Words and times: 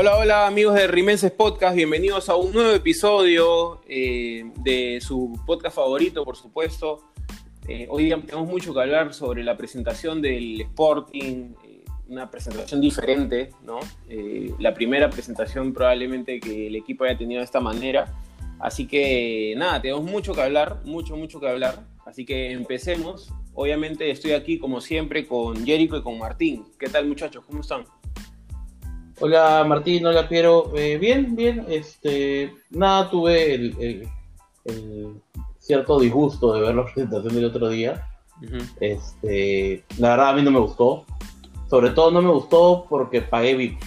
Hola, 0.00 0.16
hola 0.16 0.46
amigos 0.46 0.76
de 0.76 0.86
Rimenses 0.86 1.30
Podcast, 1.30 1.76
bienvenidos 1.76 2.30
a 2.30 2.34
un 2.34 2.54
nuevo 2.54 2.70
episodio 2.70 3.82
eh, 3.86 4.50
de 4.62 4.98
su 5.02 5.38
podcast 5.44 5.76
favorito, 5.76 6.24
por 6.24 6.36
supuesto. 6.36 7.12
Eh, 7.68 7.86
hoy 7.90 8.04
día 8.04 8.18
tenemos 8.18 8.48
mucho 8.48 8.72
que 8.72 8.80
hablar 8.80 9.12
sobre 9.12 9.44
la 9.44 9.58
presentación 9.58 10.22
del 10.22 10.58
Sporting, 10.62 11.52
eh, 11.62 11.84
una 12.08 12.30
presentación 12.30 12.80
diferente, 12.80 13.50
¿no? 13.62 13.78
la 14.58 14.72
primera 14.72 15.10
presentación 15.10 15.74
probablemente 15.74 16.40
que 16.40 16.68
el 16.68 16.76
equipo 16.76 17.04
haya 17.04 17.18
tenido 17.18 17.40
de 17.40 17.44
esta 17.44 17.60
manera. 17.60 18.10
Así 18.58 18.86
que 18.86 19.52
nada, 19.58 19.82
tenemos 19.82 20.04
mucho 20.04 20.32
que 20.32 20.40
hablar, 20.40 20.80
mucho, 20.86 21.14
mucho 21.14 21.40
que 21.40 21.48
hablar. 21.50 21.84
Así 22.06 22.24
que 22.24 22.52
empecemos. 22.52 23.34
Obviamente 23.52 24.10
estoy 24.10 24.32
aquí 24.32 24.58
como 24.58 24.80
siempre 24.80 25.26
con 25.26 25.66
Jericho 25.66 25.98
y 25.98 26.02
con 26.02 26.18
Martín. 26.18 26.64
¿Qué 26.78 26.88
tal 26.88 27.06
muchachos? 27.06 27.44
¿Cómo 27.44 27.60
están? 27.60 27.84
Hola 29.22 29.66
Martín, 29.68 30.06
hola 30.06 30.26
Piero. 30.26 30.72
Eh, 30.74 30.96
bien, 30.96 31.36
bien. 31.36 31.66
Este, 31.68 32.54
nada, 32.70 33.10
tuve 33.10 33.52
el, 33.52 34.08
cierto 35.58 36.00
disgusto 36.00 36.54
de 36.54 36.62
ver 36.62 36.74
la 36.74 36.84
presentación 36.94 37.34
del 37.34 37.44
otro 37.44 37.68
día. 37.68 38.08
Este, 38.80 39.84
la 39.98 40.10
verdad 40.10 40.30
a 40.30 40.32
mí 40.32 40.42
no 40.42 40.50
me 40.50 40.58
gustó. 40.58 41.04
Sobre 41.68 41.90
todo 41.90 42.10
no 42.10 42.22
me 42.22 42.30
gustó 42.30 42.86
porque 42.88 43.20
pagué 43.20 43.54
VIP. 43.56 43.78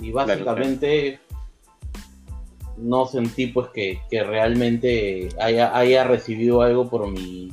Y 0.00 0.10
básicamente 0.10 1.20
no 2.78 3.04
sentí 3.04 3.48
pues 3.48 3.68
que, 3.68 4.00
realmente 4.10 5.28
haya, 5.38 5.76
haya, 5.76 6.04
recibido 6.04 6.62
algo 6.62 6.88
por 6.88 7.06
mi 7.10 7.50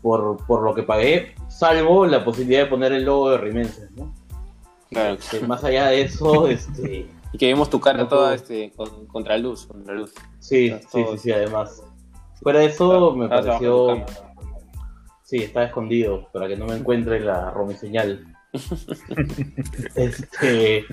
por, 0.00 0.46
por 0.46 0.62
lo 0.62 0.76
que 0.76 0.84
pagué, 0.84 1.34
salvo 1.48 2.06
la 2.06 2.24
posibilidad 2.24 2.62
de 2.62 2.70
poner 2.70 2.92
el 2.92 3.04
logo 3.04 3.30
de 3.30 3.38
Rimenses, 3.38 3.90
¿no? 3.96 4.14
Claro. 4.90 5.14
Este, 5.14 5.46
más 5.46 5.62
allá 5.64 5.88
de 5.88 6.02
eso, 6.02 6.48
este. 6.48 7.06
Y 7.32 7.38
que 7.38 7.46
vemos 7.46 7.68
tu 7.68 7.78
cara 7.78 8.08
toda 8.08 8.34
este, 8.34 8.72
contra 9.08 9.36
luz, 9.36 9.66
contra 9.66 9.94
luz. 9.94 10.14
Sí, 10.38 10.74
sí, 10.90 11.04
sí, 11.10 11.18
sí, 11.18 11.32
además. 11.32 11.82
Fuera 12.42 12.60
de 12.60 12.66
eso, 12.66 13.14
me 13.14 13.28
pareció. 13.28 14.04
Sí, 15.22 15.36
está 15.38 15.64
escondido 15.64 16.26
para 16.32 16.48
que 16.48 16.56
no 16.56 16.64
me 16.64 16.76
encuentre 16.76 17.20
la 17.20 17.50
romiseñal. 17.50 18.34
este... 19.94 20.86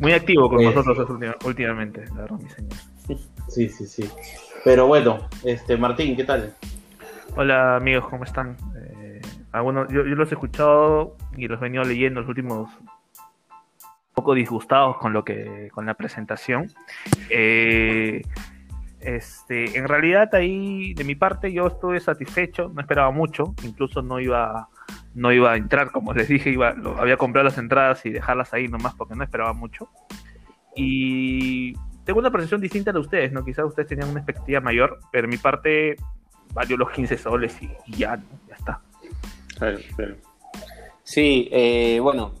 Muy 0.00 0.12
activo 0.12 0.50
con 0.50 0.60
eh, 0.60 0.74
nosotros 0.74 1.08
últimamente, 1.46 2.04
la 2.14 2.26
romiseñal. 2.26 2.78
Sí, 3.48 3.70
sí, 3.70 3.86
sí. 3.86 4.04
Pero 4.64 4.86
bueno, 4.86 5.26
este 5.44 5.78
Martín, 5.78 6.14
¿qué 6.14 6.24
tal? 6.24 6.54
Hola 7.36 7.76
amigos, 7.76 8.06
¿cómo 8.10 8.24
están? 8.24 8.58
Eh, 8.76 9.22
algunos, 9.52 9.88
yo, 9.88 10.04
yo, 10.04 10.14
los 10.14 10.30
he 10.30 10.34
escuchado 10.34 11.16
y 11.36 11.48
los 11.48 11.58
he 11.60 11.64
venido 11.64 11.84
leyendo 11.84 12.20
los 12.20 12.28
últimos 12.28 12.68
poco 14.18 14.34
disgustados 14.34 14.96
con 14.96 15.12
lo 15.12 15.24
que 15.24 15.70
con 15.72 15.86
la 15.86 15.94
presentación. 15.94 16.72
Eh, 17.30 18.22
este, 18.98 19.78
en 19.78 19.86
realidad 19.86 20.34
ahí 20.34 20.92
de 20.94 21.04
mi 21.04 21.14
parte 21.14 21.52
yo 21.52 21.68
estuve 21.68 22.00
satisfecho, 22.00 22.68
no 22.74 22.80
esperaba 22.80 23.12
mucho, 23.12 23.54
incluso 23.62 24.02
no 24.02 24.18
iba 24.18 24.68
no 25.14 25.32
iba 25.32 25.52
a 25.52 25.56
entrar, 25.56 25.92
como 25.92 26.14
les 26.14 26.26
dije, 26.26 26.50
iba 26.50 26.74
había 26.98 27.16
comprado 27.16 27.44
las 27.44 27.58
entradas 27.58 28.04
y 28.06 28.10
dejarlas 28.10 28.52
ahí 28.54 28.66
nomás 28.66 28.94
porque 28.94 29.14
no 29.14 29.22
esperaba 29.22 29.52
mucho. 29.52 29.88
Y 30.74 31.74
tengo 32.04 32.18
una 32.18 32.32
percepción 32.32 32.60
distinta 32.60 32.90
de 32.90 32.98
ustedes, 32.98 33.30
¿no? 33.30 33.44
Quizás 33.44 33.66
ustedes 33.66 33.88
tenían 33.88 34.08
una 34.08 34.18
expectativa 34.18 34.60
mayor, 34.60 34.98
pero 35.12 35.26
en 35.26 35.30
mi 35.30 35.38
parte 35.38 35.94
valió 36.54 36.76
los 36.76 36.90
15 36.90 37.18
soles 37.18 37.56
y, 37.62 37.68
ya, 37.96 38.20
ya 38.48 38.54
está. 38.56 38.80
Sí, 41.04 41.48
eh, 41.52 42.00
bueno, 42.00 42.32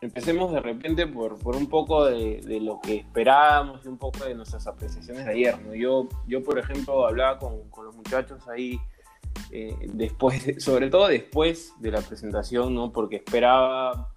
empecemos 0.00 0.52
de 0.52 0.60
repente 0.60 1.06
por, 1.06 1.38
por 1.38 1.56
un 1.56 1.68
poco 1.68 2.04
de, 2.04 2.40
de, 2.42 2.60
lo 2.60 2.80
que 2.80 2.96
esperábamos 2.96 3.84
y 3.84 3.88
un 3.88 3.98
poco 3.98 4.24
de 4.24 4.34
nuestras 4.34 4.66
apreciaciones 4.66 5.24
de 5.24 5.32
ayer. 5.32 5.60
¿no? 5.62 5.74
Yo, 5.74 6.08
yo, 6.26 6.42
por 6.42 6.58
ejemplo, 6.58 7.06
hablaba 7.06 7.38
con, 7.38 7.68
con 7.70 7.86
los 7.86 7.96
muchachos 7.96 8.46
ahí, 8.48 8.78
eh, 9.50 9.74
después, 9.92 10.62
sobre 10.62 10.90
todo 10.90 11.08
después 11.08 11.72
de 11.78 11.90
la 11.90 12.00
presentación, 12.00 12.74
¿no? 12.74 12.92
porque 12.92 13.16
esperaba 13.16 14.10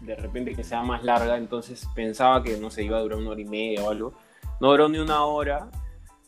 de 0.00 0.14
repente 0.16 0.54
que 0.54 0.64
sea 0.64 0.82
más 0.82 1.04
larga, 1.04 1.36
entonces 1.36 1.86
pensaba 1.94 2.42
que 2.42 2.56
no 2.58 2.70
se 2.70 2.84
iba 2.84 2.98
a 2.98 3.00
durar 3.00 3.18
una 3.18 3.30
hora 3.30 3.40
y 3.40 3.46
media 3.46 3.82
o 3.84 3.90
algo. 3.90 4.14
No 4.60 4.70
duró 4.70 4.88
ni 4.88 4.98
una 4.98 5.24
hora. 5.24 5.70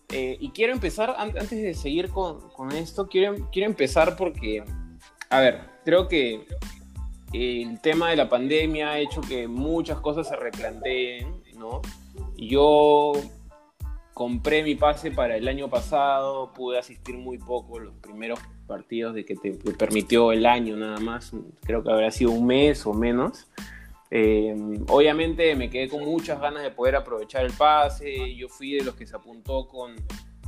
Eh, 0.09 0.37
y 0.41 0.51
quiero 0.51 0.73
empezar, 0.73 1.15
antes 1.19 1.51
de 1.51 1.75
seguir 1.75 2.11
con, 2.11 2.49
con 2.51 2.73
esto, 2.73 3.09
quiero, 3.09 3.51
quiero 3.51 3.69
empezar 3.69 4.17
porque, 4.17 4.63
a 5.31 5.41
ver, 5.41 5.61
creo 5.85 6.07
que 6.07 6.47
el 7.33 7.81
tema 7.81 8.11
de 8.11 8.17
la 8.17 8.29
pandemia 8.29 8.91
ha 8.91 8.99
hecho 8.99 9.21
que 9.21 9.49
muchas 9.49 10.01
cosas 10.01 10.29
se 10.29 10.37
replanteen, 10.37 11.43
¿no? 11.57 11.83
Yo 12.37 13.13
compré 14.15 14.63
mi 14.63 14.75
pase 14.75 15.11
para 15.11 15.37
el 15.37 15.47
año 15.47 15.69
pasado, 15.69 16.53
pude 16.55 16.79
asistir 16.79 17.17
muy 17.19 17.39
poco 17.39 17.79
los 17.79 17.95
primeros 17.97 18.39
partidos 18.67 19.15
de 19.15 19.25
que 19.25 19.35
te, 19.37 19.53
permitió 19.53 20.33
el 20.33 20.47
año 20.47 20.77
nada 20.77 20.99
más, 20.99 21.33
creo 21.63 21.83
que 21.83 21.93
habrá 21.93 22.11
sido 22.11 22.31
un 22.31 22.47
mes 22.47 22.87
o 22.87 22.95
menos. 22.95 23.47
Eh, 24.11 24.57
obviamente 24.89 25.55
me 25.57 25.69
quedé 25.69 25.89
con 25.89 26.05
muchas 26.05 26.41
ganas 26.41 26.63
de 26.63 26.71
poder 26.71 26.97
aprovechar 26.97 27.45
el 27.45 27.53
pase, 27.53 28.35
yo 28.37 28.49
fui 28.49 28.73
de 28.73 28.85
los 28.85 28.95
que 28.95 29.07
se 29.07 29.17
apuntó 29.17 29.67
con 29.69 29.95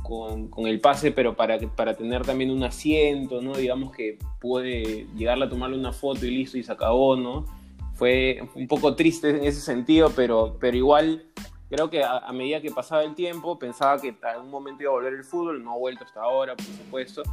con, 0.03 0.49
el 0.67 0.79
pase, 0.79 1.11
pero 1.11 1.35
para, 1.35 1.59
para 1.59 1.95
tener 1.95 2.25
también 2.25 2.51
un 2.51 2.63
asiento, 2.63 3.41
¿no? 3.41 3.55
Digamos 3.55 3.95
que 3.95 4.17
pude 4.39 5.07
llegarle 5.15 5.45
a 5.45 5.49
tomarle 5.49 5.77
una 5.77 5.93
foto 5.93 6.25
y 6.25 6.31
listo 6.31 6.57
y 6.57 6.63
se 6.63 6.71
acabó, 6.71 7.15
¿no? 7.15 7.45
Fue 7.93 8.41
un 8.55 8.67
poco 8.67 8.95
triste 8.95 9.29
en 9.29 9.43
ese 9.43 9.61
sentido, 9.61 10.11
pero, 10.15 10.57
pero 10.59 10.77
igual 10.77 11.25
creo 11.69 11.89
que 11.89 12.03
a, 12.03 12.31
medida 12.33 12.61
que 12.61 12.71
pasaba 12.71 13.03
el 13.03 13.13
tiempo 13.13 13.59
pensaba 13.59 13.99
que 13.99 14.09
en 14.09 14.17
algún 14.25 14.49
momento 14.49 14.83
iba 14.83 14.91
a 14.91 14.95
volver 14.95 15.13
el 15.13 15.23
fútbol, 15.23 15.63
no 15.63 15.73
ha 15.73 15.77
vuelto 15.77 16.03
hasta 16.03 16.21
ahora, 16.21 16.55
por 16.55 16.65
supuesto. 16.65 17.23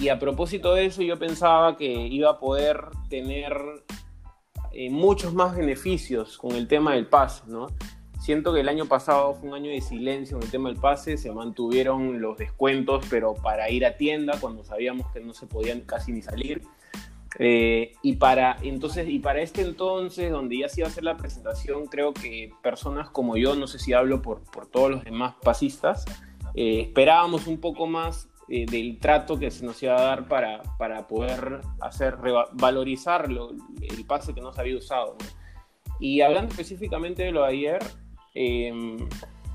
Y 0.00 0.08
a 0.08 0.18
propósito 0.18 0.74
de 0.74 0.86
eso, 0.86 1.02
yo 1.02 1.18
pensaba 1.18 1.76
que 1.76 1.86
iba 1.86 2.30
a 2.30 2.38
poder 2.38 2.80
tener 3.08 3.52
eh, 4.72 4.90
muchos 4.90 5.34
más 5.34 5.56
beneficios 5.56 6.38
con 6.38 6.52
el 6.52 6.68
tema 6.68 6.94
del 6.94 7.06
pase, 7.06 7.42
¿no? 7.46 7.68
Siento 8.28 8.52
que 8.52 8.60
el 8.60 8.68
año 8.68 8.84
pasado 8.84 9.32
fue 9.32 9.48
un 9.48 9.54
año 9.54 9.70
de 9.70 9.80
silencio 9.80 10.36
en 10.36 10.42
el 10.42 10.50
tema 10.50 10.68
del 10.68 10.78
pase, 10.78 11.16
se 11.16 11.32
mantuvieron 11.32 12.20
los 12.20 12.36
descuentos, 12.36 13.06
pero 13.08 13.32
para 13.32 13.70
ir 13.70 13.86
a 13.86 13.96
tienda 13.96 14.38
cuando 14.38 14.64
sabíamos 14.64 15.10
que 15.12 15.20
no 15.20 15.32
se 15.32 15.46
podían 15.46 15.80
casi 15.80 16.12
ni 16.12 16.20
salir. 16.20 16.60
Eh, 17.38 17.92
y, 18.02 18.16
para, 18.16 18.58
entonces, 18.60 19.08
y 19.08 19.18
para 19.20 19.40
este 19.40 19.62
entonces, 19.62 20.30
donde 20.30 20.58
ya 20.58 20.68
se 20.68 20.82
iba 20.82 20.88
a 20.88 20.90
hacer 20.90 21.04
la 21.04 21.16
presentación, 21.16 21.86
creo 21.86 22.12
que 22.12 22.52
personas 22.62 23.08
como 23.08 23.38
yo, 23.38 23.54
no 23.54 23.66
sé 23.66 23.78
si 23.78 23.94
hablo 23.94 24.20
por, 24.20 24.42
por 24.42 24.66
todos 24.66 24.90
los 24.90 25.04
demás 25.04 25.36
pasistas, 25.42 26.04
eh, 26.54 26.82
esperábamos 26.82 27.46
un 27.46 27.58
poco 27.58 27.86
más 27.86 28.28
eh, 28.50 28.66
del 28.66 28.98
trato 28.98 29.38
que 29.38 29.50
se 29.50 29.64
nos 29.64 29.82
iba 29.82 29.96
a 29.96 30.02
dar 30.02 30.28
para, 30.28 30.62
para 30.76 31.08
poder 31.08 31.62
hacer 31.80 32.18
valorizar 32.52 33.26
el 33.26 34.04
pase 34.04 34.34
que 34.34 34.42
no 34.42 34.52
se 34.52 34.60
había 34.60 34.76
usado. 34.76 35.16
Y 35.98 36.20
hablando 36.20 36.50
específicamente 36.50 37.22
de 37.22 37.32
lo 37.32 37.40
de 37.40 37.48
ayer, 37.48 37.80
Em, 38.40 38.98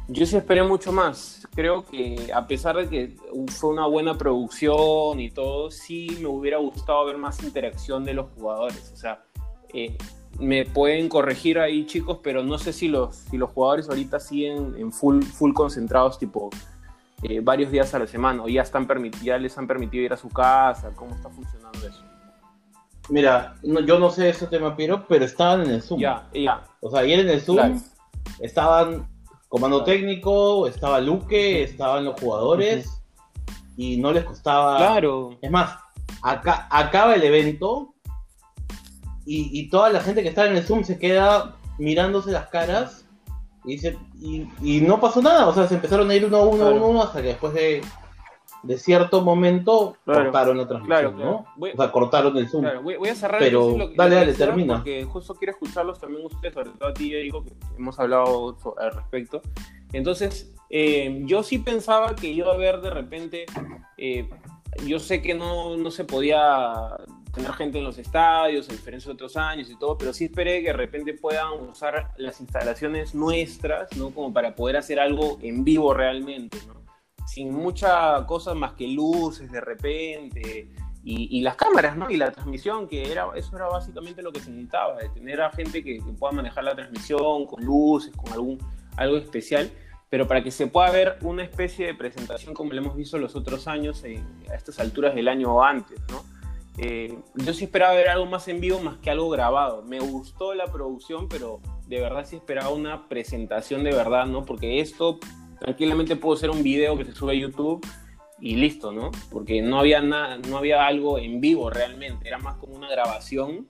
yo 0.10 0.26
sí 0.26 0.36
esperé 0.36 0.62
mucho 0.62 0.92
más. 0.92 1.48
Creo 1.56 1.86
que 1.86 2.30
a 2.34 2.46
pesar 2.46 2.76
de 2.76 2.90
que 2.90 3.16
fue 3.48 3.70
una 3.70 3.88
buena 3.88 4.18
producción 4.18 5.22
y 5.22 5.32
todo, 5.32 5.72
sí 5.72 6.18
me 6.20 6.28
hubiera 6.28 6.58
gustado 6.58 7.06
ver 7.06 7.18
más 7.18 7.42
interacción 7.44 8.04
de 8.04 8.14
los 8.14 8.30
jugadores. 8.36 8.92
O 8.94 8.98
sea, 8.98 9.24
eh, 9.74 9.98
me 10.38 10.66
pueden 10.66 11.08
corregir 11.08 11.60
ahí 11.60 11.86
chicos, 11.86 12.20
pero 12.22 12.44
no 12.44 12.58
sé 12.58 12.74
si 12.74 12.90
los, 12.90 13.16
si 13.16 13.38
los 13.38 13.52
jugadores 13.52 13.88
ahorita 13.88 14.20
siguen 14.20 14.76
en 14.78 14.92
full, 14.92 15.22
full 15.24 15.54
concentrados, 15.54 16.20
tipo 16.20 16.50
eh, 17.22 17.40
varios 17.40 17.72
días 17.72 17.94
a 17.94 18.00
la 18.00 18.08
semana, 18.08 18.44
o 18.44 18.50
ya, 18.50 18.64
están 18.64 18.86
ya 19.24 19.38
les 19.38 19.58
han 19.58 19.66
permitido 19.66 20.04
ir 20.04 20.12
a 20.12 20.18
su 20.18 20.28
casa, 20.28 20.92
¿cómo 20.94 21.16
está 21.16 21.30
funcionando 21.30 21.88
eso? 21.88 22.04
Mira, 23.08 23.56
yo 23.64 23.98
no 23.98 24.10
sé 24.10 24.28
ese 24.28 24.48
tema, 24.48 24.76
pero, 24.76 25.06
pero 25.08 25.24
estaban 25.24 25.62
en 25.62 25.72
el 25.72 25.82
Zoom. 25.82 26.02
Ya, 26.02 26.28
ya. 26.34 26.64
O 26.82 26.92
sea, 26.92 27.00
ayer 27.02 27.20
en 27.22 27.30
el 27.30 27.40
Zoom 27.40 27.82
estaban 28.44 29.10
comando 29.48 29.84
técnico, 29.84 30.68
estaba 30.68 31.00
Luque, 31.00 31.64
estaban 31.64 32.06
los 32.06 32.20
jugadores 32.20 33.02
y 33.78 33.98
no 33.98 34.12
les 34.12 34.26
costaba. 34.26 34.78
Claro. 34.78 35.38
Es 35.42 35.50
más, 35.50 35.78
acá, 36.22 36.68
acaba 36.70 37.16
el 37.16 37.24
evento 37.24 37.94
y, 39.26 39.70
toda 39.70 39.90
la 39.90 40.02
gente 40.02 40.22
que 40.22 40.30
está 40.30 40.46
en 40.48 40.58
el 40.58 40.64
Zoom 40.64 40.84
se 40.84 41.00
queda 41.00 41.56
mirándose 41.78 42.32
las 42.32 42.48
caras 42.50 43.06
y, 43.64 43.76
dice, 43.76 43.98
y, 44.62 44.82
no 44.82 45.00
pasó 45.00 45.22
nada. 45.22 45.48
O 45.48 45.54
sea, 45.54 45.68
se 45.68 45.76
empezaron 45.76 46.10
a 46.10 46.16
ir 46.16 46.26
uno 46.26 46.38
a 46.38 46.46
uno, 46.46 46.68
uno, 46.70 46.88
uno 46.88 47.04
hasta 47.04 47.22
que 47.22 47.30
después 47.30 47.54
de 47.54 47.82
de 48.64 48.78
cierto 48.78 49.22
momento 49.22 49.98
cortaron 50.06 50.58
la 50.58 50.68
transmisión, 50.68 51.20
¿no? 51.20 51.46
o 51.58 51.78
sea, 51.78 51.92
cortaron 51.92 52.38
el 52.38 52.48
Zoom. 52.48 52.66
Voy, 52.82 53.10
a 53.10 53.16
cerrar 53.16 53.40
Pero 53.40 53.76
dale, 53.96 54.16
dale, 54.16 54.34
termina. 54.34 54.76
Porque 54.76 55.04
justo 55.04 55.36
quiero 55.36 55.52
escucharlos 55.52 56.00
también 56.00 56.26
ustedes, 56.26 56.54
sobre 56.54 56.70
todo 56.72 56.90
a 56.90 56.94
ti, 56.94 57.14
digo 57.14 57.44
que 57.44 57.52
hemos 57.78 58.00
hablado 58.00 58.58
al 58.78 58.94
respecto. 58.94 59.42
Entonces, 59.92 60.56
eh, 60.70 61.22
yo 61.26 61.44
sí 61.44 61.60
pensaba 61.60 62.16
que 62.16 62.28
iba 62.28 62.52
a 62.52 62.56
haber 62.56 62.80
de 62.80 62.90
repente, 62.90 63.46
eh, 63.98 64.30
yo 64.88 64.98
sé 65.00 65.22
que 65.22 65.34
no, 65.34 65.76
no 65.76 65.92
se 65.92 66.06
podía 66.06 66.74
tener 67.34 67.52
gente 67.54 67.80
en 67.80 67.84
los 67.84 67.98
estadios, 67.98 68.70
a 68.70 68.72
diferencia 68.72 69.10
de 69.10 69.16
otros 69.16 69.36
años 69.36 69.70
y 69.70 69.76
todo, 69.78 69.98
pero 69.98 70.14
sí 70.14 70.26
esperé 70.26 70.62
que 70.62 70.68
de 70.68 70.74
repente 70.74 71.14
puedan 71.14 71.52
usar 71.70 72.12
las 72.18 72.40
instalaciones 72.40 73.14
nuestras, 73.14 73.96
¿no? 73.98 74.12
Como 74.12 74.32
para 74.32 74.56
poder 74.56 74.78
hacer 74.78 75.00
algo 75.00 75.38
en 75.42 75.64
vivo 75.64 75.94
realmente, 75.94 76.60
¿no? 76.68 76.83
Sin 77.26 77.54
mucha 77.54 78.26
cosa 78.26 78.54
más 78.54 78.74
que 78.74 78.88
luces 78.88 79.52
de 79.52 79.62
repente 79.62 80.70
y, 81.06 81.42
las 81.42 81.56
cámaras, 81.56 81.98
¿no? 81.98 82.10
Y 82.10 82.16
la 82.16 82.32
transmisión, 82.32 82.88
que 82.88 83.12
era, 83.12 83.28
eso 83.36 83.56
era 83.56 83.68
básicamente 83.68 84.22
lo 84.22 84.32
que 84.32 84.40
se 84.40 84.50
necesitaba, 84.50 84.98
de 84.98 85.10
tener 85.10 85.42
a 85.42 85.52
gente 85.52 85.84
que, 85.84 86.02
pueda 86.18 86.32
manejar 86.32 86.64
la 86.64 86.76
transmisión 86.76 87.46
con 87.46 87.64
luces, 87.64 88.16
con 88.16 88.32
algún, 88.32 88.58
algo 88.98 89.18
especial 89.18 89.70
pero 90.10 90.28
para 90.28 90.44
que 90.44 90.52
se 90.52 90.68
pueda 90.68 90.92
ver 90.92 91.18
una 91.22 91.42
especie 91.42 91.88
de 91.88 91.96
presentación 91.96 92.54
como 92.54 92.72
lo 92.72 92.80
hemos 92.80 92.96
visto 92.96 93.18
los 93.18 93.36
otros 93.36 93.68
años, 93.68 94.04
a 94.04 94.54
estas 94.54 94.80
alturas 94.80 95.16
del 95.16 95.28
año 95.28 95.56
o 95.56 95.64
antes, 95.64 96.00
¿no? 96.12 96.24
Eh, 96.78 97.18
yo 97.34 97.52
sí 97.52 97.64
esperaba 97.64 97.94
ver 97.94 98.10
algo 98.10 98.28
más 98.28 98.48
en 98.48 98.60
vivo 98.60 98.80
más 98.80 98.98
que 98.98 99.10
algo 99.10 99.28
grabado. 99.32 99.82
Me 99.82 100.00
gustó 100.00 100.54
la 100.54 100.72
producción, 100.72 101.28
pero 101.28 101.62
de 101.88 102.00
verdad 102.00 102.26
sí 102.28 102.36
esperaba 102.36 102.70
una 102.70 103.08
presentación 103.10 103.84
de 103.84 103.92
verdad, 103.92 104.28
¿no? 104.28 104.46
Porque 104.46 104.82
esto 104.82 105.20
tranquilamente 105.64 106.16
pudo 106.16 106.36
ser 106.36 106.50
un 106.50 106.62
video 106.62 106.98
que 106.98 107.06
se 107.06 107.14
sube 107.14 107.34
a 107.34 107.36
YouTube 107.36 107.86
y 108.40 108.56
listo, 108.56 108.92
¿no? 108.92 109.12
Porque 109.32 109.62
no 109.62 109.80
había 109.80 110.02
nada, 110.02 110.38
no 110.38 110.58
había 110.58 110.86
algo 110.86 111.18
en 111.18 111.42
vivo 111.42 111.70
realmente, 111.70 112.28
era 112.28 112.38
más 112.38 112.56
como 112.56 112.76
una 112.76 112.90
grabación 112.90 113.68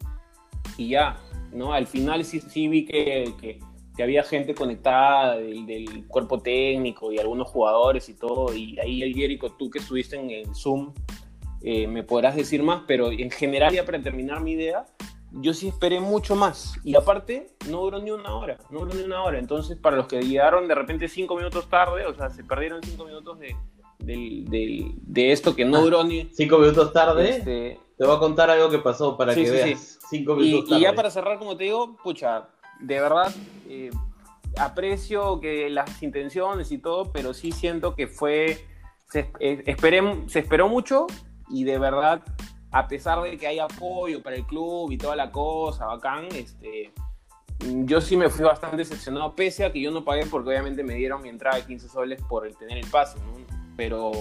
y 0.78 0.90
ya, 0.90 1.18
¿no? 1.52 1.74
Al 1.74 1.88
final 1.88 2.26
sí, 2.26 2.40
sí 2.40 2.68
vi 2.68 2.86
que, 2.86 3.34
que 3.40 3.60
que 3.96 4.04
había 4.04 4.24
gente 4.24 4.56
conectada 4.56 5.38
del, 5.38 6.08
cuerpo 6.08 6.40
técnico 6.40 7.12
y 7.12 7.20
algunos 7.20 7.48
jugadores 7.48 8.10
y 8.10 8.16
todo, 8.16 8.54
y 8.56 8.80
ahí 8.80 9.04
el 9.04 9.14
Jericho, 9.14 9.52
tú 9.58 9.70
que 9.70 9.80
estuviste 9.80 10.16
en 10.16 10.32
el 10.32 10.56
Zoom, 10.56 10.94
eh, 11.62 11.88
me 11.88 12.04
podrás 12.04 12.36
decir 12.36 12.64
más, 12.64 12.84
pero 12.88 13.12
en 13.12 13.32
general, 13.32 13.74
ya 13.74 13.86
para 13.86 14.02
terminar 14.02 14.42
mi 14.42 14.54
idea, 14.54 14.86
yo 15.34 15.54
sí 15.54 15.68
esperé 15.68 16.00
mucho 16.00 16.36
más, 16.36 16.76
y 16.84 16.96
aparte, 16.96 17.56
no 17.70 17.82
duró 17.82 18.00
ni 18.00 18.12
una 18.12 18.36
hora, 18.36 18.58
no 18.70 18.82
duró 18.82 18.94
ni 18.94 19.04
una 19.04 19.24
hora, 19.24 19.40
entonces 19.40 19.78
para 19.78 19.98
los 19.98 20.08
que 20.08 20.22
llegaron 20.22 20.68
de 20.68 20.76
repente 20.76 21.08
cinco 21.08 21.36
minutos 21.36 21.70
tarde, 21.70 22.06
o 22.06 22.14
sea, 22.14 22.30
se 22.30 22.44
perdieron 22.44 22.82
cinco 22.84 23.06
minutos 23.06 23.40
de, 23.40 23.56
de, 24.00 25.32
esto 25.32 25.56
que 25.56 25.66
no 25.66 25.78
ah, 25.78 25.82
duró 25.82 26.04
ni... 26.04 26.26
Cinco 26.34 26.60
minutos 26.60 26.94
tarde, 26.94 27.38
este, 27.38 27.80
te 27.98 28.06
voy 28.06 28.16
a 28.16 28.20
contar 28.20 28.50
algo 28.50 28.70
que 28.70 28.80
pasó 28.80 29.18
para 29.18 29.34
que 29.34 29.50
veas. 29.50 30.00
Cinco 30.10 30.36
minutos 30.36 30.70
y, 30.72 30.76
y 30.76 30.82
ya 30.82 30.94
para 30.94 31.10
cerrar, 31.10 31.40
como 31.40 31.58
te 31.58 31.64
digo, 31.64 31.96
pucha, 32.04 32.50
de 32.80 33.00
verdad 33.00 33.34
eh, 33.68 33.90
aprecio 34.58 35.40
que 35.40 35.70
las 35.70 36.04
intenciones 36.04 36.72
y 36.72 36.78
todo, 36.78 37.12
pero 37.12 37.34
sí 37.34 37.52
siento 37.52 37.96
que 37.96 38.08
fue, 38.08 38.66
se, 39.10 39.32
eh, 39.40 39.76
se 40.28 40.40
esperó 40.40 40.70
mucho 40.70 41.08
y 41.50 41.64
de 41.64 41.78
verdad, 41.80 42.24
a 42.74 42.88
pesar 42.88 43.22
de 43.22 43.38
que 43.38 43.46
hay 43.46 43.60
apoyo 43.60 44.22
para 44.24 44.36
el 44.36 44.46
club 44.46 44.92
y 44.92 44.98
toda 44.98 45.16
la 45.16 45.32
cosa, 45.32 45.86
bacán, 45.86 46.26
este, 46.34 46.92
yo 47.86 48.02
sí 48.02 48.18
me 48.18 48.30
fui 48.30 48.44
bastante 48.44 48.78
decepcionado, 48.78 49.36
pese 49.36 49.64
a 49.64 49.72
que 49.72 49.80
yo 49.80 49.92
no 49.92 50.04
pagué 50.04 50.26
porque 50.26 50.50
obviamente 50.50 50.84
me 50.84 50.96
dieron 50.96 51.22
mi 51.22 51.30
entrada 51.30 51.58
de 51.58 51.66
15 51.66 51.88
soles 51.88 52.22
por 52.28 52.48
el 52.48 52.58
tener 52.58 52.80
el 52.80 52.88
pase, 52.88 53.20
pero 53.78 54.12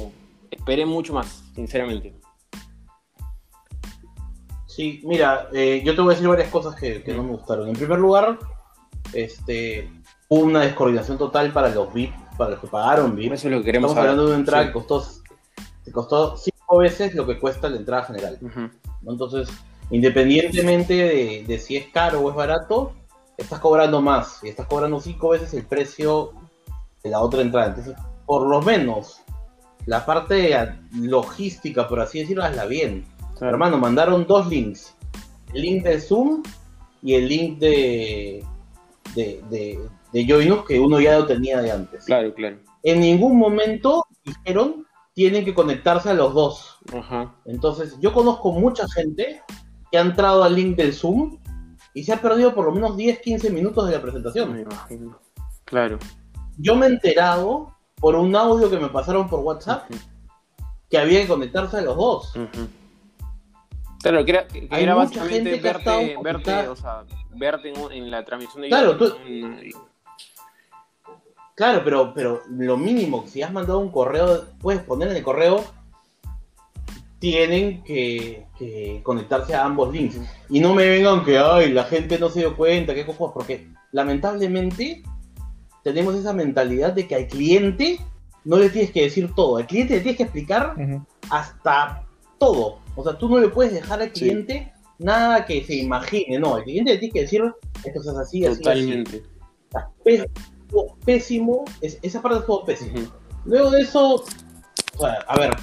esperé 0.50 0.84
mucho 0.84 1.14
más, 1.14 1.42
sinceramente. 1.54 2.14
Sí, 4.66 5.00
mira, 5.04 5.48
eh, 5.54 5.82
yo 5.82 5.94
te 5.94 6.02
voy 6.02 6.12
a 6.12 6.14
decir 6.14 6.28
varias 6.28 6.50
cosas 6.50 6.74
que, 6.74 7.02
no 7.08 7.22
me 7.22 7.30
gustaron. 7.30 7.68
En 7.68 7.74
primer 7.74 7.98
lugar, 7.98 8.38
este, 9.14 9.90
hubo 10.28 10.44
una 10.44 10.60
descoordinación 10.60 11.16
total 11.16 11.52
para 11.52 11.70
los 11.70 11.92
VIP, 11.92 12.12
para 12.36 12.50
los 12.50 12.60
que 12.60 12.66
pagaron 12.66 13.16
VIP. 13.16 13.32
Eso 13.32 13.48
es 13.48 13.52
lo 13.52 13.60
que 13.60 13.64
queremos 13.64 13.92
Estamos 13.92 14.10
hablando 14.10 14.24
de 14.24 14.28
una 14.32 14.40
entrada 14.40 14.66
que 14.66 14.72
costó, 14.72 15.04
costó 15.92 16.36
cinco 16.72 16.78
veces 16.78 17.14
lo 17.14 17.26
que 17.26 17.38
cuesta 17.38 17.68
la 17.68 17.76
entrada 17.76 18.04
general. 18.04 18.38
Entonces, 19.06 19.48
independientemente 19.90 21.44
de, 21.46 21.58
si 21.58 21.76
es 21.76 21.86
caro 21.88 22.20
o 22.20 22.30
es 22.30 22.36
barato, 22.36 22.94
estás 23.36 23.60
cobrando 23.60 24.00
más 24.00 24.42
y 24.42 24.48
estás 24.48 24.66
cobrando 24.66 25.00
cinco 25.00 25.30
veces 25.30 25.52
el 25.54 25.64
precio 25.64 26.32
de 27.02 27.10
la 27.10 27.20
otra 27.20 27.42
entrada. 27.42 27.68
Entonces, 27.68 27.94
por 28.24 28.46
lo 28.48 28.62
menos, 28.62 29.20
la 29.84 30.06
parte 30.06 30.56
logística, 30.94 31.88
por 31.88 32.00
así 32.00 32.20
decirlo, 32.20 32.44
hazla 32.44 32.64
bien 32.66 33.04
Hermano, 33.40 33.76
mandaron 33.76 34.24
dos 34.24 34.46
links. 34.46 34.94
El 35.52 35.62
link 35.62 35.82
de 35.82 36.00
Zoom 36.00 36.44
y 37.02 37.14
el 37.14 37.28
link 37.28 37.58
de, 37.58 38.44
de, 39.16 39.42
de, 39.50 39.80
de 40.12 40.64
que 40.68 40.78
uno 40.78 41.00
ya 41.00 41.18
lo 41.18 41.26
tenía 41.26 41.60
de 41.60 41.72
antes. 41.72 42.04
Claro, 42.04 42.32
claro. 42.34 42.58
En 42.84 43.00
ningún 43.00 43.36
momento 43.36 44.06
dijeron 44.24 44.86
tienen 45.14 45.44
que 45.44 45.54
conectarse 45.54 46.10
a 46.10 46.14
los 46.14 46.34
dos. 46.34 46.78
Entonces, 47.44 47.96
yo 48.00 48.12
conozco 48.12 48.52
mucha 48.52 48.88
gente 48.88 49.42
que 49.90 49.98
ha 49.98 50.00
entrado 50.00 50.42
al 50.42 50.54
link 50.54 50.76
del 50.76 50.94
Zoom 50.94 51.38
y 51.94 52.04
se 52.04 52.12
ha 52.12 52.20
perdido 52.20 52.54
por 52.54 52.64
lo 52.64 52.72
menos 52.72 52.96
10, 52.96 53.20
15 53.20 53.50
minutos 53.50 53.86
de 53.86 53.92
la 53.92 54.02
presentación. 54.02 54.52
Me 54.52 54.62
imagino. 54.62 55.18
Claro. 55.64 55.98
Yo 56.58 56.74
me 56.76 56.86
he 56.86 56.88
enterado 56.90 57.76
por 57.96 58.14
un 58.14 58.34
audio 58.34 58.70
que 58.70 58.78
me 58.78 58.88
pasaron 58.88 59.28
por 59.28 59.40
WhatsApp 59.40 59.90
que 60.90 60.98
había 60.98 61.22
que 61.22 61.28
conectarse 61.28 61.78
a 61.78 61.82
los 61.82 61.96
dos. 61.96 62.32
Claro, 64.02 64.24
que 64.24 64.46
era, 64.70 64.94
básicamente 64.94 65.60
verte, 65.60 66.18
verte, 66.22 66.68
o 66.68 66.76
sea, 66.76 67.04
verte 67.30 67.72
en, 67.92 68.10
la 68.10 68.24
transmisión 68.24 68.62
de 68.62 68.68
Claro, 68.68 68.96
tú... 68.96 69.14
Claro, 71.62 71.82
pero, 71.84 72.12
pero 72.12 72.42
lo 72.50 72.76
mínimo, 72.76 73.24
si 73.28 73.40
has 73.40 73.52
mandado 73.52 73.78
un 73.78 73.92
correo, 73.92 74.46
puedes 74.58 74.82
poner 74.82 75.10
en 75.10 75.16
el 75.18 75.22
correo, 75.22 75.64
tienen 77.20 77.84
que, 77.84 78.48
conectarse 79.04 79.54
a 79.54 79.66
ambos 79.66 79.92
links. 79.92 80.18
Y 80.50 80.58
no 80.58 80.74
me 80.74 80.88
vengan 80.88 81.24
que, 81.24 81.38
ay, 81.38 81.72
la 81.72 81.84
gente 81.84 82.18
no 82.18 82.30
se 82.30 82.40
dio 82.40 82.56
cuenta, 82.56 82.96
qué 82.96 83.06
cosas, 83.06 83.30
porque 83.32 83.68
lamentablemente 83.92 85.04
tenemos 85.84 86.16
esa 86.16 86.32
mentalidad 86.32 86.94
de 86.94 87.06
que 87.06 87.14
al 87.14 87.28
cliente 87.28 88.00
no 88.44 88.56
le 88.56 88.68
tienes 88.68 88.90
que 88.90 89.02
decir 89.02 89.32
todo, 89.32 89.58
al 89.58 89.68
cliente 89.68 89.94
le 89.94 90.00
tienes 90.00 90.16
que 90.16 90.24
explicar 90.24 90.74
hasta 91.30 92.04
todo. 92.38 92.80
O 92.96 93.04
sea, 93.04 93.16
tú 93.16 93.28
no 93.28 93.38
le 93.38 93.50
puedes 93.50 93.72
dejar 93.72 94.02
al 94.02 94.10
cliente 94.10 94.72
nada 94.98 95.46
que 95.46 95.62
se 95.62 95.76
imagine, 95.76 96.40
no, 96.40 96.58
el 96.58 96.64
cliente 96.64 96.94
le 96.94 96.98
tiene 96.98 97.12
que 97.12 97.20
decir 97.20 97.44
esto 97.84 98.00
es 98.00 98.08
así, 98.18 98.44
así. 98.46 98.58
Totalmente. 98.58 99.22
Pésimo, 101.04 101.64
esa 101.80 102.22
parte 102.22 102.46
todo 102.46 102.64
pésimo. 102.64 103.00
Luego 103.44 103.70
de 103.70 103.82
eso, 103.82 104.24
a 105.26 105.38
ver, 105.38 105.56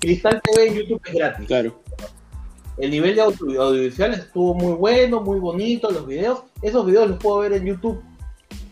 Cristal 0.00 0.40
TV 0.42 0.68
en 0.68 0.74
YouTube 0.74 1.00
es 1.06 1.14
gratis. 1.14 1.46
Claro. 1.46 1.80
El 2.78 2.90
nivel 2.90 3.14
de 3.14 3.22
audiovisual 3.22 4.14
estuvo 4.14 4.54
muy 4.54 4.72
bueno, 4.72 5.20
muy 5.20 5.38
bonito, 5.38 5.90
los 5.90 6.06
videos. 6.06 6.42
Esos 6.62 6.86
videos 6.86 7.10
los 7.10 7.18
puedo 7.18 7.38
ver 7.38 7.52
en 7.52 7.66
YouTube 7.66 8.02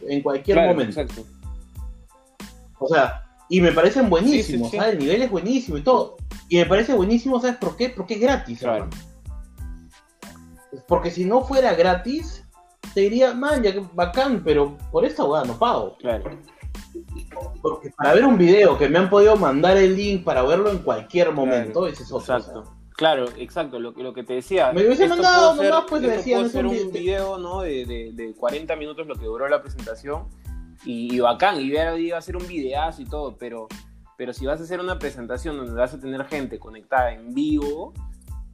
en 0.09 0.23
cualquier 0.23 0.57
momento. 0.57 1.01
Exacto. 1.01 1.25
O 2.79 2.89
sea, 2.89 3.27
y 3.49 3.61
me 3.61 3.73
parecen 3.73 4.09
buenísimos, 4.09 4.71
¿sabes? 4.71 4.95
El 4.95 5.01
nivel 5.01 5.23
es 5.23 5.31
buenísimo 5.31 5.77
y 5.77 5.83
todo. 5.83 6.17
Y 6.49 6.57
me 6.57 6.67
parece 6.67 6.95
buenísimo, 6.95 7.41
¿sabes 7.41 7.57
por 7.57 7.77
qué? 7.77 7.91
Porque 7.91 8.15
es 8.15 8.21
gratis. 8.21 8.65
Porque 10.89 11.11
si 11.11 11.25
no 11.25 11.45
fuera 11.45 11.75
gratis, 11.75 12.45
te 12.95 13.01
diría, 13.01 13.35
man, 13.35 13.63
ya 13.63 13.73
que 13.73 13.83
bacán, 13.95 14.43
pero 14.45 14.77
por 14.91 15.05
esta 15.05 15.25
hueá 15.25 15.45
no 15.45 15.59
pago. 15.59 15.97
Claro. 15.99 16.39
Porque 17.63 17.91
para 17.91 18.15
ver 18.15 18.25
un 18.25 18.37
video 18.37 18.77
que 18.77 18.89
me 18.89 18.99
han 18.99 19.09
podido 19.09 19.37
mandar 19.37 19.77
el 19.77 19.97
link 19.97 20.25
para 20.25 20.43
verlo 20.43 20.71
en 20.71 20.79
cualquier 20.79 21.33
momento, 21.33 21.87
ese 21.87 22.03
es 22.03 22.13
otro. 22.13 22.37
Exacto. 22.37 22.77
Claro, 22.97 23.27
exacto, 23.39 23.79
lo, 23.79 23.93
lo 23.93 24.13
que 24.13 24.25
te 24.25 24.35
decía. 24.35 24.73
Me 24.73 24.85
hubiese 24.85 25.09
mandado 25.09 25.55
nomás, 25.55 25.85
pues 25.89 26.03
me 26.03 26.09
decían. 26.09 26.51
Ser 26.51 26.67
un 26.67 26.93
video, 26.93 27.39
¿no? 27.39 27.63
De, 27.63 27.87
de, 27.87 28.13
de, 28.13 28.35
40 28.35 28.77
minutos 28.77 29.07
lo 29.07 29.15
que 29.15 29.25
duró 29.25 29.49
la 29.49 29.63
presentación. 29.63 30.29
Y, 30.85 31.15
y 31.15 31.21
bacán, 31.21 31.61
y 31.61 31.73
iba 31.73 32.19
a 32.19 32.23
ser 32.23 32.37
un 32.37 32.47
videazo 32.47 33.03
y 33.03 33.07
todo, 33.07 33.37
pero 33.39 33.69
pero 34.21 34.35
si 34.35 34.45
vas 34.45 34.61
a 34.61 34.65
hacer 34.65 34.81
una 34.81 34.99
presentación 34.99 35.57
donde 35.57 35.73
vas 35.73 35.95
a 35.95 35.99
tener 35.99 36.23
gente 36.27 36.59
conectada 36.59 37.11
en 37.11 37.33
vivo, 37.33 37.95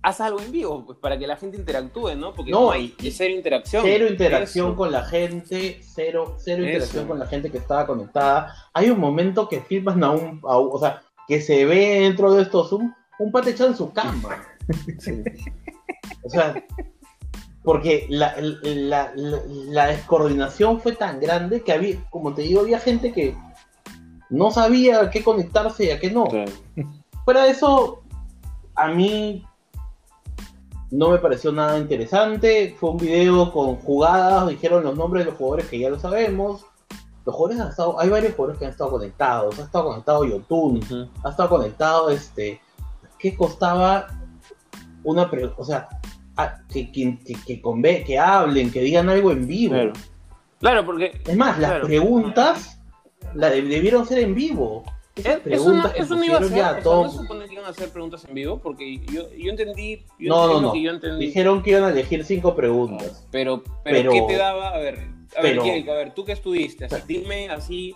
haz 0.07 0.21
algo 0.21 0.41
en 0.41 0.53
vivo, 0.53 0.85
pues 0.87 0.99
para 0.99 1.19
que 1.19 1.27
la 1.27 1.37
gente 1.37 1.57
interactúe, 1.57 2.15
¿no? 2.15 2.33
Porque 2.33 2.53
no, 2.53 2.71
hay 2.71 2.95
cero 3.11 3.35
interacción. 3.35 3.83
Cero 3.85 4.07
interacción 4.09 4.77
con 4.77 4.93
la 4.93 5.05
gente, 5.05 5.81
cero, 5.83 6.37
cero 6.39 6.63
interacción 6.63 7.09
con 7.09 7.19
la 7.19 7.27
gente 7.27 7.51
que 7.51 7.59
estaba 7.59 7.89
conectada. 7.89 8.55
Hay 8.73 8.89
un 8.89 9.01
momento 9.01 9.49
que 9.49 9.61
filman 9.63 10.05
a 10.05 10.13
un, 10.13 10.39
o 10.45 10.79
sea, 10.79 11.03
que 11.27 11.41
se 11.41 11.65
ve 11.65 12.03
dentro 12.03 12.33
de 12.35 12.43
estos 12.43 12.71
Zoom 12.71 12.95
un 13.19 13.33
pate 13.33 13.51
echado 13.51 13.71
en 13.71 13.77
su 13.77 13.93
cama. 13.93 14.47
O 16.23 16.31
sea, 16.31 16.55
porque 17.65 18.07
la, 18.09 18.37
la, 18.63 19.13
la, 19.17 19.87
descoordinación 19.87 20.81
fue 20.81 20.93
tan 20.93 21.19
grande 21.19 21.63
que 21.63 21.73
había, 21.73 21.97
como 22.11 22.33
te 22.33 22.43
digo, 22.43 22.61
había 22.61 22.79
gente 22.79 23.13
que 23.13 23.37
no 24.31 24.53
sabía 24.53 25.01
a 25.01 25.11
qué 25.11 25.25
conectarse 25.25 25.87
y 25.87 25.91
a 25.91 25.99
qué 25.99 26.11
no. 26.11 26.27
Fuera 27.25 27.45
de 27.45 27.51
eso, 27.51 28.05
a 28.75 28.89
mí 28.89 29.46
no 30.91 31.11
me 31.11 31.19
pareció 31.19 31.53
nada 31.53 31.79
interesante. 31.79 32.75
Fue 32.79 32.91
un 32.91 32.99
video 32.99 33.53
con 33.53 33.77
jugadas, 33.77 34.49
dijeron 34.49 34.85
los 34.85 34.97
nombres 34.97 35.25
de 35.25 35.31
los 35.31 35.39
jugadores 35.39 35.67
que 35.67 35.79
ya 35.79 35.91
lo 35.91 35.99
sabemos. 35.99 36.65
Los 37.25 37.35
jugadores 37.35 37.61
han 37.61 37.69
estado, 37.71 38.01
hay 38.01 38.09
varios 38.09 38.35
jugadores 38.35 38.59
que 38.59 38.67
han 38.67 38.71
estado 38.71 38.91
conectados. 38.91 39.59
Ha 39.59 39.63
estado 39.63 39.89
conectado 39.89 40.25
Yotun, 40.25 41.11
ha 41.25 41.31
estado 41.31 41.49
conectado 41.49 42.11
este. 42.11 42.61
¿Qué 43.19 43.35
costaba 43.35 44.07
una 45.03 45.31
pregunta, 45.31 45.57
o 45.59 45.65
sea, 45.65 45.89
que, 46.69 46.91
que, 46.93 47.19
que, 47.47 48.05
que, 48.05 48.19
hablen, 48.19 48.71
que 48.71 48.81
digan 48.81 49.09
algo 49.09 49.31
en 49.31 49.47
vivo. 49.47 49.93
Claro, 50.61 50.85
porque... 50.85 51.21
Es 51.25 51.37
más, 51.37 51.59
las 51.59 51.81
preguntas 51.81 52.81
la 53.35 53.51
debieron 53.51 54.07
ser 54.07 54.19
en 54.19 54.35
vivo. 54.35 54.85
Esas 55.17 55.41
preguntas 55.41 55.93
eso 55.97 56.15
no, 56.15 56.25
iba 56.25 56.39
a 56.39 56.43
ser, 56.45 56.85
¿no 56.85 57.11
se 57.11 57.17
supone 57.17 57.47
que 57.47 57.55
iban 57.55 57.65
a 57.65 57.71
hacer 57.71 57.91
preguntas 57.91 58.25
en 58.27 58.35
vivo? 58.35 58.59
Porque 58.59 58.99
yo, 59.11 59.33
yo 59.33 59.51
entendí... 59.51 60.05
no, 60.19 60.47
no, 60.47 60.61
no. 60.61 60.73
Dijeron 61.19 61.63
que 61.63 61.71
iban 61.71 61.85
a 61.85 61.89
elegir 61.89 62.23
cinco 62.23 62.55
preguntas. 62.55 63.27
Pero, 63.31 63.63
pero, 63.83 64.13
¿qué 64.13 64.23
te 64.29 64.37
daba? 64.37 64.75
A 64.75 64.79
ver, 64.79 65.09
a 65.37 65.43
ver, 65.43 65.59
a 65.59 65.95
ver, 65.95 66.15
tú 66.15 66.25
que 66.27 66.33
estuviste, 66.33 66.85
así, 66.85 67.03
dime 67.07 67.49
así, 67.49 67.95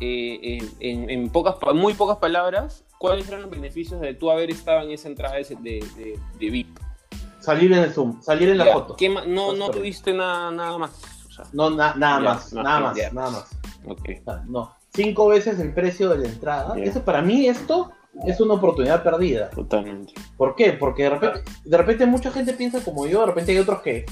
eh, 0.00 0.58
en, 0.80 1.10
en, 1.10 1.28
pocas, 1.28 1.56
muy 1.74 1.92
pocas 1.92 2.16
palabras, 2.16 2.84
¿cuáles 2.98 3.28
eran 3.28 3.42
los 3.42 3.50
beneficios 3.50 4.00
de 4.00 4.14
tú 4.14 4.30
haber 4.30 4.50
estado 4.50 4.80
en 4.80 4.92
esa 4.92 5.08
entrada 5.08 5.36
de, 5.36 5.44
de, 5.60 6.18
de 6.38 6.50
VIP? 6.50 6.78
Salir 7.38 7.70
en 7.70 7.80
el 7.80 7.92
Zoom, 7.92 8.22
salir 8.22 8.48
en 8.48 8.58
la 8.58 8.72
foto. 8.72 8.96
no, 9.26 9.52
no 9.52 9.70
tuviste 9.70 10.14
nada, 10.14 10.50
nada 10.50 10.78
más. 10.78 11.02
no, 11.52 11.68
nada, 11.68 11.94
más, 12.18 12.52
nada 12.54 12.80
más, 12.80 13.12
nada 13.12 13.30
más, 13.30 14.46
no. 14.46 14.74
Cinco 14.94 15.28
veces 15.28 15.58
el 15.58 15.72
precio 15.72 16.08
de 16.10 16.18
la 16.18 16.28
entrada. 16.28 16.74
Eso 16.78 17.04
para 17.04 17.20
mí 17.20 17.46
esto 17.46 17.90
es 18.26 18.40
una 18.40 18.54
oportunidad 18.54 19.02
perdida. 19.02 19.50
Totalmente. 19.50 20.12
¿Por 20.36 20.54
qué? 20.54 20.72
Porque 20.72 21.04
de 21.04 21.10
repente, 21.10 21.42
de 21.64 21.76
repente 21.76 22.06
mucha 22.06 22.30
gente 22.30 22.52
piensa 22.52 22.82
como 22.82 23.06
yo, 23.06 23.20
de 23.20 23.26
repente 23.26 23.52
hay 23.52 23.58
otros 23.58 23.82
que, 23.82 24.06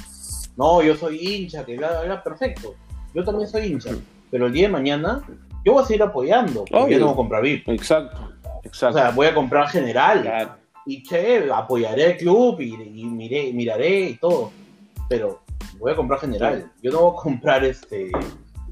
no, 0.56 0.82
yo 0.82 0.96
soy 0.96 1.18
hincha, 1.20 1.64
que 1.64 1.76
bla, 1.76 2.02
bla, 2.02 2.22
perfecto. 2.22 2.74
Yo 3.14 3.24
también 3.24 3.48
soy 3.48 3.66
hincha. 3.66 3.90
Pero 4.30 4.46
el 4.46 4.52
día 4.52 4.66
de 4.66 4.72
mañana, 4.72 5.22
yo 5.64 5.74
voy 5.74 5.82
a 5.82 5.86
seguir 5.86 6.02
apoyando. 6.02 6.64
Porque 6.64 6.94
yo 6.94 6.98
no 6.98 7.06
voy 7.06 7.12
a 7.12 7.16
comprar 7.16 7.42
VIP. 7.42 7.68
Exacto, 7.68 8.32
exacto. 8.64 8.98
O 8.98 9.00
sea, 9.00 9.10
voy 9.10 9.28
a 9.28 9.34
comprar 9.34 9.68
general. 9.68 10.22
Claro 10.22 10.62
y 10.84 11.02
che, 11.02 11.50
apoyaré 11.52 12.12
el 12.12 12.16
club 12.16 12.60
y, 12.60 12.76
miré, 12.76 13.52
miraré 13.52 14.00
y 14.00 14.14
todo. 14.16 14.50
Pero 15.08 15.40
voy 15.78 15.92
a 15.92 15.96
comprar 15.96 16.20
general. 16.20 16.70
Yo 16.82 16.90
no 16.90 17.00
voy 17.02 17.12
a 17.18 17.22
comprar 17.22 17.64
este 17.64 18.10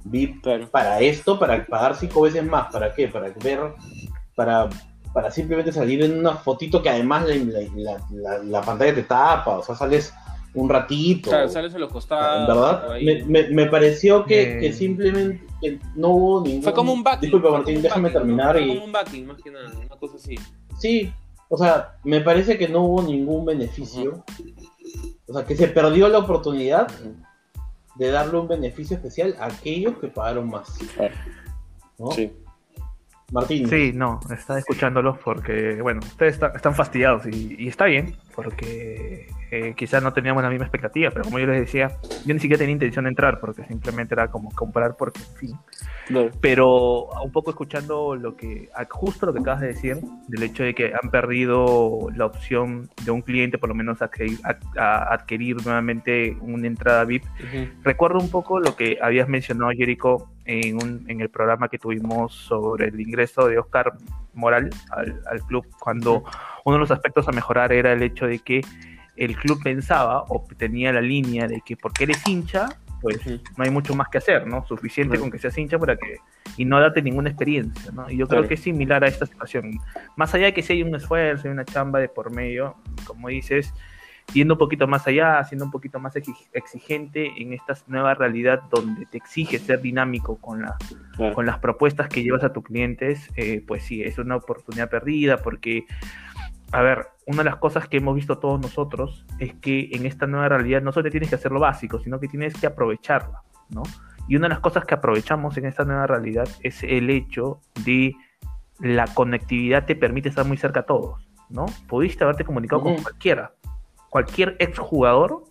VIP 0.04 0.44
para 0.70 1.00
esto, 1.00 1.38
para 1.38 1.64
pagar 1.66 1.96
cinco 1.96 2.22
veces 2.22 2.44
más. 2.44 2.72
¿Para 2.72 2.94
qué? 2.94 3.08
Para 3.08 3.32
ver, 3.42 3.60
para, 4.34 4.68
para 5.12 5.30
simplemente 5.30 5.72
salir 5.72 6.02
en 6.02 6.18
una 6.18 6.34
fotito 6.34 6.82
que 6.82 6.90
además 6.90 7.26
la, 8.44 8.60
pantalla 8.62 8.94
te 8.94 9.02
tapa, 9.02 9.58
o 9.58 9.62
sea, 9.62 9.74
sales 9.74 10.12
un 10.54 10.68
ratito. 10.68 11.30
Claro, 11.30 11.48
sales 11.48 11.74
a 11.74 11.78
los 11.78 11.92
costados. 11.92 12.48
¿Verdad? 12.48 12.96
Me, 13.26 13.66
pareció 13.66 14.24
que, 14.24 14.72
simplemente 14.72 15.78
no 15.94 16.08
hubo 16.08 16.42
ningún. 16.42 16.62
Fue 16.62 16.72
como 16.72 16.92
un 16.92 17.02
backing. 17.02 17.20
Disculpa, 17.22 17.50
Martín, 17.50 17.82
déjame 17.82 18.10
terminar. 18.10 18.56
Fue 18.56 18.66
como 18.68 18.84
un 18.84 18.92
backing, 18.92 19.26
más 19.26 19.42
que 19.42 19.50
nada, 19.50 19.70
una 19.76 19.96
cosa 19.96 20.16
así. 20.16 20.36
Sí, 20.78 21.12
o 21.48 21.58
sea, 21.58 21.96
me 22.04 22.20
parece 22.20 22.56
que 22.56 22.68
no 22.68 22.82
hubo 22.82 23.02
ningún 23.02 23.44
beneficio. 23.44 24.24
O 25.28 25.32
sea, 25.32 25.44
que 25.44 25.56
se 25.56 25.68
perdió 25.68 26.08
la 26.08 26.18
oportunidad 26.18 26.88
de 28.00 28.10
darle 28.10 28.38
un 28.38 28.48
beneficio 28.48 28.96
especial 28.96 29.36
a 29.38 29.46
aquellos 29.46 29.98
que 29.98 30.08
pagaron 30.08 30.48
más. 30.48 30.78
¿no? 31.98 32.10
Sí. 32.12 32.32
Martín. 33.30 33.68
Sí, 33.68 33.92
no, 33.94 34.18
está 34.34 34.58
escuchándolos 34.58 35.18
porque, 35.18 35.82
bueno, 35.82 36.00
ustedes 36.02 36.40
están 36.54 36.74
fastidiados 36.74 37.26
y, 37.26 37.68
está 37.68 37.84
bien, 37.84 38.16
porque 38.34 39.28
eh, 39.52 39.74
quizás 39.76 40.00
no 40.00 40.12
teníamos 40.12 40.42
la 40.44 40.48
misma 40.48 40.66
expectativa, 40.66 41.10
pero 41.10 41.24
como 41.24 41.40
yo 41.40 41.46
les 41.46 41.60
decía, 41.60 41.98
yo 42.24 42.34
ni 42.34 42.38
siquiera 42.38 42.58
tenía 42.58 42.74
intención 42.74 43.04
de 43.04 43.08
entrar 43.08 43.40
porque 43.40 43.64
simplemente 43.64 44.14
era 44.14 44.30
como 44.30 44.50
comprar 44.52 44.96
porque, 44.96 45.20
en 45.20 45.36
fin. 45.36 45.58
Pero 46.40 47.06
un 47.22 47.32
poco 47.32 47.50
escuchando 47.50 48.16
lo 48.16 48.36
que, 48.36 48.68
justo 48.90 49.26
lo 49.26 49.32
que 49.32 49.40
acabas 49.40 49.60
de 49.60 49.68
decir, 49.68 49.98
del 50.28 50.42
hecho 50.42 50.62
de 50.62 50.74
que 50.74 50.92
han 51.00 51.10
perdido 51.10 52.08
la 52.14 52.26
opción 52.26 52.90
de 53.04 53.10
un 53.10 53.22
cliente 53.22 53.58
por 53.58 53.68
lo 53.68 53.74
menos 53.74 53.98
a, 54.02 54.10
adquirir 55.12 55.56
nuevamente 55.64 56.36
una 56.40 56.66
entrada 56.66 57.04
VIP, 57.04 57.24
recuerdo 57.82 58.18
un 58.18 58.30
poco 58.30 58.60
lo 58.60 58.76
que 58.76 58.98
habías 59.00 59.28
mencionado, 59.28 59.70
Jericho, 59.72 60.28
en, 60.44 61.04
en, 61.08 61.20
el 61.20 61.28
programa 61.28 61.68
que 61.68 61.78
tuvimos 61.78 62.34
sobre 62.34 62.88
el 62.88 63.00
ingreso 63.00 63.46
de 63.46 63.58
Oscar 63.58 63.92
Moral 64.34 64.70
al, 64.90 65.20
al 65.30 65.40
club, 65.42 65.66
cuando 65.78 66.24
uno 66.64 66.76
de 66.76 66.80
los 66.80 66.90
aspectos 66.90 67.28
a 67.28 67.32
mejorar 67.32 67.72
era 67.72 67.92
el 67.92 68.02
hecho 68.02 68.26
de 68.26 68.40
que 68.40 68.62
el 69.20 69.36
club 69.36 69.62
pensaba 69.62 70.24
o 70.28 70.44
tenía 70.56 70.92
la 70.92 71.02
línea 71.02 71.46
de 71.46 71.60
que 71.60 71.76
porque 71.76 72.04
eres 72.04 72.26
hincha, 72.26 72.70
pues 73.02 73.20
no 73.26 73.64
hay 73.64 73.70
mucho 73.70 73.94
más 73.94 74.08
que 74.08 74.18
hacer, 74.18 74.46
¿no? 74.46 74.66
Suficiente 74.66 75.18
con 75.18 75.30
que 75.30 75.38
seas 75.38 75.56
hincha 75.56 75.78
para 75.78 75.96
que 75.96 76.16
y 76.56 76.64
no 76.64 76.80
date 76.80 77.02
ninguna 77.02 77.28
experiencia, 77.28 77.92
¿no? 77.92 78.10
Y 78.10 78.16
yo 78.16 78.26
creo 78.26 78.48
que 78.48 78.54
es 78.54 78.60
similar 78.60 79.04
a 79.04 79.08
esta 79.08 79.26
situación. 79.26 79.78
Más 80.16 80.34
allá 80.34 80.46
de 80.46 80.54
que 80.54 80.62
si 80.62 80.72
hay 80.72 80.82
un 80.82 80.94
esfuerzo 80.94 81.48
y 81.48 81.50
una 81.50 81.64
chamba 81.64 81.98
de 81.98 82.08
por 82.08 82.30
medio, 82.30 82.76
como 83.06 83.28
dices, 83.28 83.74
yendo 84.32 84.54
un 84.54 84.58
poquito 84.58 84.86
más 84.86 85.06
allá, 85.06 85.42
siendo 85.44 85.64
un 85.64 85.70
poquito 85.70 85.98
más 85.98 86.14
exigente 86.52 87.32
en 87.36 87.52
esta 87.52 87.74
nueva 87.86 88.14
realidad 88.14 88.62
donde 88.70 89.06
te 89.06 89.18
exige 89.18 89.58
ser 89.58 89.80
dinámico 89.80 90.38
con, 90.38 90.62
la, 90.62 90.76
con 91.34 91.46
las 91.46 91.58
propuestas 91.58 92.08
que 92.08 92.22
llevas 92.22 92.44
a 92.44 92.52
tus 92.52 92.64
clientes, 92.64 93.28
eh, 93.36 93.62
pues 93.66 93.82
sí, 93.84 94.02
es 94.02 94.18
una 94.18 94.36
oportunidad 94.36 94.88
perdida 94.88 95.38
porque, 95.38 95.84
a 96.72 96.82
ver, 96.82 97.08
una 97.26 97.38
de 97.38 97.44
las 97.44 97.56
cosas 97.56 97.88
que 97.88 97.98
hemos 97.98 98.14
visto 98.14 98.38
todos 98.38 98.60
nosotros 98.60 99.26
es 99.38 99.54
que 99.54 99.90
en 99.92 100.06
esta 100.06 100.26
nueva 100.26 100.48
realidad 100.48 100.82
no 100.82 100.92
solo 100.92 101.10
tienes 101.10 101.28
que 101.28 101.34
hacer 101.34 101.52
lo 101.52 101.60
básico, 101.60 101.98
sino 101.98 102.20
que 102.20 102.28
tienes 102.28 102.54
que 102.54 102.66
aprovecharla, 102.66 103.42
¿no? 103.70 103.82
Y 104.28 104.36
una 104.36 104.46
de 104.46 104.50
las 104.50 104.60
cosas 104.60 104.84
que 104.84 104.94
aprovechamos 104.94 105.56
en 105.56 105.66
esta 105.66 105.84
nueva 105.84 106.06
realidad 106.06 106.48
es 106.62 106.82
el 106.84 107.10
hecho 107.10 107.60
de 107.84 108.14
la 108.78 109.06
conectividad 109.06 109.84
te 109.84 109.96
permite 109.96 110.28
estar 110.28 110.46
muy 110.46 110.56
cerca 110.56 110.80
a 110.80 110.82
todos, 110.84 111.28
¿no? 111.48 111.66
Pudiste 111.88 112.24
haberte 112.24 112.44
comunicado 112.44 112.82
con 112.82 112.96
cualquiera, 113.02 113.52
cualquier 114.08 114.56
exjugador, 114.58 115.44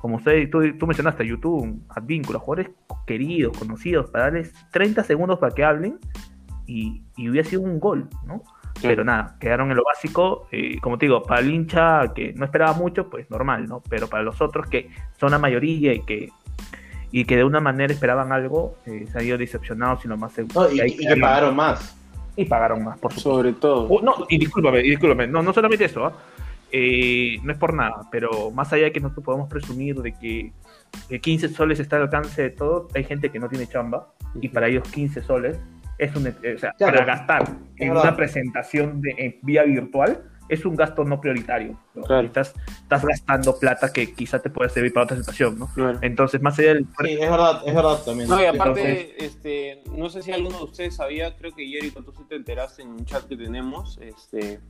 como 0.00 0.16
usted, 0.16 0.50
tú, 0.50 0.60
tú 0.76 0.86
mencionaste, 0.86 1.26
YouTube, 1.26 1.82
Advínculo, 1.88 2.38
jugadores 2.38 2.72
queridos, 3.06 3.56
conocidos, 3.56 4.10
para 4.10 4.24
darles 4.24 4.52
30 4.70 5.02
segundos 5.04 5.38
para 5.38 5.54
que 5.54 5.64
hablen 5.64 5.98
y, 6.66 7.04
hubiera 7.16 7.48
sido 7.48 7.62
un 7.62 7.80
gol, 7.80 8.08
¿no? 8.26 8.42
Pero 8.82 9.04
nada, 9.04 9.36
quedaron 9.40 9.70
en 9.70 9.76
lo 9.76 9.84
básico. 9.84 10.48
Como 10.82 10.98
te 10.98 11.06
digo, 11.06 11.22
para 11.22 11.40
el 11.40 11.50
hincha 11.50 12.12
que 12.14 12.32
no 12.34 12.44
esperaba 12.44 12.74
mucho, 12.74 13.08
pues 13.08 13.30
normal, 13.30 13.66
¿no? 13.66 13.82
Pero 13.88 14.08
para 14.08 14.22
los 14.22 14.40
otros 14.40 14.66
que 14.66 14.90
son 15.18 15.30
la 15.30 15.38
mayoría 15.38 15.92
y 15.94 16.00
que 16.00 16.30
y 17.14 17.26
que 17.26 17.36
de 17.36 17.44
una 17.44 17.60
manera 17.60 17.92
esperaban 17.92 18.32
algo, 18.32 18.76
eh, 18.86 19.06
se 19.06 19.16
han 19.16 19.24
ido 19.24 19.38
decepcionados 19.38 20.04
y 20.04 20.08
lo 20.08 20.16
más 20.16 20.32
seguro. 20.32 20.68
y, 20.72 20.96
que, 20.96 21.16
pagaron 21.16 21.54
más. 21.54 21.96
Y 22.34 22.44
pagaron 22.44 22.82
más, 22.82 22.98
por 22.98 23.12
supuesto. 23.12 23.30
Sobre 23.30 23.52
todo. 23.52 23.86
Oh, 23.88 24.02
no, 24.02 24.26
y 24.28 24.36
discúlpame, 24.36 24.78
discúlpame, 24.78 25.28
no, 25.28 25.40
no 25.40 25.52
solamente 25.52 25.84
eso, 25.84 26.06
¿ah? 26.06 26.12
Eh, 26.72 27.38
no 27.44 27.52
es 27.52 27.58
por 27.58 27.72
nada, 27.72 28.08
pero 28.10 28.50
más 28.50 28.72
allá 28.72 28.86
de 28.86 28.92
que 28.92 28.98
nosotros 28.98 29.24
podemos 29.24 29.48
presumir 29.48 29.94
de 30.02 30.12
que 30.12 31.20
15 31.20 31.50
soles 31.50 31.78
está 31.78 31.94
al 31.94 32.02
alcance 32.02 32.42
de 32.42 32.50
todo, 32.50 32.88
hay 32.96 33.04
gente 33.04 33.30
que 33.30 33.38
no 33.38 33.48
tiene 33.48 33.68
chamba 33.68 34.08
y 34.40 34.48
para 34.48 34.66
ellos 34.66 34.82
15 34.88 35.22
soles 35.22 35.56
es 35.98 36.14
un, 36.16 36.26
o 36.28 36.58
sea, 36.58 36.74
para 36.78 37.04
gastar 37.04 37.44
en 37.76 37.90
una 37.90 38.16
presentación 38.16 39.00
de, 39.00 39.14
en 39.18 39.38
vía 39.42 39.64
virtual 39.64 40.30
es 40.48 40.64
un 40.64 40.76
gasto 40.76 41.04
no 41.04 41.20
prioritario. 41.20 41.78
Estás, 42.22 42.54
estás 42.82 43.04
gastando 43.04 43.58
plata 43.58 43.92
que 43.92 44.12
quizá 44.12 44.40
te 44.40 44.50
puede 44.50 44.68
servir 44.70 44.92
para 44.92 45.04
otra 45.04 45.16
situación, 45.16 45.58
¿no? 45.58 45.68
Entonces, 46.02 46.40
más 46.42 46.58
allá 46.58 46.74
del... 46.74 46.86
Sí, 47.02 47.12
es 47.12 47.30
verdad, 47.30 47.62
es 47.64 47.74
verdad 47.74 48.02
también. 48.04 48.28
No, 48.28 48.40
y 48.42 48.44
aparte, 48.44 49.24
este, 49.24 49.82
no 49.96 50.10
sé 50.10 50.22
si 50.22 50.32
alguno 50.32 50.58
de 50.58 50.64
ustedes 50.64 50.96
sabía, 50.96 51.34
creo 51.36 51.54
que 51.54 51.66
Jericho, 51.66 52.02
tú 52.02 52.12
sí 52.12 52.24
te 52.28 52.36
enteraste 52.36 52.82
en 52.82 52.88
un 52.88 53.04
chat 53.04 53.24
que 53.26 53.36
tenemos, 53.36 53.98
este, 54.02 54.60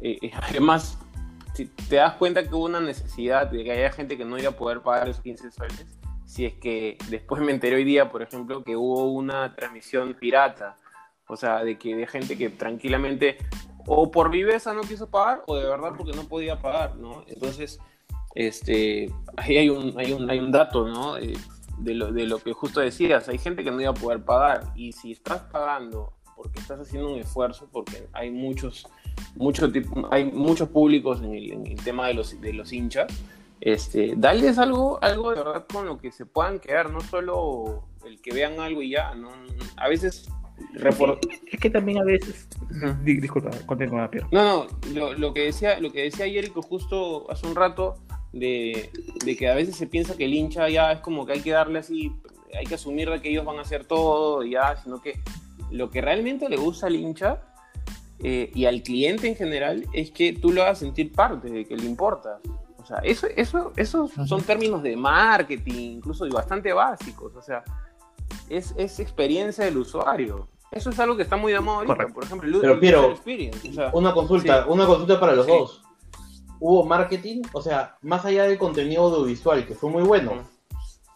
eh, 0.00 0.18
eh, 0.22 0.30
además 0.34 0.98
si 1.54 1.66
te 1.66 1.96
das 1.96 2.14
cuenta 2.14 2.42
que 2.42 2.54
hubo 2.54 2.66
una 2.66 2.80
necesidad 2.80 3.48
de 3.48 3.64
que 3.64 3.72
haya 3.72 3.90
gente 3.90 4.16
que 4.16 4.24
no 4.24 4.38
iba 4.38 4.50
a 4.50 4.56
poder 4.56 4.80
pagar 4.80 5.08
esos 5.08 5.22
15 5.22 5.50
soles, 5.50 5.99
si 6.30 6.46
es 6.46 6.54
que 6.54 6.96
después 7.08 7.42
me 7.42 7.50
enteré 7.50 7.74
hoy 7.74 7.82
día, 7.82 8.08
por 8.08 8.22
ejemplo, 8.22 8.62
que 8.62 8.76
hubo 8.76 9.10
una 9.10 9.52
transmisión 9.56 10.14
pirata, 10.14 10.76
o 11.26 11.34
sea, 11.36 11.64
de 11.64 11.76
que 11.76 11.96
de 11.96 12.06
gente 12.06 12.38
que 12.38 12.50
tranquilamente 12.50 13.36
o 13.84 14.12
por 14.12 14.30
viveza 14.30 14.72
no 14.72 14.82
quiso 14.82 15.10
pagar 15.10 15.42
o 15.48 15.56
de 15.56 15.66
verdad 15.66 15.90
porque 15.96 16.12
no 16.12 16.28
podía 16.28 16.60
pagar, 16.60 16.94
¿no? 16.94 17.24
Entonces, 17.26 17.80
este, 18.36 19.12
ahí 19.36 19.56
hay 19.56 19.70
un, 19.70 19.98
hay 19.98 20.12
un, 20.12 20.30
hay 20.30 20.38
un 20.38 20.52
dato, 20.52 20.86
¿no? 20.86 21.16
Eh, 21.16 21.32
de, 21.78 21.94
lo, 21.94 22.12
de 22.12 22.26
lo 22.26 22.38
que 22.38 22.52
justo 22.52 22.78
decías, 22.78 23.28
hay 23.28 23.38
gente 23.38 23.64
que 23.64 23.72
no 23.72 23.80
iba 23.80 23.90
a 23.90 23.94
poder 23.94 24.24
pagar 24.24 24.72
y 24.76 24.92
si 24.92 25.10
estás 25.10 25.40
pagando 25.50 26.12
porque 26.36 26.60
estás 26.60 26.78
haciendo 26.78 27.12
un 27.12 27.18
esfuerzo, 27.18 27.68
porque 27.72 28.06
hay 28.12 28.30
muchos 28.30 28.86
mucho 29.34 29.68
hay 30.12 30.30
muchos 30.30 30.68
públicos 30.68 31.20
en 31.22 31.66
el, 31.66 31.74
tema 31.82 32.06
de 32.06 32.14
los, 32.14 32.40
de 32.40 32.52
los 32.52 32.72
hinchas, 32.72 33.12
este, 33.60 34.14
darles 34.16 34.58
algo, 34.58 34.98
algo 35.02 35.30
de 35.30 35.36
verdad 35.36 35.66
con 35.72 35.86
lo 35.86 35.98
que 35.98 36.12
se 36.12 36.26
puedan 36.26 36.58
quedar, 36.58 36.90
no 36.90 37.00
solo 37.00 37.84
el 38.06 38.20
que 38.20 38.32
vean 38.32 38.58
algo 38.60 38.82
y 38.82 38.90
ya, 38.90 39.14
¿no? 39.14 39.30
A 39.76 39.88
veces 39.88 40.28
Es 41.50 41.60
que 41.60 41.70
también 41.70 41.98
a 41.98 42.04
veces. 42.04 42.48
Disculpa, 43.02 43.50
continúa, 43.66 44.10
Pierre. 44.10 44.26
No, 44.30 44.66
no, 44.94 45.12
lo, 45.14 45.34
que 45.34 45.44
decía, 45.44 45.80
lo 45.80 45.90
que 45.90 46.02
decía 46.02 46.26
Jericho 46.26 46.62
justo 46.62 47.30
hace 47.30 47.46
un 47.46 47.54
rato, 47.54 47.96
de, 48.32 48.90
de, 49.24 49.36
que 49.36 49.48
a 49.48 49.54
veces 49.54 49.76
se 49.76 49.86
piensa 49.86 50.16
que 50.16 50.24
el 50.24 50.34
hincha 50.34 50.68
ya 50.68 50.92
es 50.92 51.00
como 51.00 51.26
que 51.26 51.32
hay 51.32 51.40
que 51.40 51.50
darle 51.50 51.80
así, 51.80 52.12
hay 52.56 52.66
que 52.66 52.74
asumir 52.74 53.10
de 53.10 53.20
que 53.20 53.30
ellos 53.30 53.44
van 53.44 53.58
a 53.58 53.62
hacer 53.62 53.84
todo, 53.84 54.44
ya, 54.44 54.76
sino 54.76 55.00
que 55.00 55.20
lo 55.70 55.90
que 55.90 56.00
realmente 56.00 56.48
le 56.48 56.56
gusta 56.56 56.86
al 56.86 56.96
hincha 56.96 57.42
eh, 58.20 58.50
y 58.54 58.66
al 58.66 58.82
cliente 58.82 59.28
en 59.28 59.36
general 59.36 59.86
es 59.92 60.10
que 60.10 60.32
tú 60.32 60.52
lo 60.52 60.62
hagas 60.62 60.78
sentir 60.78 61.12
parte, 61.12 61.50
de 61.50 61.64
que 61.64 61.76
le 61.76 61.86
importas. 61.86 62.40
O 62.80 62.86
sea, 62.86 62.98
eso, 62.98 63.26
eso, 63.36 63.72
esos 63.76 64.10
son 64.26 64.42
términos 64.42 64.82
de 64.82 64.96
marketing, 64.96 65.96
incluso 65.96 66.28
bastante 66.28 66.72
básicos. 66.72 67.34
O 67.36 67.42
sea, 67.42 67.62
es, 68.48 68.74
es 68.76 69.00
experiencia 69.00 69.64
del 69.64 69.78
usuario. 69.78 70.48
Eso 70.70 70.90
es 70.90 71.00
algo 71.00 71.16
que 71.16 71.24
está 71.24 71.36
muy 71.36 71.52
de 71.52 71.60
moda 71.60 71.78
ahorita. 71.78 72.08
Por 72.14 72.24
ejemplo, 72.24 72.48
el, 72.48 72.60
Pero, 72.60 72.80
Piero, 72.80 73.14
una 73.92 74.14
consulta, 74.14 74.66
una 74.66 74.86
consulta 74.86 75.18
para 75.18 75.34
los 75.34 75.46
dos. 75.46 75.82
¿Hubo 76.60 76.84
marketing? 76.84 77.42
O 77.52 77.62
sea, 77.62 77.96
más 78.02 78.24
allá 78.24 78.44
del 78.44 78.58
contenido 78.58 79.04
audiovisual, 79.04 79.66
que 79.66 79.74
fue 79.74 79.90
muy 79.90 80.02
bueno. 80.02 80.44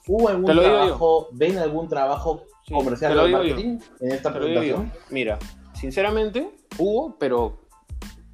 ¿Hubo 0.06 0.28
algún 0.28 0.47
trabajo, 0.47 1.28
ven 1.33 1.59
algún 1.59 1.88
trabajo 1.88 2.44
comercial 2.71 3.16
de 3.16 3.28
marketing 3.30 3.78
en 4.00 4.12
esta 4.12 4.33
presentación? 4.33 4.92
Mira, 5.11 5.38
sinceramente, 5.75 6.50
hubo, 6.78 7.16
pero 7.18 7.64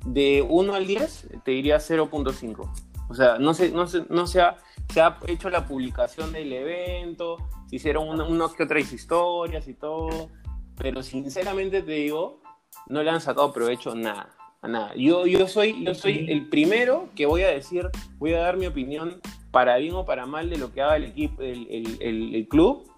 de 0.05 0.45
1 0.49 0.75
al 0.75 0.87
10 0.87 1.29
te 1.45 1.51
diría 1.51 1.77
0.5. 1.77 2.90
O 3.11 3.15
sea, 3.15 3.39
no, 3.39 3.55
se, 3.55 3.73
no, 3.73 3.89
se, 3.89 4.05
no 4.09 4.29
se, 4.29 4.41
ha, 4.41 4.57
se 4.89 5.01
ha 5.01 5.19
hecho 5.27 5.51
la 5.51 5.67
publicación 5.67 6.33
del 6.33 6.53
evento, 6.53 7.39
se 7.67 7.77
hicieron 7.77 8.09
unas 8.09 8.53
que 8.53 8.63
otras 8.63 8.93
historias 8.93 9.67
y 9.67 9.75
todo, 9.75 10.31
pero 10.77 11.03
sinceramente 11.03 11.83
te 11.83 11.91
digo, 11.91 12.41
no 12.87 13.03
le 13.03 13.11
han 13.11 13.21
sacado 13.21 13.53
provecho 13.53 13.97
nada, 13.97 14.31
a 14.63 14.69
nada. 14.69 14.95
Yo, 14.95 15.27
yo, 15.27 15.49
soy, 15.49 15.85
yo 15.85 15.93
soy 15.93 16.27
el 16.29 16.49
primero 16.49 17.09
que 17.17 17.27
voy 17.27 17.43
a 17.43 17.49
decir, 17.49 17.91
voy 18.19 18.35
a 18.35 18.43
dar 18.43 18.57
mi 18.57 18.67
opinión 18.67 19.21
para 19.51 19.77
bien 19.79 19.95
o 19.95 20.05
para 20.05 20.27
mal 20.27 20.49
de 20.49 20.59
lo 20.59 20.73
que 20.73 20.81
haga 20.81 20.95
el 20.95 21.05
equipo, 21.07 21.43
el, 21.43 21.67
el, 21.69 22.35
el, 22.37 22.47
club, 22.47 22.89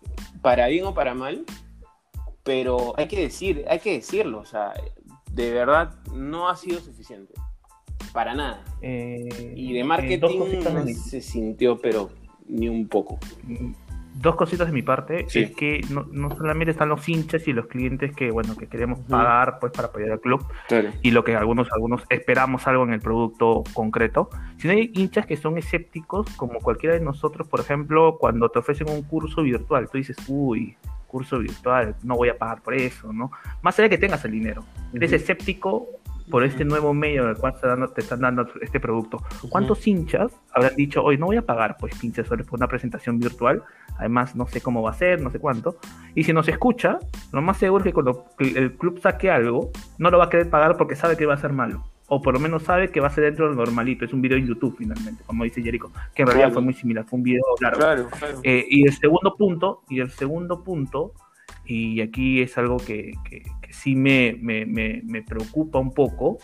para 0.43 0.67
bien 0.67 0.85
o 0.85 0.93
para 0.93 1.15
mal, 1.15 1.47
pero 2.43 2.93
hay 2.99 3.09
que 3.09 3.19
decir, 3.19 3.65
hay 3.67 3.79
que 3.79 3.95
decirlo, 3.95 4.41
o 4.41 4.45
sea, 4.45 4.75
de 5.31 5.53
verdad 5.53 5.95
no 6.13 6.51
ha 6.51 6.57
sido 6.57 6.81
suficiente. 6.81 7.33
Para 8.13 8.35
nada. 8.35 8.65
Eh, 8.81 9.55
y 9.57 9.73
de 9.73 9.81
eh, 9.81 9.85
marketing 9.85 10.39
no 10.65 10.87
se 10.87 11.21
sintió, 11.21 11.79
pero 11.79 12.11
ni 12.47 12.69
un 12.69 12.89
poco. 12.89 13.19
Dos 14.15 14.37
cositas 14.37 14.67
de 14.67 14.75
mi 14.75 14.83
parte 14.83 15.27
es 15.33 15.53
que 15.53 15.81
no, 15.91 16.31
solamente 16.37 16.73
están 16.73 16.91
los 16.91 17.09
hinchas 17.09 17.49
y 17.49 17.53
los 17.53 17.67
clientes 17.67 18.15
que 18.15 18.31
bueno 18.31 18.57
que 18.57 18.67
queremos 18.67 19.01
pagar 19.01 19.59
pues 19.59 19.73
para 19.73 19.89
apoyar 19.89 20.13
al 20.13 20.21
club 20.21 20.45
y 21.01 21.13
lo 21.13 21.25
que 21.25 21.35
algunos 21.35 21.73
algunos 21.73 22.03
esperamos 22.11 22.67
algo 22.67 22.85
en 22.85 22.93
el 22.93 23.01
producto 23.01 23.65
concreto 23.73 24.29
sino 24.59 24.75
hay 24.75 24.93
hinchas 24.95 25.25
que 25.25 25.39
son 25.39 25.57
escépticos 25.57 26.29
como 26.37 26.61
cualquiera 26.61 26.95
de 26.95 27.01
nosotros 27.01 27.49
por 27.49 27.61
ejemplo 27.61 28.19
cuando 28.19 28.51
te 28.51 28.59
ofrecen 28.59 28.91
un 28.91 29.03
curso 29.03 29.43
virtual 29.43 29.89
tú 29.91 29.97
dices 29.97 30.17
uy 30.29 30.77
curso 31.07 31.39
virtual 31.39 31.97
no 32.03 32.17
voy 32.17 32.29
a 32.29 32.37
pagar 32.37 32.61
por 32.61 32.75
eso 32.75 33.15
no 33.15 33.31
más 33.63 33.79
allá 33.79 33.89
de 33.89 33.97
que 33.97 33.99
tengas 33.99 34.25
el 34.25 34.33
dinero. 34.33 34.63
Eres 34.93 35.13
escéptico 35.13 35.89
por 36.33 36.45
este 36.45 36.65
nuevo 36.65 36.95
medio 36.95 37.25
en 37.25 37.29
el 37.29 37.37
cual 37.37 37.55
te 37.95 38.01
están 38.01 38.21
dando 38.21 38.49
este 38.63 38.81
producto. 38.81 39.23
¿Cuántos 39.51 39.87
hinchas 39.87 40.33
habrán 40.55 40.75
dicho, 40.75 41.05
hoy 41.05 41.19
no 41.19 41.27
voy 41.27 41.37
a 41.37 41.43
pagar 41.43 41.77
pues 41.79 41.95
pinches 41.99 42.27
por 42.27 42.43
una 42.53 42.67
presentación 42.67 43.21
virtual? 43.21 43.63
Además, 43.99 44.35
no 44.35 44.47
sé 44.47 44.63
cómo 44.63 44.81
va 44.81 44.93
a 44.93 44.95
ser, 44.95 45.21
no 45.21 45.31
sé 45.31 45.39
cuánto. 45.39 45.77
Y 46.15 46.25
si 46.25 46.33
nos 46.33 46.49
escucha, 46.49 46.99
lo 47.33 47.43
más 47.43 47.59
seguro 47.59 47.85
es 47.85 47.91
que 47.91 47.93
cuando 47.93 48.25
el 48.39 48.73
club 48.79 48.99
saque 48.99 49.31
algo, 49.31 49.73
no 49.99 50.11
lo 50.11 50.17
va 50.17 50.25
a 50.25 50.31
querer 50.31 50.49
pagar 50.49 50.79
porque 50.79 50.97
sabe 50.97 51.19
que 51.19 51.27
va 51.27 51.35
a 51.35 51.37
ser 51.37 51.53
malo. 51.53 51.85
O 52.09 52.23
por 52.23 52.33
lo 52.33 52.41
menos 52.41 52.63
sabe 52.63 52.91
que 52.91 53.01
va 53.01 53.09
a 53.09 53.11
ser 53.11 53.25
dentro 53.25 53.49
del 53.49 53.57
normalito. 53.57 54.07
Es 54.07 54.15
un 54.15 54.23
video 54.23 54.39
en 54.39 54.47
YouTube, 54.47 54.75
finalmente, 54.79 55.23
como 55.27 55.45
dice 55.45 55.63
Jericho. 55.63 55.93
Que 56.15 56.23
en 56.23 56.29
realidad 56.29 56.51
fue 56.51 56.63
muy 56.63 56.73
similar. 56.73 57.05
Fue 57.05 57.19
un 57.19 57.25
video 57.25 57.43
largo. 57.61 57.79
Claro, 57.79 58.09
eh, 58.43 58.65
y 58.71 58.87
el 58.87 58.95
segundo 58.95 59.37
punto, 59.37 59.83
y 59.91 60.01
el 60.01 60.11
segundo 60.11 60.65
punto, 60.65 61.13
y 61.67 62.01
aquí 62.01 62.41
es 62.41 62.57
algo 62.57 62.79
que, 62.79 63.13
que, 63.29 63.43
sí 63.73 63.97
me, 63.97 64.37
me, 64.41 64.67
me, 64.67 65.23
preocupa 65.23 65.79
un 65.79 65.93
poco, 65.93 66.39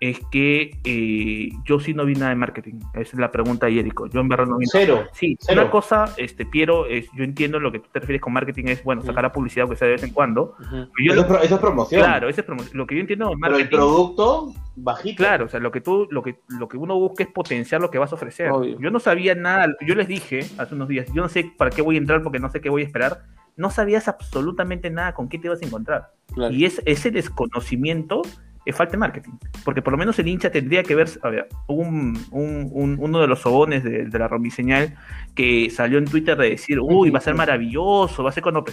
es 0.00 0.20
que 0.30 0.78
eh, 0.84 1.48
yo 1.64 1.80
sí 1.80 1.94
no 1.94 2.04
vi 2.04 2.14
nada 2.14 2.30
de 2.30 2.36
marketing. 2.36 2.74
Esa 2.94 3.00
es 3.00 3.14
la 3.14 3.30
pregunta 3.30 3.66
de 3.66 3.74
Yo 3.74 4.20
en 4.20 4.28
verdad 4.28 4.46
no 4.46 4.58
vi 4.58 4.66
Cero. 4.66 5.04
Sí, 5.12 5.38
una 5.50 5.70
cosa, 5.70 6.06
este, 6.16 6.44
Piero, 6.44 6.86
es, 6.86 7.08
yo 7.14 7.24
entiendo 7.24 7.58
lo 7.58 7.72
que 7.72 7.78
tú 7.78 7.88
te 7.92 8.00
refieres 8.00 8.20
con 8.20 8.32
marketing 8.32 8.64
es, 8.66 8.84
bueno, 8.84 9.02
sacar 9.02 9.22
la 9.24 9.32
publicidad 9.32 9.68
que 9.68 9.76
sea 9.76 9.88
de 9.88 9.94
vez 9.94 10.02
en 10.02 10.10
cuando. 10.10 10.54
eso, 10.98 11.42
es 11.42 11.58
promoción. 11.58 12.02
Claro, 12.02 12.28
eso 12.28 12.40
es 12.40 12.46
promoción. 12.46 12.76
Lo 12.76 12.86
que 12.86 12.94
yo 12.94 13.00
entiendo 13.00 13.32
es 13.32 13.38
marketing. 13.38 13.66
Pero 13.70 13.82
el 13.82 13.88
producto, 13.88 14.54
bajito. 14.76 15.16
Claro, 15.16 15.46
o 15.46 15.48
sea, 15.48 15.60
lo 15.60 15.70
que 15.70 15.80
tú, 15.80 16.06
lo 16.10 16.22
que, 16.22 16.40
lo 16.48 16.68
que 16.68 16.76
uno 16.76 16.98
busca 16.98 17.24
es 17.24 17.30
potenciar 17.30 17.80
lo 17.80 17.90
que 17.90 17.98
vas 17.98 18.12
a 18.12 18.16
ofrecer. 18.16 18.50
Yo 18.78 18.90
no 18.90 19.00
sabía 19.00 19.34
nada, 19.34 19.74
yo 19.86 19.94
les 19.94 20.08
dije 20.08 20.40
hace 20.58 20.74
unos 20.74 20.88
días, 20.88 21.06
yo 21.12 21.22
no 21.22 21.28
sé 21.28 21.50
para 21.56 21.70
qué 21.70 21.80
voy 21.80 21.96
a 21.96 21.98
entrar 21.98 22.22
porque 22.22 22.38
no 22.38 22.50
sé 22.50 22.60
qué 22.60 22.68
voy 22.68 22.82
a 22.82 22.84
esperar 22.84 23.22
no 23.56 23.70
sabías 23.70 24.08
absolutamente 24.08 24.90
nada 24.90 25.14
con 25.14 25.28
qué 25.28 25.38
te 25.38 25.48
ibas 25.48 25.62
a 25.62 25.66
encontrar. 25.66 26.12
Y 26.50 26.64
es, 26.64 26.82
ese 26.84 27.10
desconocimiento 27.10 28.22
es 28.66 28.74
falta 28.74 28.92
de 28.92 28.98
marketing. 28.98 29.30
Porque 29.64 29.80
por 29.80 29.92
lo 29.92 29.96
menos 29.96 30.18
el 30.18 30.28
hincha 30.28 30.50
tendría 30.50 30.82
que 30.82 30.94
ver, 30.94 31.08
a 31.22 31.30
ver, 31.30 31.48
un, 31.68 32.18
uno 32.30 33.20
de 33.20 33.26
los 33.26 33.40
sobones 33.40 33.84
de, 33.84 34.18
la 34.18 34.28
Romiseñal 34.28 34.96
que 35.34 35.70
salió 35.70 35.98
en 35.98 36.04
Twitter 36.04 36.36
de 36.36 36.50
decir, 36.50 36.80
uy, 36.80 37.10
va 37.10 37.18
a 37.18 37.22
ser 37.22 37.34
maravilloso, 37.34 38.24
va 38.24 38.30
a 38.30 38.32
ser 38.32 38.42
cuando 38.42 38.62
va 38.64 38.66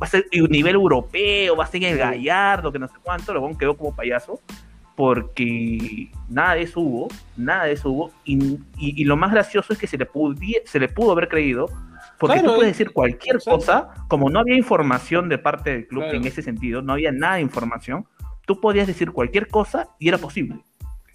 a 0.00 0.06
ser 0.06 0.26
un 0.40 0.50
nivel 0.50 0.76
europeo, 0.76 1.56
va 1.56 1.64
a 1.64 1.66
ser 1.66 1.82
el 1.84 1.98
Gallardo, 1.98 2.72
que 2.72 2.78
no 2.78 2.86
sé 2.86 2.94
cuánto, 3.02 3.32
luego 3.32 3.58
quedó 3.58 3.76
como 3.76 3.94
payaso, 3.94 4.40
porque 4.96 6.10
nada 6.28 6.54
de 6.54 6.62
eso 6.62 6.80
hubo, 6.80 7.08
nada 7.36 7.64
de 7.64 7.72
eso 7.72 7.90
hubo, 7.90 8.10
y, 8.24 8.58
y, 8.78 9.04
lo 9.04 9.16
más 9.16 9.30
gracioso 9.30 9.72
es 9.72 9.78
que 9.78 9.86
se 9.86 9.98
le, 9.98 10.08
se 10.64 10.80
le 10.80 10.88
pudo 10.88 11.12
haber 11.12 11.28
creído 11.28 11.68
porque 12.18 12.40
tú 12.40 12.46
puedes 12.46 12.72
decir 12.72 12.92
cualquier 12.92 13.38
cosa, 13.42 13.88
como 14.08 14.30
no 14.30 14.40
había 14.40 14.56
información 14.56 15.28
de 15.28 15.38
parte 15.38 15.70
del 15.70 15.86
club 15.86 16.04
en 16.04 16.26
ese 16.26 16.42
sentido, 16.42 16.82
no 16.82 16.94
había 16.94 17.12
nada 17.12 17.36
de 17.36 17.42
información, 17.42 18.06
tú 18.46 18.60
podías 18.60 18.86
decir 18.86 19.12
cualquier 19.12 19.48
cosa 19.48 19.88
y 19.98 20.08
era 20.08 20.18
posible. 20.18 20.56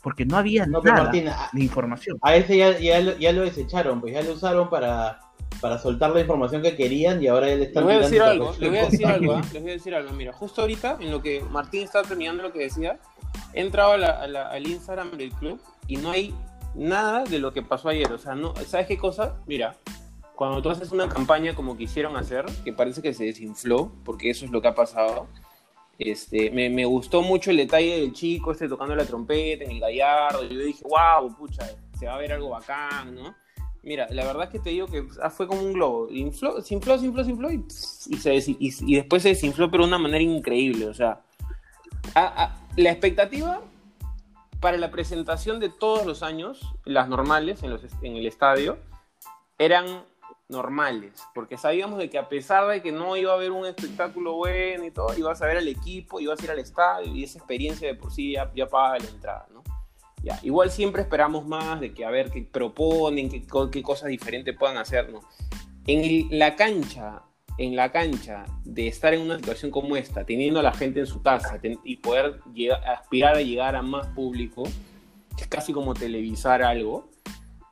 Porque 0.03 0.25
no 0.25 0.37
había 0.37 0.65
nada 0.65 1.11
de 1.11 1.61
información. 1.61 2.17
A 2.21 2.35
ese 2.35 2.57
ya, 2.57 2.77
ya, 2.77 3.31
lo 3.31 3.41
desecharon, 3.41 4.01
pues 4.01 4.13
ya 4.13 4.23
lo 4.23 4.33
usaron 4.33 4.69
para, 4.69 5.19
para 5.59 5.77
soltar 5.77 6.09
la 6.11 6.21
información 6.21 6.63
que 6.63 6.75
querían 6.75 7.21
y 7.21 7.27
ahora 7.27 7.49
él 7.49 7.61
está... 7.61 7.81
Les 7.81 7.85
voy 7.85 7.95
a 7.95 7.99
decir 7.99 8.21
algo, 8.21 8.55
les 8.59 8.69
voy 8.69 8.79
a 8.79 8.85
decir 8.85 9.05
algo, 9.05 9.33
¿eh? 9.33 9.41
les 9.53 9.61
voy 9.61 9.71
a 9.71 9.73
decir 9.73 9.95
algo. 9.95 10.11
Mira, 10.13 10.33
justo 10.33 10.61
ahorita, 10.61 10.97
en 10.99 11.11
lo 11.11 11.21
que 11.21 11.43
Martín 11.51 11.83
estaba 11.83 12.07
terminando 12.07 12.41
lo 12.41 12.51
que 12.51 12.59
decía, 12.59 12.99
he 13.53 13.61
entrado 13.61 13.93
al 13.93 14.67
Instagram 14.67 15.11
del 15.17 15.31
club 15.31 15.59
y 15.87 15.97
no 15.97 16.11
hay 16.11 16.33
nada 16.75 17.23
de 17.23 17.39
lo 17.39 17.53
que 17.53 17.61
pasó 17.61 17.89
ayer. 17.89 18.11
O 18.11 18.17
sea, 18.17 18.35
no, 18.35 18.53
¿sabes 18.67 18.87
qué 18.87 18.97
cosa? 18.97 19.37
Mira, 19.45 19.75
cuando 20.35 20.61
tú 20.61 20.69
haces 20.69 20.91
una 20.91 21.07
campaña 21.07 21.53
como 21.53 21.77
quisieron 21.77 22.15
hacer, 22.17 22.45
que 22.63 22.73
parece 22.73 23.01
que 23.01 23.13
se 23.13 23.25
desinfló, 23.25 23.91
porque 24.03 24.29
eso 24.29 24.45
es 24.45 24.51
lo 24.51 24.61
que 24.61 24.69
ha 24.69 24.75
pasado, 24.75 25.27
este, 25.99 26.49
me, 26.49 26.69
me, 26.69 26.85
gustó 26.85 27.21
mucho 27.21 27.51
el 27.51 27.57
detalle 27.57 27.99
del 27.99 28.13
chico 28.13 28.51
este 28.51 28.67
tocando 28.67 28.95
la 28.95 29.05
trompeta 29.05 29.65
en 29.65 29.71
el 29.71 29.79
gallardo. 29.79 30.43
Yo 30.43 30.59
dije, 30.59 30.83
wow, 30.83 31.35
pucha, 31.35 31.69
se 31.99 32.07
va 32.07 32.15
a 32.15 32.17
ver 32.17 32.33
algo 32.33 32.49
bacán, 32.49 33.13
¿no? 33.13 33.35
Mira, 33.83 34.07
la 34.11 34.25
verdad 34.25 34.43
es 34.43 34.49
que 34.49 34.59
te 34.59 34.69
digo 34.69 34.87
que 34.87 35.03
ah, 35.21 35.29
fue 35.29 35.47
como 35.47 35.61
un 35.61 35.73
globo. 35.73 36.07
Infló, 36.11 36.61
se 36.61 36.75
infló, 36.75 36.99
se 36.99 37.05
infló, 37.05 37.23
se 37.23 37.31
infló 37.31 37.51
y, 37.51 37.63
se 37.69 38.55
y, 38.59 38.95
después 38.95 39.23
se 39.23 39.29
desinfló, 39.29 39.71
pero 39.71 39.83
de 39.83 39.89
una 39.89 39.97
manera 39.97 40.23
increíble. 40.23 40.87
O 40.87 40.93
sea, 40.93 41.21
la 42.77 42.91
expectativa 42.91 43.61
para 44.59 44.77
la 44.77 44.91
presentación 44.91 45.59
de 45.59 45.69
todos 45.69 46.05
los 46.05 46.23
años, 46.23 46.73
las 46.85 47.09
normales 47.09 47.63
en, 47.63 48.15
el 48.15 48.25
estadio, 48.27 48.77
eran 49.57 50.05
normales, 50.47 51.23
porque 51.33 51.57
sabíamos 51.57 51.97
de 51.97 52.09
que 52.09 52.17
a 52.17 52.29
pesar 52.29 52.67
de 52.67 52.81
que 52.81 52.91
no 52.91 53.17
iba 53.17 53.31
a 53.31 53.35
haber 53.35 53.51
un 53.51 53.65
espectáculo 53.65 54.33
bueno 54.33 54.85
y 54.85 54.91
todo, 54.91 55.17
ibas 55.17 55.41
a 55.41 55.47
ver 55.47 55.57
al 55.57 55.67
equipo, 55.67 56.19
ibas 56.19 56.39
a 56.41 56.43
ir 56.43 56.51
al 56.51 56.59
estadio 56.59 57.15
y 57.15 57.23
esa 57.23 57.39
experiencia 57.39 57.87
de 57.87 57.95
por 57.95 58.11
sí 58.11 58.33
ya, 58.33 58.67
paga 58.67 58.99
la 58.99 59.09
entrada, 59.09 59.47
¿no? 59.51 59.63
Ya, 60.23 60.39
igual 60.43 60.69
siempre 60.69 61.01
esperamos 61.01 61.47
más 61.47 61.79
de 61.79 61.93
que 61.93 62.05
a 62.05 62.11
ver 62.11 62.29
qué 62.29 62.43
proponen, 62.43 63.29
qué, 63.29 63.43
qué 63.71 63.81
cosas 63.81 64.09
diferentes 64.09 64.55
puedan 64.55 64.77
hacer, 64.77 65.11
¿no? 65.11 65.21
En 65.87 66.37
la 66.37 66.55
cancha, 66.55 67.23
en 67.57 67.75
la 67.75 67.91
cancha 67.91 68.45
de 68.63 68.87
estar 68.87 69.13
en 69.13 69.21
una 69.21 69.37
situación 69.37 69.71
como 69.71 69.95
esta, 69.95 70.25
teniendo 70.25 70.59
a 70.59 70.63
la 70.63 70.73
gente 70.73 70.99
en 70.99 71.07
su 71.07 71.21
casa 71.21 71.59
y 71.83 71.97
poder 71.97 72.39
aspirar 72.87 73.35
a 73.35 73.41
llegar 73.41 73.75
a 73.75 73.81
más 73.81 74.07
público, 74.07 74.63
es 75.37 75.47
casi 75.47 75.73
como 75.73 75.93
televisar 75.93 76.63
algo, 76.63 77.09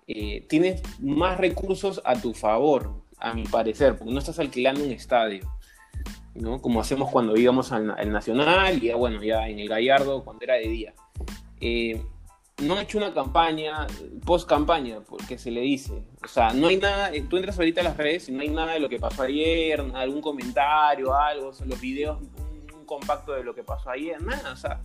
eh, 0.08 0.46
tienes 0.50 0.82
más 1.00 1.38
recursos 1.38 2.02
a 2.04 2.16
tu 2.16 2.34
favor, 2.34 3.04
a 3.20 3.34
mi 3.34 3.44
parecer, 3.44 3.98
porque 3.98 4.12
no 4.12 4.20
estás 4.20 4.40
alquilando 4.40 4.84
un 4.84 4.92
estadio, 4.92 5.42
¿no? 6.34 6.62
Como 6.62 6.82
hacemos 6.82 7.12
cuando 7.12 7.38
íbamos 7.38 7.72
al, 7.72 8.12
Nacional 8.12 8.78
y 8.78 8.88
ya, 8.88 8.96
bueno, 8.96 9.22
ya 9.24 9.48
en 9.48 9.60
el 9.60 9.70
Gallardo 9.70 10.24
cuando 10.24 10.44
era 10.44 10.56
de 10.56 10.68
día. 10.68 10.94
Eh, 11.62 12.02
no 12.62 12.76
ha 12.76 12.82
hecho 12.82 12.98
una 12.98 13.14
campaña, 13.14 13.88
post 14.26 14.48
campaña, 14.48 15.00
porque 15.02 15.38
se 15.38 15.52
le 15.52 15.62
dice. 15.62 16.04
O 16.24 16.28
sea, 16.28 16.54
no 16.54 16.68
hay 16.68 16.78
nada, 16.78 17.12
tú 17.30 17.38
entras 17.38 17.58
ahorita 17.58 17.82
a 17.82 17.86
las 17.86 17.98
redes 17.98 18.30
y 18.30 18.32
no 18.32 18.42
hay 18.42 18.50
nada 18.50 18.74
de 18.74 18.80
lo 18.80 18.90
que 18.90 19.00
pasó 19.00 19.24
ayer, 19.24 19.84
algún 19.94 20.22
comentario, 20.22 21.14
algo, 21.16 21.54
son 21.54 21.70
los 21.70 21.80
videos, 21.80 22.20
un, 22.20 22.32
un 22.80 22.86
compacto 22.86 23.34
de 23.34 23.44
lo 23.44 23.54
que 23.56 23.64
pasó 23.64 23.90
ayer, 23.90 24.22
nada, 24.22 24.52
o 24.52 24.58
sea, 24.58 24.82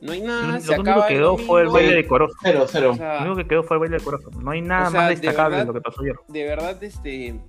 no 0.00 0.12
hay 0.12 0.20
nada. 0.20 0.58
Lo, 0.58 0.80
único 0.80 1.06
que 1.06 1.14
quedó 1.14 1.36
fue 1.36 1.62
el 1.62 1.68
baile 1.68 1.94
decoroso. 1.94 2.34
Cero, 2.42 2.66
cero. 2.68 2.94
lo 2.98 3.20
único 3.22 3.36
que 3.36 3.46
quedó 3.48 3.62
fue 3.62 3.76
el 3.76 3.80
baile 3.80 3.98
decoroso. 3.98 4.30
No 4.40 4.50
hay 4.50 4.60
nada 4.60 4.90
más 4.90 5.08
destacable 5.10 5.58
de, 5.58 5.64
lo 5.64 5.72
que 5.72 5.80
pasó 5.80 6.02
ayer. 6.02 6.16
De 6.28 6.44
verdad, 6.44 6.82
este. 6.82 7.40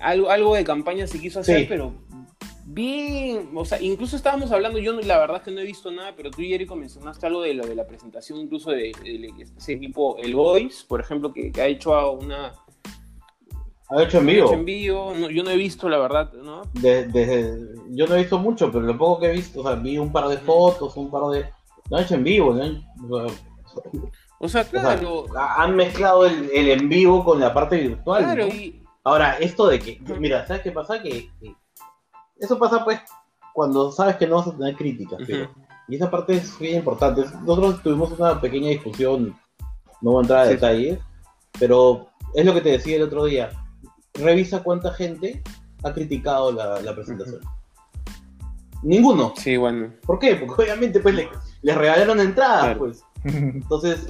Algo, 0.00 0.30
algo 0.30 0.54
de 0.54 0.64
campaña 0.64 1.06
se 1.06 1.20
quiso 1.20 1.40
hacer, 1.40 1.66
pero 1.68 1.92
Bien, 2.74 3.50
o 3.54 3.64
sea, 3.64 3.80
incluso 3.80 4.16
estábamos 4.16 4.50
hablando, 4.50 4.80
yo 4.80 4.92
la 5.00 5.18
verdad 5.20 5.36
es 5.36 5.42
que 5.44 5.52
no 5.52 5.60
he 5.60 5.64
visto 5.64 5.92
nada, 5.92 6.12
pero 6.16 6.32
tú 6.32 6.42
y 6.42 6.54
Eric 6.54 6.74
mencionaste 6.74 7.24
algo 7.24 7.42
de 7.42 7.54
lo 7.54 7.64
de 7.64 7.76
la 7.76 7.86
presentación, 7.86 8.40
incluso 8.40 8.72
de, 8.72 8.90
ese 9.56 9.72
equipo, 9.74 10.16
el 10.18 10.34
Boys, 10.34 10.82
por 10.82 11.00
ejemplo, 11.00 11.32
que, 11.32 11.52
ha 11.60 11.66
hecho 11.66 12.10
una... 12.10 12.52
Ha 13.90 14.02
hecho 14.02 14.18
en 14.18 14.26
vivo. 14.26 14.52
en 14.52 14.64
vivo, 14.64 15.14
yo 15.14 15.44
no 15.44 15.50
he 15.50 15.56
visto, 15.56 15.88
la 15.88 15.98
verdad, 15.98 16.32
¿no? 16.32 16.62
yo 16.72 18.06
no 18.08 18.14
he 18.16 18.18
visto 18.18 18.38
mucho, 18.38 18.72
pero 18.72 18.84
lo 18.84 18.98
poco 18.98 19.20
que 19.20 19.26
he 19.26 19.32
visto, 19.32 19.60
o 19.60 19.62
sea, 19.62 19.76
vi 19.76 19.96
un 19.96 20.10
par 20.10 20.26
de 20.26 20.38
fotos, 20.38 20.96
un 20.96 21.12
par 21.12 21.28
de... 21.30 21.48
No 21.90 21.98
ha 21.98 22.02
hecho 22.02 22.16
en 22.16 22.24
vivo, 22.24 22.54
¿no? 22.54 23.28
O 24.40 24.48
sea, 24.48 24.64
claro. 24.64 25.26
han 25.36 25.76
mezclado 25.76 26.26
el, 26.26 26.50
en 26.52 26.88
vivo 26.88 27.24
con 27.24 27.38
la 27.38 27.54
parte 27.54 27.76
virtual. 27.76 28.24
Claro, 28.24 28.48
y... 28.48 28.82
Ahora, 29.04 29.38
esto 29.38 29.68
de 29.68 29.78
que, 29.78 30.00
mira, 30.18 30.44
¿sabes 30.44 30.62
qué 30.62 30.72
pasa? 30.72 31.00
que 31.00 31.30
eso 32.38 32.58
pasa 32.58 32.84
pues 32.84 33.00
cuando 33.52 33.92
sabes 33.92 34.16
que 34.16 34.26
no 34.26 34.36
vas 34.36 34.48
a 34.48 34.56
tener 34.56 34.74
críticas. 34.76 35.20
y 35.88 35.94
esa 35.94 36.10
parte 36.10 36.34
es 36.34 36.58
bien 36.58 36.78
importante. 36.78 37.22
Nosotros 37.44 37.82
tuvimos 37.82 38.12
una 38.18 38.40
pequeña 38.40 38.70
discusión, 38.70 39.38
no 40.00 40.10
voy 40.10 40.18
a 40.18 40.22
entrar 40.22 40.40
a 40.40 40.48
detalles, 40.48 40.98
pero 41.58 42.08
es 42.34 42.44
lo 42.44 42.52
que 42.52 42.60
te 42.60 42.70
decía 42.70 42.96
el 42.96 43.02
otro 43.02 43.26
día. 43.26 43.50
Revisa 44.14 44.62
cuánta 44.62 44.92
gente 44.92 45.42
ha 45.84 45.92
criticado 45.92 46.52
la, 46.52 46.94
presentación. 46.94 47.40
Ninguno. 48.82 49.32
Sí, 49.36 49.56
bueno. 49.56 49.92
¿Por 50.04 50.18
qué? 50.18 50.36
Porque 50.36 50.62
obviamente 50.62 51.00
pues 51.00 51.14
les 51.62 51.76
regalaron 51.76 52.20
entradas, 52.20 52.76
pues. 52.76 53.04
Entonces, 53.24 54.06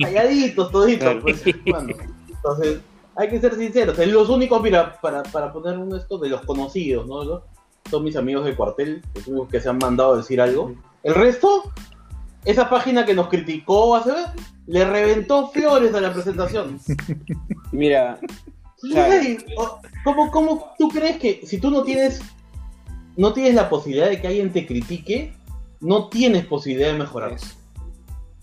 calladitos, 0.00 0.70
toditos, 0.70 1.16
pues. 1.22 1.42
entonces, 1.46 2.80
hay 3.16 3.28
que 3.28 3.40
ser 3.40 3.54
sinceros. 3.54 3.96
Los 4.06 4.28
únicos, 4.28 4.60
mira, 4.60 5.00
para, 5.00 5.22
para 5.22 5.52
poner 5.52 5.78
uno 5.78 5.96
esto 5.96 6.18
de 6.18 6.28
los 6.28 6.42
conocidos, 6.42 7.06
¿no? 7.06 7.42
Son 7.90 8.04
mis 8.04 8.16
amigos 8.16 8.44
de 8.44 8.54
cuartel, 8.54 9.02
los 9.14 9.26
únicos 9.26 9.48
que 9.48 9.60
se 9.60 9.68
han 9.68 9.78
mandado 9.78 10.14
a 10.14 10.16
decir 10.18 10.40
algo. 10.40 10.74
El 11.02 11.14
resto, 11.14 11.72
esa 12.44 12.68
página 12.68 13.04
que 13.04 13.14
nos 13.14 13.28
criticó 13.28 13.96
hace 13.96 14.12
le 14.66 14.84
reventó 14.84 15.48
flores 15.50 15.94
a 15.94 16.00
la 16.00 16.12
presentación. 16.12 16.78
Mira. 17.72 18.18
¿Cómo, 20.04 20.30
¿Cómo 20.30 20.72
tú 20.78 20.88
crees 20.88 21.18
que 21.18 21.40
si 21.44 21.58
tú 21.58 21.70
no 21.70 21.82
tienes 21.82 22.20
no 23.18 23.32
tienes 23.32 23.54
la 23.54 23.68
posibilidad 23.68 24.08
de 24.08 24.20
que 24.20 24.28
alguien 24.28 24.52
te 24.52 24.64
critique, 24.64 25.34
no 25.80 26.08
tienes 26.08 26.46
posibilidad 26.46 26.92
de 26.92 26.98
mejorar? 26.98 27.36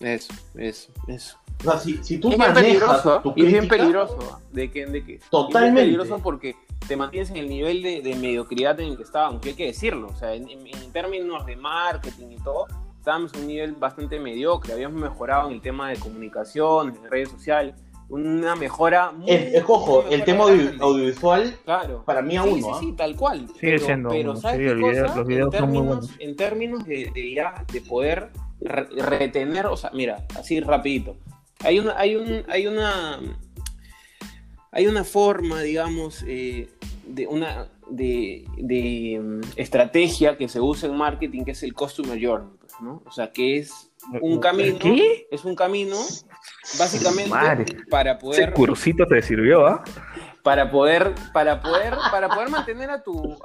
Eso, 0.01 0.33
eso, 0.57 0.91
eso. 1.07 1.37
O 1.61 1.63
sea, 1.63 1.79
si, 1.79 2.03
si 2.03 2.17
tú 2.17 2.31
es 2.31 2.37
manejas 2.37 3.01
tu 3.23 3.33
crítica, 3.33 3.47
es 3.47 3.51
bien 3.53 3.67
peligroso. 3.69 4.41
¿De 4.51 4.69
qué? 4.69 4.85
¿De 4.85 5.05
qué? 5.05 5.21
Totalmente. 5.31 5.79
Es 5.79 5.85
peligroso 5.85 6.19
porque 6.21 6.55
te 6.87 6.95
mantienes 6.95 7.29
en 7.31 7.37
el 7.37 7.49
nivel 7.49 7.81
de, 7.81 8.15
mediocridad 8.15 8.79
en 8.79 8.89
el 8.89 8.97
que 8.97 9.03
estábamos, 9.03 9.41
que 9.41 9.49
hay 9.49 9.55
que 9.55 9.65
decirlo. 9.67 10.07
O 10.07 10.15
sea, 10.15 10.33
en, 10.33 10.47
términos 10.91 11.45
de 11.45 11.55
marketing 11.55 12.27
y 12.31 12.37
todo, 12.37 12.67
estábamos 12.97 13.33
en 13.33 13.41
un 13.41 13.47
nivel 13.47 13.73
bastante 13.73 14.19
mediocre. 14.19 14.73
Habíamos 14.73 15.01
mejorado 15.01 15.47
en 15.49 15.55
el 15.55 15.61
tema 15.61 15.89
de 15.89 15.97
comunicación, 15.97 16.89
en 16.89 17.09
redes 17.09 17.29
sociales. 17.29 17.75
Una 18.07 18.55
mejora 18.55 19.11
muy. 19.11 19.31
Es, 19.31 19.63
ojo, 19.67 20.05
el 20.09 20.23
tema 20.23 20.43
audiovisual, 20.43 21.57
claro. 21.65 22.03
para 22.05 22.21
mí 22.21 22.37
aún. 22.37 22.55
Sí, 22.55 22.61
sí, 22.61 22.69
sí, 22.79 22.91
tal 22.93 23.15
cual. 23.15 23.47
Sigue 23.47 23.59
pero, 23.59 23.79
siendo. 23.79 24.09
Pero, 24.09 24.35
¿sabes 24.35 24.57
qué 24.59 24.81
cosa? 24.81 25.15
los 25.15 25.27
videos 25.27 25.53
en 25.53 25.59
son 25.59 25.69
muy 25.71 25.81
buenos. 25.81 26.09
En 26.19 26.35
términos 26.35 26.85
de, 26.85 27.11
de 27.73 27.81
poder 27.81 28.29
retener, 28.61 29.65
o 29.65 29.75
sea, 29.75 29.89
mira, 29.91 30.25
así 30.35 30.59
rapidito. 30.59 31.17
Hay 31.63 31.79
una, 31.79 31.97
hay 31.97 32.15
un, 32.15 32.43
hay 32.47 32.67
una, 32.67 33.19
hay 34.75 34.87
una 34.87 35.05
forma, 35.05 35.61
digamos, 35.61 36.23
eh, 36.27 36.67
de 37.07 37.27
una 37.27 37.69
de, 37.89 38.45
mm, 39.21 39.41
estrategia 39.55 40.37
que 40.37 40.49
se 40.49 40.59
usa 40.59 40.89
en 40.89 40.97
marketing 40.97 41.45
que 41.45 41.51
es 41.51 41.63
el 41.63 41.73
customer 41.73 42.19
journey, 42.21 42.49
pues, 42.59 42.73
¿no? 42.81 43.01
O 43.05 43.11
sea, 43.11 43.31
que 43.31 43.57
es 43.57 43.89
un 44.21 44.39
camino, 44.39 44.77
es 45.31 45.45
un 45.45 45.55
camino 45.55 45.95
básicamente 46.77 47.31
para 47.89 48.19
poder 48.19 48.49
Ese 48.49 48.53
cursito 48.53 49.07
te 49.07 49.21
sirvió, 49.21 49.65
¿ah? 49.65 49.81
Para 50.43 50.69
poder 50.69 51.15
para 51.33 51.61
poder 51.61 51.95
para 52.11 52.27
poder 52.27 52.49
mantener 52.49 52.89
a 52.89 53.01
tu 53.01 53.37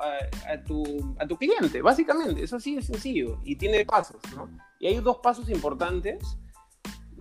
a, 0.49 0.65
tu 0.67 1.15
a 1.17 1.29
tu 1.29 1.37
cliente, 1.37 1.81
básicamente, 1.81 2.43
eso 2.43 2.59
sí 2.59 2.77
es 2.77 2.87
sencillo 2.87 3.39
y 3.45 3.55
tiene 3.55 3.85
pasos, 3.85 4.21
¿no? 4.35 4.51
Y 4.81 4.89
hay 4.89 4.97
dos 4.97 5.19
pasos 5.19 5.49
importantes 5.49 6.19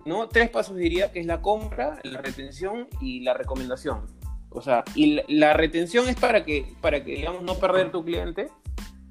¿no? 0.04 0.28
Tres 0.28 0.50
pasos 0.50 0.76
diría 0.76 1.12
que 1.12 1.20
es 1.20 1.26
la 1.26 1.40
compra, 1.42 1.98
la 2.04 2.20
retención 2.20 2.88
y 3.00 3.20
la 3.20 3.34
recomendación. 3.34 4.06
O 4.50 4.60
sea, 4.60 4.82
y 4.94 5.20
la, 5.28 5.52
retención 5.52 6.08
es 6.08 6.16
para 6.16 6.44
que, 6.44 6.74
para 6.80 7.04
que, 7.04 7.12
digamos, 7.12 7.42
no 7.42 7.54
perder 7.54 7.92
tu 7.92 8.04
cliente 8.04 8.48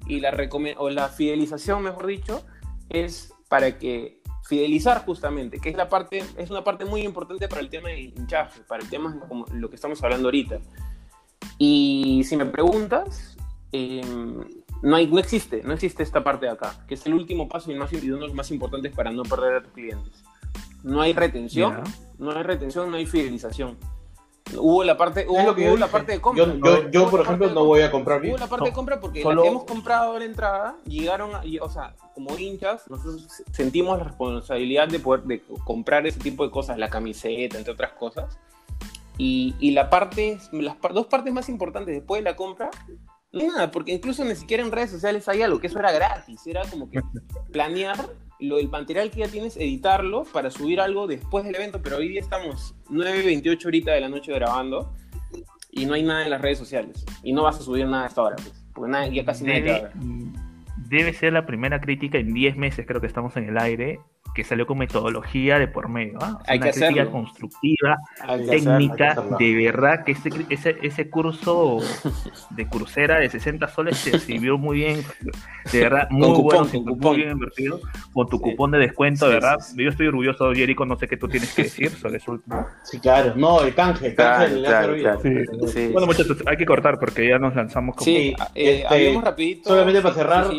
y 0.06 0.20
la, 0.20 0.36
o 0.76 0.90
la 0.90 1.08
fidelización, 1.08 1.82
mejor 1.82 2.06
dicho, 2.06 2.44
es 2.90 3.32
para 3.48 3.78
que 3.78 4.20
fidelizar 4.44 5.04
justamente, 5.04 5.58
que 5.58 5.70
es 5.70 5.76
la 5.76 5.88
parte, 5.88 6.22
es 6.36 6.50
una 6.50 6.62
parte 6.62 6.84
muy 6.84 7.02
importante 7.02 7.48
para 7.48 7.62
el 7.62 7.70
tema 7.70 7.88
de 7.88 8.00
hinchaje, 8.00 8.60
para 8.68 8.82
el 8.82 8.90
tema 8.90 9.18
como 9.28 9.46
lo 9.52 9.70
que 9.70 9.76
estamos 9.76 10.02
hablando 10.02 10.28
ahorita. 10.28 10.58
Y 11.56 12.22
si 12.24 12.36
me 12.36 12.46
preguntas, 12.46 13.36
em, 13.72 14.44
no, 14.82 14.98
existe, 14.98 15.62
no 15.62 15.72
existe 15.72 16.02
esta 16.02 16.22
parte 16.22 16.46
de 16.46 16.52
acá, 16.52 16.84
que 16.86 16.94
es 16.94 17.06
el 17.06 17.14
último 17.14 17.48
paso 17.48 17.70
y, 17.72 17.76
más, 17.76 17.92
y 17.92 18.10
uno 18.10 18.22
de 18.22 18.26
los 18.26 18.34
más 18.34 18.50
importantes 18.50 18.92
para 18.94 19.10
no 19.10 19.22
perder 19.22 19.54
a 19.54 19.62
tus 19.62 19.72
clientes 19.72 20.22
no 20.82 21.00
hay 21.00 21.12
retención, 21.12 21.82
no 22.18 22.30
hay 22.32 22.42
retención, 22.42 22.90
no 22.90 22.96
hay 22.96 23.06
fidelización. 23.06 23.76
Hubo 24.56 24.82
la 24.82 24.96
parte, 24.96 25.26
hubo, 25.28 25.76
la 25.76 25.86
parte 25.86 26.12
de 26.12 26.20
compra. 26.20 26.44
Yo, 26.90 27.08
por 27.08 27.20
ejemplo, 27.20 27.50
no 27.50 27.64
voy 27.64 27.82
a 27.82 27.90
comprar 27.90 28.20
Hubo 28.24 28.36
la 28.36 28.46
parte 28.48 28.66
de 28.66 28.72
compra 28.72 29.00
porque 29.00 29.22
Solo... 29.22 29.44
hemos 29.44 29.64
comprado 29.64 30.18
la 30.18 30.24
entrada, 30.24 30.76
llegaron, 30.84 31.30
o 31.60 31.68
sea, 31.68 31.94
como 32.14 32.36
hinchas, 32.36 32.88
nosotros 32.90 33.42
sentimos 33.52 33.98
la 33.98 34.04
responsabilidad 34.04 34.88
de 34.88 34.98
poder 34.98 35.22
de 35.24 35.42
comprar 35.64 36.06
ese 36.06 36.18
tipo 36.18 36.44
de 36.44 36.50
cosas, 36.50 36.78
la 36.78 36.88
camiseta, 36.88 37.58
entre 37.58 37.72
otras 37.72 37.92
cosas. 37.92 38.38
Y, 39.18 39.54
y 39.60 39.72
la 39.72 39.90
parte, 39.90 40.38
las 40.52 40.76
dos 40.94 41.06
partes 41.06 41.32
más 41.32 41.48
importantes 41.48 41.94
después 41.94 42.20
de 42.20 42.30
la 42.30 42.36
compra, 42.36 42.70
nada, 43.32 43.70
porque 43.70 43.92
incluso 43.92 44.24
ni 44.24 44.34
siquiera 44.34 44.62
en 44.62 44.72
redes 44.72 44.90
sociales 44.90 45.28
hay 45.28 45.42
algo, 45.42 45.60
que 45.60 45.66
eso 45.66 45.78
era 45.78 45.92
gratis, 45.92 46.46
era 46.46 46.62
como 46.68 46.90
que 46.90 47.00
planear 47.52 48.08
lo 48.40 48.56
del 48.56 48.68
material 48.68 49.10
que 49.10 49.20
ya 49.20 49.28
tienes, 49.28 49.56
editarlo 49.56 50.24
para 50.24 50.50
subir 50.50 50.80
algo 50.80 51.06
después 51.06 51.44
del 51.44 51.54
evento, 51.54 51.80
pero 51.82 51.98
hoy 51.98 52.08
día 52.08 52.20
estamos 52.20 52.74
9.28 52.88 53.64
ahorita 53.64 53.92
de 53.92 54.00
la 54.00 54.08
noche 54.08 54.32
grabando 54.32 54.94
y 55.70 55.86
no 55.86 55.94
hay 55.94 56.02
nada 56.02 56.24
en 56.24 56.30
las 56.30 56.40
redes 56.40 56.58
sociales 56.58 57.04
y 57.22 57.32
no 57.32 57.42
vas 57.42 57.58
a 57.58 57.62
subir 57.62 57.86
nada 57.86 58.06
hasta 58.06 58.20
ahora, 58.20 58.36
pues, 58.36 58.64
porque 58.74 58.90
nada, 58.90 59.06
ya 59.08 59.24
casi 59.24 59.44
nadie 59.44 59.88
Debe 60.90 61.12
ser 61.12 61.32
la 61.32 61.46
primera 61.46 61.80
crítica 61.80 62.18
en 62.18 62.34
10 62.34 62.56
meses, 62.56 62.84
creo 62.84 63.00
que 63.00 63.06
estamos 63.06 63.36
en 63.36 63.48
el 63.48 63.58
aire, 63.58 64.00
que 64.34 64.42
salió 64.42 64.66
con 64.66 64.78
metodología 64.78 65.58
de 65.58 65.68
por 65.68 65.88
medio. 65.88 66.18
¿ah? 66.20 66.38
Hay 66.46 66.58
una 66.58 66.72
crítica 66.72 67.06
constructiva, 67.10 67.96
técnica, 68.48 69.22
de 69.38 69.54
verdad 69.54 70.04
que 70.04 70.12
ese, 70.12 70.30
ese, 70.48 70.76
ese, 70.82 71.08
curso 71.08 71.78
de 72.50 72.66
crucera 72.68 73.20
de 73.20 73.28
60 73.28 73.68
soles 73.68 73.98
se 73.98 74.18
sirvió 74.18 74.58
muy 74.58 74.78
bien, 74.78 75.04
de 75.72 75.80
verdad, 75.80 76.08
muy 76.10 76.40
bueno, 76.40 76.68
muy 76.72 77.16
bien 77.16 77.30
invertido, 77.30 77.80
con 78.12 78.28
tu 78.28 78.40
cupón 78.40 78.72
de 78.72 78.78
descuento, 78.78 79.28
de 79.28 79.34
verdad. 79.34 79.58
Yo 79.76 79.88
estoy 79.88 80.08
orgulloso, 80.08 80.52
Jerico, 80.52 80.86
no 80.86 80.96
sé 80.96 81.06
qué 81.06 81.16
tú 81.16 81.28
tienes 81.28 81.54
que 81.54 81.64
decir 81.64 81.90
sobre 81.90 82.16
eso. 82.16 82.40
Sí, 82.82 82.98
claro, 82.98 83.34
no, 83.36 83.62
el 83.62 83.74
canje, 83.74 84.08
el 84.08 84.14
canje 84.16 84.60
claro, 84.60 84.94
Bueno, 85.92 86.06
muchachos, 86.06 86.42
hay 86.46 86.56
que 86.56 86.66
cortar 86.66 86.98
porque 86.98 87.28
ya 87.28 87.38
nos 87.38 87.54
lanzamos 87.54 87.94
como... 87.94 88.04
Sí, 88.04 88.34
eh, 88.56 88.84
este, 88.88 89.20
rapidito. 89.20 89.70
Solamente 89.70 90.00
para 90.00 90.14
cerrar 90.14 90.50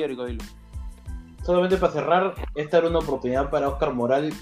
solamente 1.44 1.78
para 1.78 1.94
cerrar, 1.94 2.36
esta 2.56 2.78
era 2.78 2.88
una 2.88 3.00
oportunidad 3.00 3.50
para 3.50 3.70
Oscar 3.70 3.94
Moral, 3.94 4.34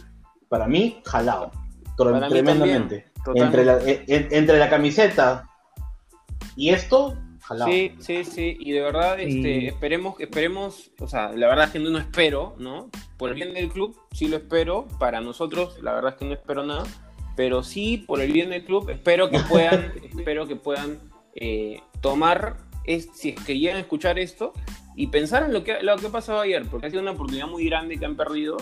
para 0.48 0.68
mí, 0.68 1.02
jalado. 1.06 1.52
tremendamente. 1.98 3.12
entre, 3.36 3.66
la, 3.66 3.80
entre 3.84 4.58
la 4.58 4.70
camiseta 4.70 5.50
y 6.56 6.70
esto, 6.70 7.18
jalado. 7.42 7.72
Sí, 7.72 7.96
sí, 8.00 8.24
sí. 8.24 8.58
Y 8.60 8.72
de 8.72 8.82
verdad, 8.82 9.20
este, 9.20 9.68
esperemos, 9.68 10.20
esperemos, 10.20 10.92
o 11.00 11.08
sea, 11.08 11.32
la 11.32 11.48
verdad 11.48 11.66
es 11.66 11.72
que 11.72 11.80
no, 11.80 11.90
no 11.90 11.98
espero, 11.98 12.56
¿no? 12.58 12.90
Por 13.18 13.30
el 13.30 13.36
bien 13.36 13.54
del 13.54 13.70
club, 13.70 13.98
sí 14.12 14.28
lo 14.28 14.38
espero. 14.38 14.88
Para 15.00 15.22
nosotros, 15.22 15.78
la 15.82 15.94
verdad 15.94 16.14
es 16.14 16.18
que 16.18 16.26
no 16.26 16.34
espero 16.34 16.66
nada. 16.66 16.84
Pero 17.36 17.64
sí, 17.64 18.04
por 18.06 18.20
el 18.20 18.34
bien 18.34 18.50
del 18.50 18.66
club, 18.66 18.90
espero 18.90 19.30
que 19.30 19.40
puedan, 19.40 19.94
espero 20.04 20.48
que 20.48 20.58
puedan 20.58 21.00
eh, 21.36 21.82
tomar, 22.02 22.58
es, 22.84 23.10
si 23.14 23.30
es 23.30 23.44
que 23.46 23.58
llegan 23.58 23.78
a 23.78 23.82
escuchar 23.82 24.20
esto, 24.20 24.52
y 24.96 25.08
pensar 25.08 25.44
en 25.44 25.54
lo 25.54 25.64
que, 25.64 25.82
lo 25.82 25.96
que 25.98 26.10
pasado 26.10 26.42
ayer, 26.42 26.66
porque 26.70 26.88
ha 26.88 26.90
sido 26.90 27.02
una 27.02 27.12
oportunidad 27.12 27.48
muy 27.48 27.66
grande 27.66 27.98
que 27.98 28.06
han 28.06 28.16
perdido 28.16 28.58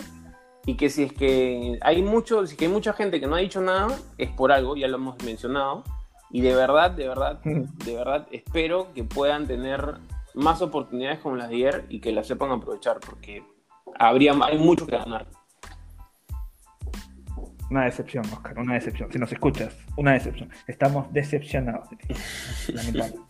y 0.66 0.76
que 0.76 0.90
si 0.90 1.04
es 1.04 1.12
que 1.12 1.78
hay 1.80 2.02
mucho, 2.02 2.46
si 2.46 2.56
que 2.56 2.66
hay 2.66 2.70
mucha 2.70 2.92
gente 2.92 3.20
que 3.20 3.26
no 3.26 3.36
ha 3.36 3.38
dicho 3.38 3.60
nada, 3.60 3.98
es 4.18 4.30
por 4.30 4.52
algo, 4.52 4.76
ya 4.76 4.86
lo 4.88 4.96
hemos 4.96 5.22
mencionado, 5.24 5.82
y 6.30 6.42
de 6.42 6.54
verdad, 6.54 6.90
de 6.90 7.08
verdad, 7.08 7.40
de 7.42 7.94
verdad 7.94 8.28
espero 8.30 8.92
que 8.94 9.04
puedan 9.04 9.46
tener 9.46 9.96
más 10.34 10.62
oportunidades 10.62 11.18
como 11.20 11.36
las 11.36 11.48
de 11.48 11.56
ayer 11.56 11.86
y 11.88 12.00
que 12.00 12.12
las 12.12 12.26
sepan 12.26 12.50
aprovechar, 12.50 13.00
porque 13.00 13.42
habría, 13.98 14.34
hay 14.42 14.58
mucho 14.58 14.86
que 14.86 14.96
ganar. 14.96 15.26
Una 17.70 17.84
decepción, 17.84 18.24
Oscar, 18.32 18.58
una 18.58 18.74
decepción. 18.74 19.12
Si 19.12 19.18
nos 19.18 19.30
escuchas, 19.30 19.76
una 19.96 20.12
decepción. 20.12 20.50
Estamos 20.66 21.12
decepcionados. 21.12 21.88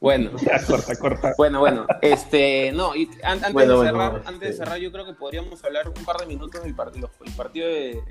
Bueno, 0.00 0.30
corta, 0.66 0.96
corta. 0.96 1.34
Bueno, 1.38 1.60
bueno, 1.60 1.86
este, 2.02 2.70
no, 2.72 2.94
y 2.94 3.08
antes, 3.22 3.54
de, 3.54 3.66
cerrar, 3.66 4.22
antes 4.26 4.48
de 4.48 4.52
cerrar, 4.52 4.78
yo 4.78 4.92
creo 4.92 5.06
que 5.06 5.14
podríamos 5.14 5.64
hablar 5.64 5.88
un 5.88 6.04
par 6.04 6.18
de 6.18 6.26
minutos 6.26 6.62
del 6.62 6.74
partido, 6.74 7.10
el 7.24 7.32
partido 7.32 7.66
de, 7.66 8.02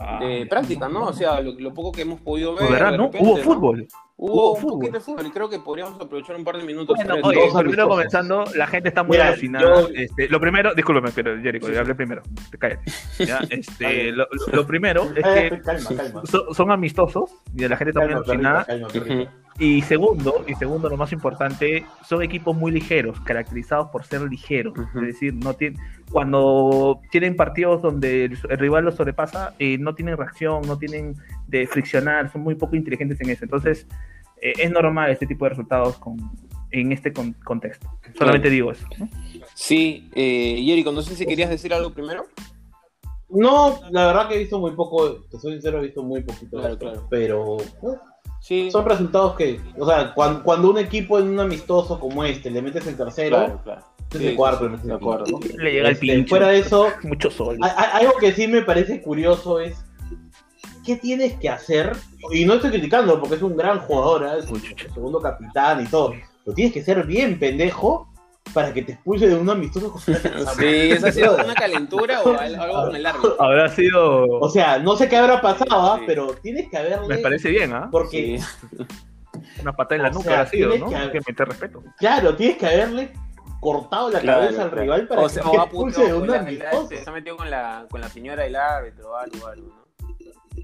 ah, 0.00 0.18
de 0.20 0.46
práctica, 0.46 0.88
¿no? 0.88 1.04
O 1.04 1.12
sea, 1.12 1.40
lo, 1.40 1.74
poco 1.74 1.92
que 1.92 2.02
hemos 2.02 2.20
podido 2.20 2.54
ver. 2.54 2.70
¿Verdad, 2.70 2.96
no? 2.96 3.10
Hubo 3.18 3.36
fútbol. 3.36 3.86
Hubo, 4.16 4.52
un 4.54 4.62
poquito 4.62 4.92
de 4.92 5.00
fútbol 5.00 5.26
y 5.26 5.30
creo 5.30 5.50
que 5.50 5.58
podríamos 5.58 6.00
aprovechar 6.00 6.36
un 6.36 6.44
par 6.44 6.56
de 6.56 6.64
minutos. 6.64 6.96
Bueno, 6.96 7.16
oye, 7.24 7.40
primero 7.58 7.88
comenzando, 7.88 8.44
la 8.54 8.66
gente 8.68 8.88
está 8.88 9.02
muy 9.02 9.18
alucinada. 9.18 9.88
Este, 9.94 10.28
lo 10.28 10.40
primero, 10.40 10.74
discúlpame, 10.74 11.10
pero 11.14 11.38
Jericho, 11.42 11.70
yo 11.70 11.80
hablé 11.80 11.94
primero. 11.94 12.22
Cállate. 12.58 12.84
¿ya? 13.18 13.40
Este, 13.50 14.12
lo, 14.12 14.26
lo, 14.52 14.66
primero 14.66 15.02
es 15.16 15.50
que 15.50 15.60
calma, 15.60 15.90
calma. 15.96 16.22
son 16.52 16.70
amistosos 16.70 17.30
y 17.54 17.66
la 17.66 17.76
gente 17.76 17.90
está 17.90 18.04
muy 18.04 18.14
alucinada. 18.14 18.66
Y 19.58 19.82
segundo, 19.82 20.44
y 20.48 20.54
segundo, 20.54 20.88
lo 20.88 20.96
más 20.96 21.12
importante, 21.12 21.84
son 22.06 22.22
equipos 22.22 22.56
muy 22.56 22.72
ligeros, 22.72 23.20
caracterizados 23.20 23.90
por 23.90 24.04
ser 24.04 24.22
ligeros. 24.22 24.74
Es 24.94 25.02
decir, 25.02 25.34
no 25.34 25.54
tienen, 25.54 25.78
cuando 26.10 27.00
tienen 27.10 27.36
partidos 27.36 27.82
donde 27.82 28.24
el, 28.24 28.58
rival 28.58 28.84
los 28.84 28.96
sobrepasa, 28.96 29.54
eh, 29.58 29.76
no 29.78 29.94
tienen 29.94 30.16
reacción, 30.16 30.62
no 30.66 30.78
tienen 30.78 31.16
de 31.48 31.66
friccionar, 31.66 32.32
son 32.32 32.42
muy 32.42 32.54
poco 32.54 32.76
inteligentes 32.76 33.20
en 33.20 33.30
eso. 33.30 33.44
Entonces, 33.44 33.86
eh, 34.40 34.54
es 34.58 34.70
normal 34.70 35.10
este 35.10 35.26
tipo 35.26 35.44
de 35.44 35.50
resultados 35.50 35.98
con, 35.98 36.16
en 36.70 36.92
este 36.92 37.12
contexto. 37.12 37.88
Solamente 38.16 38.50
digo 38.50 38.72
eso. 38.72 38.86
Sí, 39.54 40.10
eh, 40.14 40.60
Jericho, 40.64 40.92
no 40.92 41.02
sé 41.02 41.14
si 41.14 41.26
querías 41.26 41.50
decir 41.50 41.72
algo 41.74 41.92
primero. 41.92 42.26
No, 43.28 43.80
la 43.90 44.08
verdad 44.08 44.28
que 44.28 44.34
he 44.34 44.38
visto 44.38 44.58
muy 44.58 44.72
poco, 44.72 45.22
te 45.30 45.38
soy 45.38 45.52
sincero, 45.52 45.78
he 45.78 45.86
visto 45.86 46.02
muy 46.02 46.22
poquito. 46.22 46.58
Claro, 46.58 47.06
Pero 47.08 47.56
son 48.42 48.84
resultados 48.84 49.36
que, 49.36 49.60
o 49.78 49.86
sea, 49.86 50.12
cuando, 50.14 50.70
un 50.70 50.78
equipo 50.78 51.18
en 51.18 51.28
un 51.28 51.40
amistoso 51.40 51.98
como 52.00 52.24
este 52.24 52.50
le 52.50 52.60
metes 52.60 52.86
el 52.86 52.96
tercero, 52.96 53.60
claro, 53.62 53.84
es 54.10 54.20
el 54.20 54.36
cuarto, 54.36 54.64
le 54.64 54.70
metes 54.70 54.90
el 54.90 54.98
cuarto, 54.98 55.40
Le 55.56 55.72
llega 55.72 55.88
el 55.88 55.94
este, 55.94 56.06
pinche. 56.06 56.28
Fuera 56.28 56.48
de 56.48 56.58
eso, 56.58 56.88
mucho 57.04 57.30
sol. 57.30 57.58
algo 57.62 58.12
que 58.18 58.32
sí 58.32 58.48
me 58.48 58.62
parece 58.62 59.00
curioso 59.00 59.60
es 59.60 59.76
¿qué 60.84 60.96
tienes 60.96 61.34
que 61.34 61.48
hacer? 61.48 61.96
Y 62.32 62.44
no 62.44 62.54
estoy 62.54 62.70
criticando 62.70 63.18
porque 63.20 63.36
es 63.36 63.42
un 63.42 63.56
gran 63.56 63.80
jugador, 63.80 64.24
¿eh? 64.24 64.40
es 64.40 64.50
el 64.50 64.92
segundo 64.92 65.20
capitán 65.20 65.82
y 65.82 65.86
todo. 65.86 66.14
Pero 66.44 66.54
tienes 66.54 66.74
que 66.74 66.82
ser 66.82 67.06
bien 67.06 67.38
pendejo 67.38 68.11
para 68.52 68.72
que 68.72 68.82
te 68.82 68.92
expulse 68.92 69.28
de 69.28 69.34
un 69.34 69.48
amistoso. 69.48 69.98
sí, 70.58 70.66
¿esa 70.66 71.08
ha 71.08 71.12
sido 71.12 71.36
una 71.36 71.54
calentura 71.54 72.22
o 72.22 72.38
algo 72.38 72.86
con 72.86 72.96
el 72.96 73.06
árbitro? 73.06 73.36
Habrá 73.40 73.68
sido. 73.68 74.24
O 74.40 74.48
sea, 74.48 74.78
no 74.78 74.96
sé 74.96 75.08
qué 75.08 75.16
habrá 75.16 75.40
pasado, 75.40 75.92
¿ah? 75.92 76.00
pero 76.06 76.34
tienes 76.42 76.68
que 76.70 76.76
haberle. 76.76 77.08
Me 77.08 77.18
parece 77.18 77.50
bien, 77.50 77.72
¿ah? 77.72 77.88
Porque. 77.90 78.40
Una 79.60 79.72
patada 79.72 79.96
en 79.96 80.02
la 80.02 80.10
nuca 80.10 80.40
ha 80.42 80.46
sido, 80.46 80.76
¿no? 80.76 80.86
Hay 80.94 81.10
que 81.10 81.20
meter 81.26 81.48
respeto. 81.48 81.82
Claro, 81.98 82.36
tienes 82.36 82.58
que 82.58 82.66
haberle 82.66 83.12
cortado 83.60 84.10
la 84.10 84.20
cabeza 84.20 84.64
al 84.64 84.70
rival 84.70 85.08
para 85.08 85.22
que 85.22 85.34
te 85.34 85.56
expulse 85.56 86.04
de 86.04 86.14
un 86.14 86.30
amistoso. 86.30 86.88
Se 86.88 87.08
ha 87.08 87.12
metido 87.12 87.36
con 87.36 87.50
la, 87.50 87.86
con 87.90 88.00
la 88.00 88.08
señora 88.08 88.42
del 88.42 88.56
árbitro 88.56 89.10
o 89.10 89.16
algo, 89.16 89.46
algo, 89.46 89.68
¿no? 89.68 89.81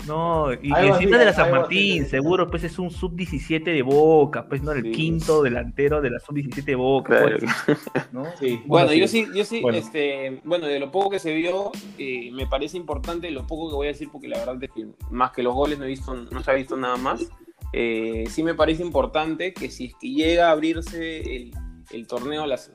No, 0.07 0.53
y, 0.53 0.73
encima 0.73 1.19
de 1.19 1.25
la 1.27 1.33
San 1.33 1.51
Martín, 1.51 2.07
seguro, 2.07 2.49
pues 2.49 2.65
es 2.65 2.79
un 2.79 2.91
sub-17 2.91 3.65
de 3.65 3.83
Boca, 3.83 4.47
pues 4.49 4.63
no, 4.63 4.73
el 4.73 4.91
quinto 4.91 5.43
delantero 5.43 6.01
de 6.01 6.11
la 6.11 6.21
sub-17 6.21 6.65
de 6.65 6.75
Boca. 6.75 7.23
Pues, 7.23 8.61
bueno, 8.67 8.93
yo 8.93 9.09
sí, 9.09 9.27
yo 9.35 9.45
sí, 9.45 9.61
bueno. 9.61 9.79
este, 9.79 10.41
bueno, 10.45 10.67
de 10.67 10.79
lo 10.79 10.91
poco 10.91 11.11
que 11.11 11.19
se 11.19 11.35
vio, 11.35 11.73
eh, 11.99 12.31
me 12.33 12.47
parece 12.47 12.77
importante 12.77 13.31
lo 13.31 13.47
poco 13.47 13.71
que 13.71 13.77
voy 13.77 13.87
a 13.89 13.91
decir, 13.91 14.09
porque 14.11 14.29
la 14.29 14.39
verdad 14.39 14.63
es 14.63 14.71
que 14.71 14.87
más 15.11 15.33
que 15.33 15.43
los 15.43 15.55
goles 15.55 15.79
no 15.79 15.85
he 15.85 15.89
visto, 15.89 16.15
no 16.15 16.43
se 16.43 16.51
ha 16.51 16.55
visto 16.55 16.77
nada 16.77 16.97
más. 16.97 17.29
Eh, 17.73 18.25
sí 18.29 18.43
me 18.43 18.55
parece 18.55 18.83
importante 18.83 19.53
que 19.53 19.71
si 19.71 19.87
es 19.87 19.95
que 20.01 20.11
llega 20.11 20.49
a 20.49 20.53
abrirse 20.53 21.37
el, 21.37 21.53
el 21.91 22.07
torneo 22.07 22.47
las, 22.47 22.73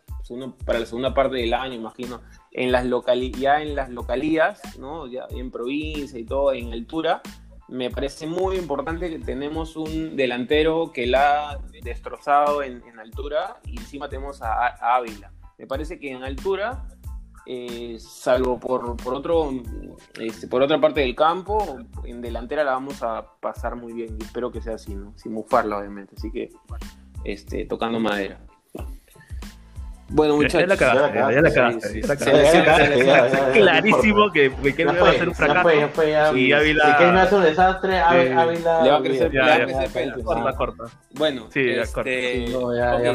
para 0.65 0.79
la 0.79 0.85
segunda 0.85 1.13
parte 1.13 1.37
del 1.37 1.53
año, 1.53 1.75
imagino, 1.75 2.21
en 2.53 2.71
las 2.71 2.85
ya 3.31 3.61
en 3.61 3.75
las 3.75 3.89
localías, 3.89 4.77
¿no? 4.77 5.07
ya 5.07 5.25
en 5.29 5.51
provincia 5.51 6.19
y 6.19 6.23
todo, 6.23 6.53
en 6.53 6.71
altura, 6.71 7.21
me 7.67 7.89
parece 7.89 8.27
muy 8.27 8.57
importante 8.57 9.09
que 9.09 9.19
tenemos 9.19 9.75
un 9.75 10.15
delantero 10.15 10.91
que 10.91 11.07
la 11.07 11.51
ha 11.51 11.57
destrozado 11.81 12.61
en, 12.61 12.81
altura 12.99 13.57
y 13.65 13.79
encima 13.79 14.07
tenemos 14.07 14.41
a, 14.41 14.95
Ávila. 14.95 15.31
Me 15.57 15.65
parece 15.65 15.99
que 15.99 16.11
en 16.11 16.23
altura, 16.23 16.87
eh, 17.45 17.97
salvo 17.99 18.59
por, 18.59 18.95
por, 18.97 19.15
otro, 19.15 19.51
este, 20.19 20.47
por 20.47 20.61
otra 20.61 20.79
parte 20.79 21.01
del 21.01 21.15
campo, 21.15 21.79
en 22.03 22.21
delantera 22.21 22.63
la 22.63 22.73
vamos 22.73 23.01
a 23.01 23.25
pasar 23.39 23.75
muy 23.75 23.93
bien 23.93 24.17
y 24.19 24.23
espero 24.23 24.51
que 24.51 24.61
sea 24.61 24.75
así, 24.75 24.93
¿no? 24.93 25.13
sin 25.17 25.33
mufarla 25.33 25.79
obviamente. 25.79 26.13
Así 26.15 26.31
que 26.31 26.49
este, 27.23 27.65
tocando 27.65 27.99
madera. 27.99 28.39
Bueno, 30.13 30.35
muchachos. 30.35 30.61
Ya 30.61 30.67
la 30.67 30.77
cagaste, 30.77 31.17
ya 31.17 31.41
la 31.41 32.15
cagaste. 32.15 33.01
Clarísimo 33.53 34.31
que 34.31 34.51
Riquelme 34.61 34.99
va 34.99 35.09
a 35.09 35.13
ser 35.13 35.29
un 35.29 35.35
fracaso. 35.35 36.37
Y 36.37 36.51
Ávila. 36.53 36.85
Riquelme 36.85 37.15
va 37.15 37.23
a 37.23 37.27
ser 37.27 37.37
un 37.39 37.43
desastre. 37.43 37.99
Ávila. 37.99 38.83
Le 38.83 38.91
va 38.91 38.97
a 38.97 39.01
crecer, 39.01 39.33
le 39.33 39.39
va 39.39 39.53
a 39.55 39.65
crecer 39.65 39.89
pelo. 39.89 40.23
Corta, 40.23 40.53
corta. 40.55 40.83
Bueno, 41.15 41.47
este, 41.53 41.83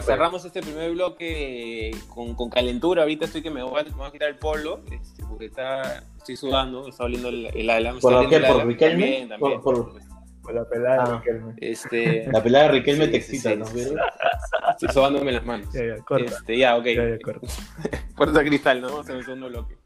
cerramos 0.03 0.45
este 0.45 0.61
primer 0.61 0.91
bloque 0.91 1.93
con, 2.09 2.35
con 2.35 2.51
calentura. 2.51 3.03
Ahorita 3.03 3.27
estoy 3.27 3.43
que 3.43 3.51
me 3.51 3.63
voy, 3.63 3.81
a 3.81 4.11
quitar 4.11 4.29
el 4.29 4.37
polo. 4.37 4.81
Este, 4.91 5.23
porque 5.25 5.47
está, 5.47 6.03
estoy 6.17 6.37
sudando, 6.37 6.89
está 6.89 7.05
oliendo 7.05 7.29
el, 7.29 7.47
el 7.55 7.71
ala. 7.71 7.95
¿Por 8.01 8.29
qué? 8.29 8.41
¿Por 8.41 8.67
Riquelme? 8.67 9.29
Por 9.39 10.08
la 10.53 10.69
pelada 10.69 11.05
de 11.05 11.11
ah. 11.11 11.17
Riquelme. 11.19 11.55
Este... 11.59 12.27
La 12.33 12.43
pelada 12.43 12.65
de 12.65 12.71
Riquelme 12.73 13.09
te 13.09 13.17
excita, 13.17 13.55
¿no? 13.55 13.65
Estoy 13.65 14.89
sobándome 14.93 15.33
las 15.33 15.45
manos. 15.45 15.73
Ya, 15.73 15.85
ya, 15.87 15.97
corta. 16.05 16.35
Este, 16.35 16.59
ya, 16.59 16.77
ok. 16.77 16.85
Ya, 16.85 17.09
ya, 17.09 17.19
corta. 17.21 17.47
Puerta 18.17 18.45
cristal, 18.45 18.81
¿no? 18.81 18.89
Vamos 18.89 19.09
a 19.09 19.13
el 19.15 19.25
segundo 19.25 19.49
bloque. 19.49 19.78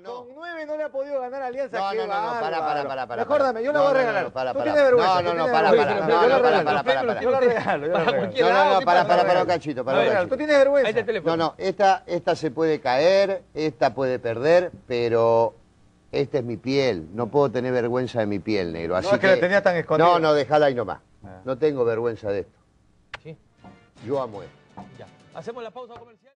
No. 0.00 0.24
Con 0.24 0.34
nueve 0.34 0.66
no 0.66 0.76
le 0.76 0.84
ha 0.84 0.88
podido 0.88 1.20
ganar 1.20 1.42
Alianza. 1.42 1.78
No, 1.78 1.94
no, 1.94 2.06
no, 2.06 2.34
no, 2.34 2.40
para, 2.40 2.58
para, 2.60 2.88
para, 2.88 3.06
para. 3.06 3.24
Mejor 3.24 3.62
yo 3.62 3.72
la 3.72 3.80
voy 3.80 3.90
a 3.90 3.94
regalar. 3.94 4.32
para, 4.32 4.54
para. 4.54 4.54
Tú 4.54 4.62
tienes 4.62 4.82
vergüenza. 4.82 5.22
No, 5.22 5.34
no, 5.34 5.46
no, 5.46 5.52
para, 5.52 5.70
para. 5.70 5.94
No, 5.94 6.28
no, 6.28 6.42
para, 6.42 6.64
para, 6.64 6.82
para. 6.82 7.20
Yo 7.20 7.30
la 7.30 7.40
regalo, 7.40 7.84
yo 7.86 8.00
la 8.00 8.04
regalo. 8.04 8.44
No, 8.52 8.80
no, 8.80 8.84
para, 8.84 9.06
para, 9.06 9.26
para 9.26 9.40
un 9.42 9.46
cachito, 9.46 9.84
para. 9.84 10.26
Tú 10.26 10.36
tienes 10.36 10.56
vergüenza. 10.56 11.20
No, 11.24 11.36
no, 11.36 11.54
esta, 11.58 12.02
esta 12.06 12.34
se 12.34 12.50
puede 12.50 12.80
caer, 12.80 13.42
esta 13.54 13.94
puede 13.94 14.18
perder, 14.18 14.72
pero 14.86 15.54
esta 16.12 16.38
es 16.38 16.44
mi 16.44 16.56
piel, 16.56 17.08
no 17.14 17.28
puedo 17.28 17.50
tener 17.50 17.72
vergüenza 17.72 18.20
de 18.20 18.26
mi 18.26 18.40
piel, 18.40 18.72
negro. 18.72 18.96
Así 18.96 19.08
no 19.08 19.14
es 19.14 19.20
que, 19.20 19.26
la 19.28 19.38
tenía 19.38 19.62
tan 19.62 19.76
escondida. 19.76 20.08
No, 20.08 20.18
no, 20.18 20.34
déjala 20.34 20.66
ahí 20.66 20.74
nomás. 20.74 21.00
Ah. 21.24 21.40
No 21.44 21.56
tengo 21.56 21.84
vergüenza 21.84 22.30
de 22.30 22.40
esto. 22.40 22.58
¿Sí? 23.22 23.36
Yo 24.04 24.20
amo 24.20 24.42
esto. 24.42 24.56
Ya. 24.98 25.06
Hacemos 25.34 25.62
la 25.62 25.70
pausa 25.70 25.94
comercial. 25.94 26.32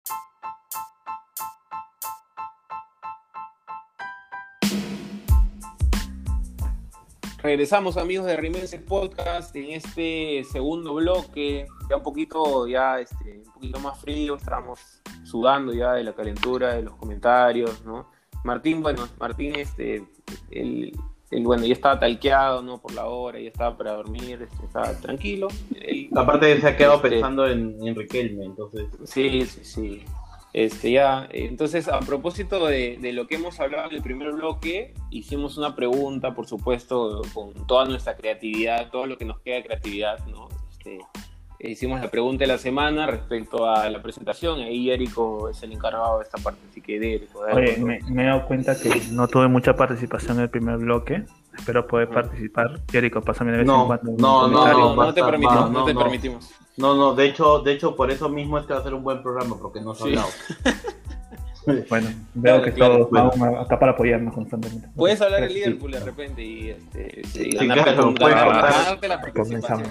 Regresamos 7.45 7.99
amigos 7.99 8.25
de 8.25 8.39
Rimenses 8.39 8.81
Podcast 8.81 9.55
en 9.55 9.73
este 9.73 10.45
segundo 10.51 10.95
bloque, 10.95 11.67
ya 11.91 11.99
un 11.99 12.03
poquito, 12.03 12.67
ya 12.67 12.99
este, 12.99 13.43
un 13.45 13.53
poquito 13.53 13.81
más 13.81 14.01
frío, 14.01 14.37
estamos 14.37 15.03
sudando 15.25 15.75
ya 15.75 15.93
de 15.93 16.05
la 16.05 16.15
calentura, 16.15 16.73
de 16.73 16.85
los 16.85 16.95
comentarios, 16.95 17.85
¿no? 17.85 18.11
Martín, 18.45 18.81
bueno, 18.81 19.07
Martín, 19.21 19.57
este, 19.57 20.07
el, 20.51 20.91
bueno, 21.43 21.67
ya 21.67 21.75
estaba 21.75 22.01
talqueado, 22.01 22.63
¿no? 22.63 22.81
Por 22.81 22.95
la 22.95 23.05
hora, 23.05 23.39
ya 23.39 23.49
estaba 23.49 23.77
para 23.77 23.93
dormir, 23.93 24.41
este, 24.41 24.65
estaba 24.65 24.99
tranquilo. 24.99 25.49
Aparte 26.17 26.59
se 26.59 26.67
ha 26.67 26.77
quedado 26.79 26.97
este, 26.97 27.11
pensando 27.11 27.47
en, 27.47 27.77
en, 27.87 27.95
Riquelme, 27.95 28.47
entonces. 28.47 28.87
Sí, 29.05 29.45
sí, 29.45 29.61
sí. 29.65 30.05
Este, 30.55 30.93
ya, 30.93 31.29
entonces, 31.33 31.89
a 31.89 31.99
propósito 31.99 32.65
de, 32.67 32.97
de, 33.01 33.13
lo 33.13 33.27
que 33.27 33.35
hemos 33.35 33.59
hablado 33.59 33.91
en 33.91 33.97
el 33.97 34.03
primer 34.03 34.31
bloque, 34.31 34.95
hicimos 35.11 35.59
una 35.59 35.75
pregunta, 35.75 36.33
por 36.33 36.47
supuesto, 36.47 37.23
con 37.35 37.67
toda 37.67 37.87
nuestra 37.87 38.17
creatividad, 38.17 38.89
todo 38.93 39.07
lo 39.07 39.19
que 39.19 39.25
nos 39.25 39.41
queda 39.41 39.57
de 39.57 39.65
creatividad, 39.65 40.25
¿no? 40.27 40.49
Este, 40.71 41.01
hicimos 41.59 42.01
la 42.01 42.09
pregunta 42.09 42.45
de 42.45 42.47
la 42.47 42.59
semana 42.59 43.07
respecto 43.07 43.69
a 43.69 43.89
la 43.91 44.01
presentación. 44.01 44.61
Ahí 44.61 44.91
Érico 44.91 45.49
es 45.49 45.61
el 45.65 45.73
encargado 45.73 46.19
de 46.19 46.25
esta 46.25 46.39
parte, 46.39 46.61
así 46.71 46.81
que 46.81 47.01
de 47.01 47.27
Oye, 47.53 47.77
me, 47.79 48.23
he 48.23 48.27
dado 48.27 48.47
cuenta 48.47 48.81
que 48.81 48.91
no 49.11 49.27
tuve 49.27 49.49
mucha 49.49 49.75
participación 49.75 50.37
en 50.37 50.45
el 50.45 50.51
primer 50.51 50.79
bloque. 50.79 51.25
Espero 51.57 51.87
poder 51.87 52.09
ah. 52.13 52.15
participar. 52.15 52.81
Érico, 52.93 53.23
pásame 53.23 53.53
de 53.53 53.59
vez 53.59 53.67
no, 53.67 53.83
en 53.83 53.87
cuando. 53.87 54.13
No, 54.19 54.49
no, 54.49 54.73
no, 54.73 54.95
no, 54.95 55.15
te 55.15 55.23
permitimos, 55.23 55.71
no, 55.71 55.85
te 55.85 55.95
permitimos. 55.95 56.55
No, 56.77 56.95
no, 56.97 57.15
de 57.15 57.27
hecho, 57.27 57.61
de 57.61 57.73
hecho, 57.73 57.95
por 57.95 58.11
eso 58.11 58.29
mismo 58.29 58.59
este 58.59 58.73
va 58.73 58.81
a 58.81 58.83
ser 58.83 58.95
un 58.95 59.05
buen 59.05 59.23
programa, 59.23 59.57
porque 59.61 59.81
no 59.81 59.95
se 59.95 60.05
ha 60.05 60.07
hablado. 60.07 60.29
Bueno, 61.89 62.11
veo 62.35 62.61
que 62.63 62.73
todos 62.73 63.09
vamos 63.11 63.37
acá 63.59 63.79
para 63.79 63.93
apoyarnos 63.93 64.35
constantemente. 64.35 64.87
Puedes 64.95 65.21
hablar 65.23 65.43
de 65.43 65.49
Liverpool 65.49 65.93
de 65.93 66.01
repente 66.01 66.43
y, 66.43 66.69
este, 66.69 67.25
sí, 67.25 67.51
ganarte, 67.53 69.09
la 69.09 69.21
participación. 69.21 69.83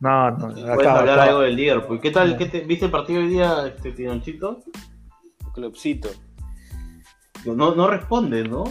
No, 0.00 0.30
no, 0.32 0.46
acá, 0.48 0.74
Puedes 0.74 0.90
hablar 0.90 1.18
algo 1.20 1.40
del 1.40 1.56
Liverpool. 1.56 2.00
¿Qué 2.00 2.10
tal? 2.10 2.36
¿Qué 2.36 2.46
te, 2.46 2.60
¿Viste 2.60 2.84
el 2.84 2.90
partido 2.90 3.20
hoy 3.20 3.28
día, 3.28 3.66
este 3.66 3.92
Tinonchito? 3.92 4.60
Clubcito. 5.54 6.10
No, 7.46 7.74
no 7.74 7.88
responde, 7.88 8.44
¿no? 8.44 8.64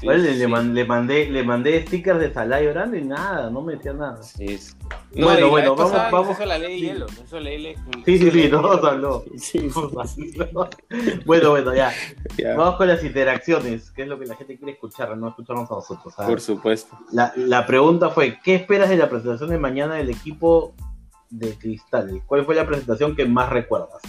Sí, 0.00 0.06
Bueno, 0.06 0.22
le, 0.22 0.32
sí. 0.32 0.38
le 0.38 0.48
man- 0.48 0.74
le 0.74 0.84
mandé, 0.84 1.30
le 1.30 1.42
mandé 1.44 1.86
stickers 1.86 2.18
de 2.18 2.32
Salá 2.32 2.60
llorando 2.62 2.96
y 2.96 3.02
nada, 3.04 3.50
no 3.50 3.60
me 3.60 3.74
decía 3.76 3.92
nada. 3.92 4.22
Sí, 4.22 4.58
sí. 4.58 4.72
Bueno, 5.14 5.48
bueno, 5.50 5.76
vamos- 5.76 5.92
pasada 5.92 6.10
vamos- 6.10 6.38
la 6.46 6.58
ley 6.58 6.80
sí. 6.80 6.86
hielo, 6.86 7.06
la 7.32 7.40
ley 7.40 7.74
Sí, 8.06 8.18
sí, 8.18 8.30
sí, 8.30 8.48
todos 8.48 8.82
habló. 8.84 9.24
Sí, 9.36 9.68
bueno, 11.26 11.50
bueno, 11.50 11.74
ya. 11.74 11.92
ya, 12.38 12.56
Vamos 12.56 12.76
con 12.76 12.88
las 12.88 13.04
interacciones, 13.04 13.90
que 13.90 14.02
es 14.02 14.08
lo 14.08 14.18
que 14.18 14.26
la 14.26 14.34
gente 14.36 14.56
quiere 14.56 14.72
escuchar, 14.72 15.16
no 15.16 15.28
escucharnos 15.28 15.70
a 15.70 15.74
nosotros. 15.74 16.14
¿sabes? 16.14 16.30
por 16.30 16.40
supuesto. 16.40 16.98
La, 17.12 17.32
la 17.36 17.66
pregunta 17.66 18.10
fue, 18.10 18.38
¿qué 18.42 18.54
esperas 18.54 18.88
de 18.88 18.96
la 18.96 19.08
presentación 19.08 19.50
de 19.50 19.58
mañana 19.58 19.96
del 19.96 20.10
equipo 20.10 20.74
de 21.30 21.54
Cristal? 21.58 22.22
¿Cuál 22.26 22.44
fue 22.44 22.54
la 22.54 22.66
presentación 22.66 23.14
que 23.14 23.26
más 23.26 23.50
recuerdas? 23.50 24.00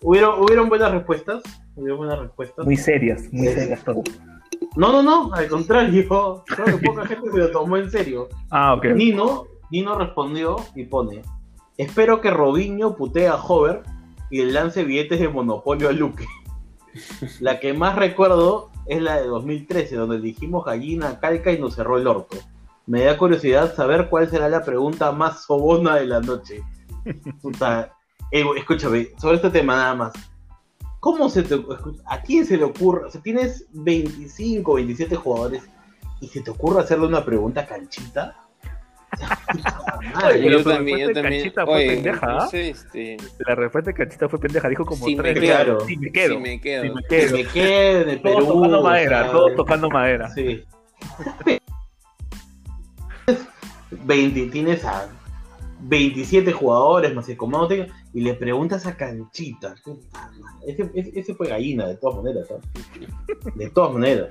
¿Hubieron, 0.00 0.40
¿hubieron 0.40 0.68
buenas 0.68 0.92
respuestas? 0.92 1.42
¿Hubieron 1.74 1.98
buenas 1.98 2.18
respuestas? 2.20 2.64
Muy 2.64 2.76
serias, 2.76 3.24
muy 3.32 3.48
serias 3.48 3.82
todo. 3.84 4.02
No, 4.76 4.92
no, 4.92 5.02
no, 5.02 5.32
al 5.34 5.48
contrario. 5.48 6.44
Creo 6.46 6.78
que 6.78 6.86
poca 6.86 7.06
gente 7.06 7.30
se 7.30 7.38
lo 7.38 7.50
tomó 7.50 7.76
en 7.76 7.90
serio. 7.90 8.28
Ah, 8.50 8.74
ok. 8.74 8.86
Nino, 8.94 9.46
Nino 9.70 9.98
respondió 9.98 10.56
y 10.74 10.84
pone, 10.84 11.22
espero 11.76 12.20
que 12.20 12.30
Robinho 12.30 12.96
putee 12.96 13.28
a 13.28 13.36
Hover 13.36 13.82
y 14.30 14.44
le 14.44 14.52
lance 14.52 14.84
billetes 14.84 15.20
de 15.20 15.28
monopolio 15.28 15.88
a 15.88 15.92
Luque. 15.92 16.26
La 17.40 17.60
que 17.60 17.72
más 17.72 17.96
recuerdo 17.96 18.70
es 18.86 19.00
la 19.00 19.20
de 19.20 19.26
2013, 19.26 19.96
donde 19.96 20.20
dijimos 20.20 20.64
gallina, 20.64 21.20
calca 21.20 21.52
y 21.52 21.58
nos 21.58 21.74
cerró 21.74 21.98
el 21.98 22.06
orto. 22.06 22.36
Me 22.86 23.04
da 23.04 23.16
curiosidad 23.16 23.74
saber 23.74 24.08
cuál 24.10 24.28
será 24.28 24.48
la 24.48 24.64
pregunta 24.64 25.12
más 25.12 25.44
sobona 25.44 25.96
de 25.96 26.06
la 26.06 26.20
noche. 26.20 26.62
Puta, 27.42 27.94
eh, 28.30 28.44
escúchame, 28.56 29.08
sobre 29.18 29.36
este 29.36 29.50
tema 29.50 29.76
nada 29.76 29.94
más. 29.94 30.12
¿Cómo 31.02 31.28
se 31.28 31.42
te 31.42 31.56
¿A 32.06 32.22
quién 32.22 32.46
se 32.46 32.56
le 32.56 32.62
ocurre? 32.62 33.06
O 33.06 33.10
sea, 33.10 33.20
tienes 33.20 33.66
25, 33.72 34.74
27 34.74 35.16
jugadores 35.16 35.64
y 36.20 36.28
se 36.28 36.42
te 36.42 36.52
ocurre 36.52 36.80
hacerle 36.80 37.08
una 37.08 37.24
pregunta 37.24 37.66
canchita. 37.66 38.36
Oye, 40.24 40.48
yo 40.48 40.62
también, 40.62 40.98
yo 41.00 41.06
respuesta 41.08 41.08
de 41.08 41.14
también. 41.14 41.42
Canchita 41.42 41.66
fue 41.66 41.74
Oye, 41.74 41.86
pendeja, 41.88 42.26
no 42.28 42.38
¿ah? 42.38 42.46
sé, 42.46 42.68
este, 42.70 43.16
La 43.48 43.56
respuesta 43.56 43.90
de 43.90 43.96
Cachita 43.96 44.28
fue 44.28 44.38
pendeja, 44.38 44.68
dijo 44.68 44.84
como 44.84 45.04
Sí, 45.04 45.16
tres 45.16 45.34
me 45.34 45.40
quedo. 45.40 45.80
Sí, 45.80 45.96
me 45.96 46.12
quedo. 46.12 46.34
Sí, 46.34 46.40
me 46.40 46.60
quedo. 46.60 46.82
Sí, 46.84 46.90
me 46.90 47.02
que 47.02 47.10
quedo. 47.10 47.32
me 47.32 48.02
en 48.02 48.08
el 48.08 48.22
Todos 48.22 48.36
Perú. 48.36 48.46
tocando 48.54 48.82
madera, 48.82 49.32
todos 49.32 49.56
tocando 49.56 49.90
madera. 49.90 50.30
Sí. 50.30 50.64
20, 53.90 54.46
tienes 54.52 54.84
a 54.84 55.08
27 55.80 56.52
jugadores 56.52 57.12
más 57.12 57.28
el 57.28 57.36
comando 57.36 57.66
técnico, 57.66 57.92
y 58.14 58.20
le 58.20 58.34
preguntas 58.34 58.86
a 58.86 58.96
Canchita. 58.96 59.74
Madre, 60.12 60.36
Ese, 60.66 60.90
ese, 60.94 61.20
ese 61.20 61.34
fue 61.34 61.48
gallina, 61.48 61.86
de 61.86 61.96
todas 61.96 62.22
maneras. 62.22 62.48
¿ah? 62.50 63.48
De 63.54 63.70
todas 63.70 63.92
maneras. 63.92 64.30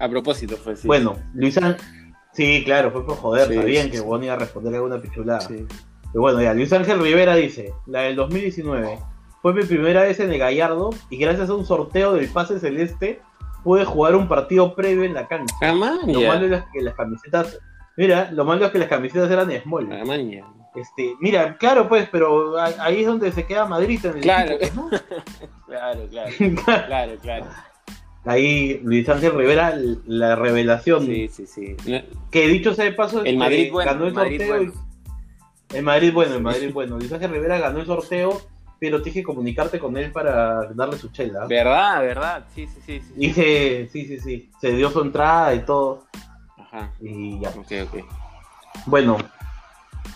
A 0.00 0.08
propósito 0.08 0.56
fue 0.56 0.76
sí. 0.76 0.86
Bueno, 0.86 1.16
Luis 1.34 1.56
Ángel. 1.58 1.76
Sí, 2.32 2.62
claro, 2.64 2.90
fue 2.90 3.06
por 3.06 3.16
joder. 3.16 3.48
Sí, 3.48 3.54
sabían 3.54 3.84
sí, 3.86 3.90
que 3.92 3.96
sí. 3.98 4.02
Bon 4.02 4.22
iba 4.22 4.34
a 4.34 4.38
responder 4.38 4.74
alguna 4.74 5.00
pichulada. 5.00 5.46
Pero 5.48 6.20
bueno, 6.20 6.42
ya, 6.42 6.54
Luis 6.54 6.72
Ángel 6.72 7.00
Rivera 7.00 7.36
dice, 7.36 7.72
la 7.86 8.02
del 8.02 8.16
2019, 8.16 8.98
fue 9.40 9.54
mi 9.54 9.62
primera 9.64 10.02
vez 10.02 10.20
en 10.20 10.32
el 10.32 10.38
Gallardo 10.38 10.90
y 11.10 11.16
gracias 11.16 11.50
a 11.50 11.54
un 11.54 11.64
sorteo 11.64 12.14
del 12.14 12.28
pase 12.28 12.58
celeste 12.58 13.20
pude 13.62 13.84
jugar 13.84 14.14
un 14.14 14.28
partido 14.28 14.74
previo 14.74 15.04
en 15.04 15.14
la 15.14 15.26
cancha. 15.26 15.54
Ah, 15.62 15.72
man, 15.72 15.98
Lo 16.06 16.20
malo 16.20 16.54
es 16.54 16.62
que 16.72 16.82
las 16.82 16.94
camisetas, 16.94 17.58
mira, 17.96 18.30
lo 18.30 18.44
malo 18.44 18.66
es 18.66 18.72
que 18.72 18.78
las 18.78 18.88
camisetas 18.88 19.30
eran 19.30 19.50
small. 19.62 19.90
Ah, 19.92 20.04
man. 20.04 20.30
Este, 20.74 21.14
mira, 21.20 21.56
claro 21.56 21.88
pues, 21.88 22.08
pero 22.10 22.58
ahí 22.58 23.00
es 23.00 23.06
donde 23.06 23.30
se 23.32 23.46
queda 23.46 23.64
Madrid 23.66 24.04
en 24.04 24.16
el 24.16 24.20
Claro. 24.22 24.52
equipo, 24.52 24.90
Claro, 25.66 26.06
claro. 26.10 26.30
¿no? 26.40 26.62
Claro, 26.64 27.12
claro. 27.22 27.46
Ahí 28.24 28.80
Luis 28.82 29.08
Ángel 29.08 29.32
Rivera, 29.36 29.74
la 30.06 30.34
revelación, 30.34 31.04
Sí, 31.06 31.28
sí, 31.28 31.46
sí. 31.46 31.76
No, 31.86 31.98
que 32.30 32.48
dicho 32.48 32.74
sea 32.74 32.86
de 32.86 32.92
paso, 32.92 33.20
El 33.20 33.26
este, 33.26 33.38
Madrid 33.38 33.68
bueno, 33.70 33.92
ganó 33.92 34.06
el 34.06 34.14
Madrid 34.14 34.38
sorteo. 34.40 34.62
y- 34.62 34.66
bueno. 34.66 34.84
El 35.74 35.82
Madrid 35.82 36.12
bueno, 36.12 36.34
el 36.36 36.42
Madrid 36.42 36.70
bueno. 36.74 36.98
Luis 36.98 37.12
Ángel 37.12 37.30
Rivera 37.30 37.58
ganó 37.58 37.80
el 37.80 37.86
sorteo, 37.86 38.40
pero 38.80 39.02
tienes 39.02 39.20
que 39.20 39.24
comunicarte 39.24 39.78
con 39.78 39.96
él 39.96 40.10
para 40.10 40.72
darle 40.72 40.96
su 40.98 41.08
chela. 41.08 41.46
Verdad, 41.46 42.00
verdad. 42.00 42.44
Sí, 42.54 42.66
sí, 42.66 42.80
sí. 42.84 43.00
sí. 43.00 43.88
Sí, 43.92 44.06
sí, 44.06 44.18
sí, 44.20 44.50
se 44.60 44.72
dio 44.72 44.90
su 44.90 45.02
entrada 45.02 45.54
y 45.54 45.60
todo, 45.60 46.04
Ajá. 46.56 46.90
y 47.00 47.38
ya. 47.40 47.50
Ok, 47.50 47.72
ok. 47.92 48.04
Bueno, 48.86 49.16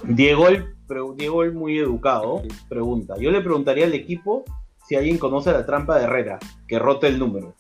Diego 0.05 0.49
el, 0.49 0.75
Diego 1.17 1.43
el 1.43 1.53
muy 1.53 1.79
educado 1.79 2.43
pregunta. 2.69 3.15
Yo 3.19 3.31
le 3.31 3.41
preguntaría 3.41 3.85
al 3.87 3.95
equipo 3.95 4.45
si 4.87 4.97
alguien 4.97 5.19
conoce 5.19 5.53
la 5.53 5.67
trampa 5.67 5.99
de 5.99 6.05
Herrera, 6.05 6.39
que 6.67 6.79
rote 6.79 7.09
el 7.09 7.19
número. 7.19 7.55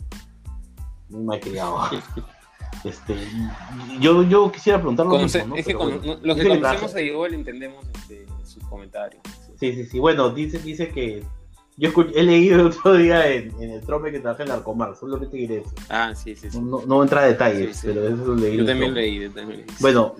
Muy 1.11 1.23
mal 1.25 1.41
criado. 1.41 1.79
Este, 2.85 3.17
yo, 4.01 4.23
yo 4.23 4.53
quisiera 4.53 4.79
preguntar 4.79 5.07
lo 5.07 5.13
Conoce- 5.13 5.39
mismo, 5.41 5.55
¿no? 5.55 5.57
es 5.61 5.67
que 5.67 5.75
con- 5.75 5.89
bueno. 5.99 6.03
no- 6.05 6.21
los 6.23 6.37
que 6.37 6.49
conocemos 6.49 6.95
a 6.95 6.99
Diego 6.99 7.27
le 7.29 7.35
entendemos 7.35 7.85
este, 7.95 8.25
sus 8.45 8.63
comentarios. 8.65 9.23
Sí, 9.59 9.73
sí, 9.73 9.85
sí. 9.85 9.99
Bueno, 9.99 10.31
dice, 10.31 10.59
dice 10.61 10.89
que 10.91 11.25
yo 11.77 11.91
escu- 11.91 12.13
he 12.15 12.23
leído 12.23 12.61
el 12.61 12.67
otro 12.69 12.95
día 12.95 13.29
en, 13.31 13.51
en 13.61 13.71
el 13.73 13.81
trome 13.83 14.13
que 14.13 14.21
traje 14.21 14.45
en 14.45 14.51
Arcomar, 14.53 14.95
solamente 14.95 15.37
diré 15.37 15.59
eso. 15.59 15.71
Ah, 15.89 16.15
sí, 16.15 16.37
sí, 16.37 16.51
sí. 16.51 16.61
No, 16.61 16.83
no 16.87 17.03
entra 17.03 17.23
a 17.23 17.27
detalles, 17.27 17.77
Sí, 17.77 17.83
sí. 17.83 17.87
pero 17.89 18.07
eso 18.07 18.25
lo 18.25 18.35
leí. 18.37 18.57
Yo 18.57 18.65
también 18.65 18.95
leí, 18.95 19.21
yo 19.23 19.31
también 19.33 19.61
leí. 19.61 19.67
Bueno, 19.81 20.15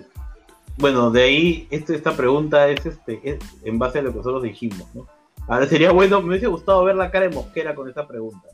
bueno, 0.79 1.11
de 1.11 1.23
ahí 1.23 1.67
este- 1.71 1.95
esta 1.95 2.15
pregunta 2.15 2.67
es 2.69 2.85
este 2.85 3.19
es 3.23 3.39
en 3.63 3.77
base 3.79 3.99
a 3.99 4.01
lo 4.01 4.11
que 4.11 4.17
nosotros 4.17 4.43
dijimos, 4.43 4.83
¿no? 4.95 5.07
Ahora 5.47 5.65
sería 5.67 5.91
bueno, 5.91 6.21
me 6.21 6.29
hubiese 6.29 6.47
gustado 6.47 6.83
ver 6.83 6.95
la 6.95 7.11
cara 7.11 7.27
de 7.27 7.35
Mosquera 7.35 7.75
con 7.75 7.87
esta 7.89 8.07
pregunta. 8.07 8.47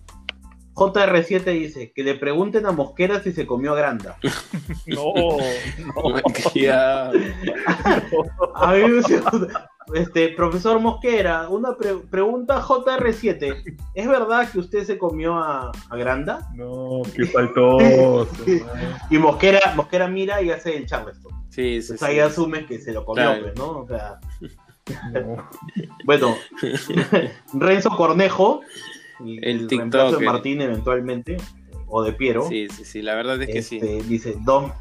JR7 0.73 1.43
dice 1.53 1.93
que 1.95 2.03
le 2.03 2.15
pregunten 2.15 2.65
a 2.65 2.71
Mosquera 2.73 3.21
si 3.21 3.31
se 3.31 3.45
comió 3.47 3.71
a 3.73 3.75
Granda. 3.75 4.17
No, 4.87 5.13
no. 5.15 6.21
Ya. 6.53 7.09
A 8.55 8.73
mí 8.73 8.79
me 8.79 8.85
hubiese 8.91 9.19
gustado- 9.19 9.47
este, 9.93 10.29
profesor 10.29 10.79
Mosquera, 10.79 11.47
una 11.49 11.75
pre- 11.77 11.97
pregunta 12.09 12.59
JR7. 12.61 13.77
¿Es 13.93 14.07
verdad 14.07 14.49
que 14.51 14.59
usted 14.59 14.83
se 14.83 14.97
comió 14.97 15.35
a, 15.35 15.71
a 15.89 15.95
Granda? 15.95 16.49
No, 16.55 17.01
qué 17.15 17.25
faltoso. 17.25 18.27
Y 19.11 19.17
Mosquera, 19.17 19.59
Mosquera 19.75 20.07
mira 20.07 20.41
y 20.41 20.49
hace 20.51 20.75
el 20.75 20.85
Charleston. 20.87 21.31
Sí, 21.55 21.81
sí, 21.81 21.87
Pues 21.89 21.99
sí. 22.01 22.05
ahí 22.05 22.19
asume 22.19 22.65
que 22.65 22.79
se 22.79 22.91
lo 22.91 23.05
comió, 23.05 23.23
Claro. 23.23 23.41
pues, 23.43 23.55
¿no? 23.55 23.69
O 23.79 23.87
sea, 23.87 24.19
No. 25.13 25.49
Bueno, 26.03 26.35
Renzo 27.53 27.89
Cornejo, 27.97 28.61
y 29.23 29.37
El 29.37 29.61
el, 29.61 29.67
de 29.67 30.19
Martín 30.25 30.61
eventualmente, 30.61 31.37
o 31.87 32.03
de 32.03 32.13
Piero, 32.13 32.47
Sí, 32.47 32.67
sí, 32.69 32.85
sí, 32.85 33.01
la 33.01 33.15
verdad 33.15 33.41
es 33.41 33.47
que 33.49 33.61
sí. 33.63 33.77
este, 33.77 34.03
dice, 34.03 34.35
"Dos- 34.41 34.71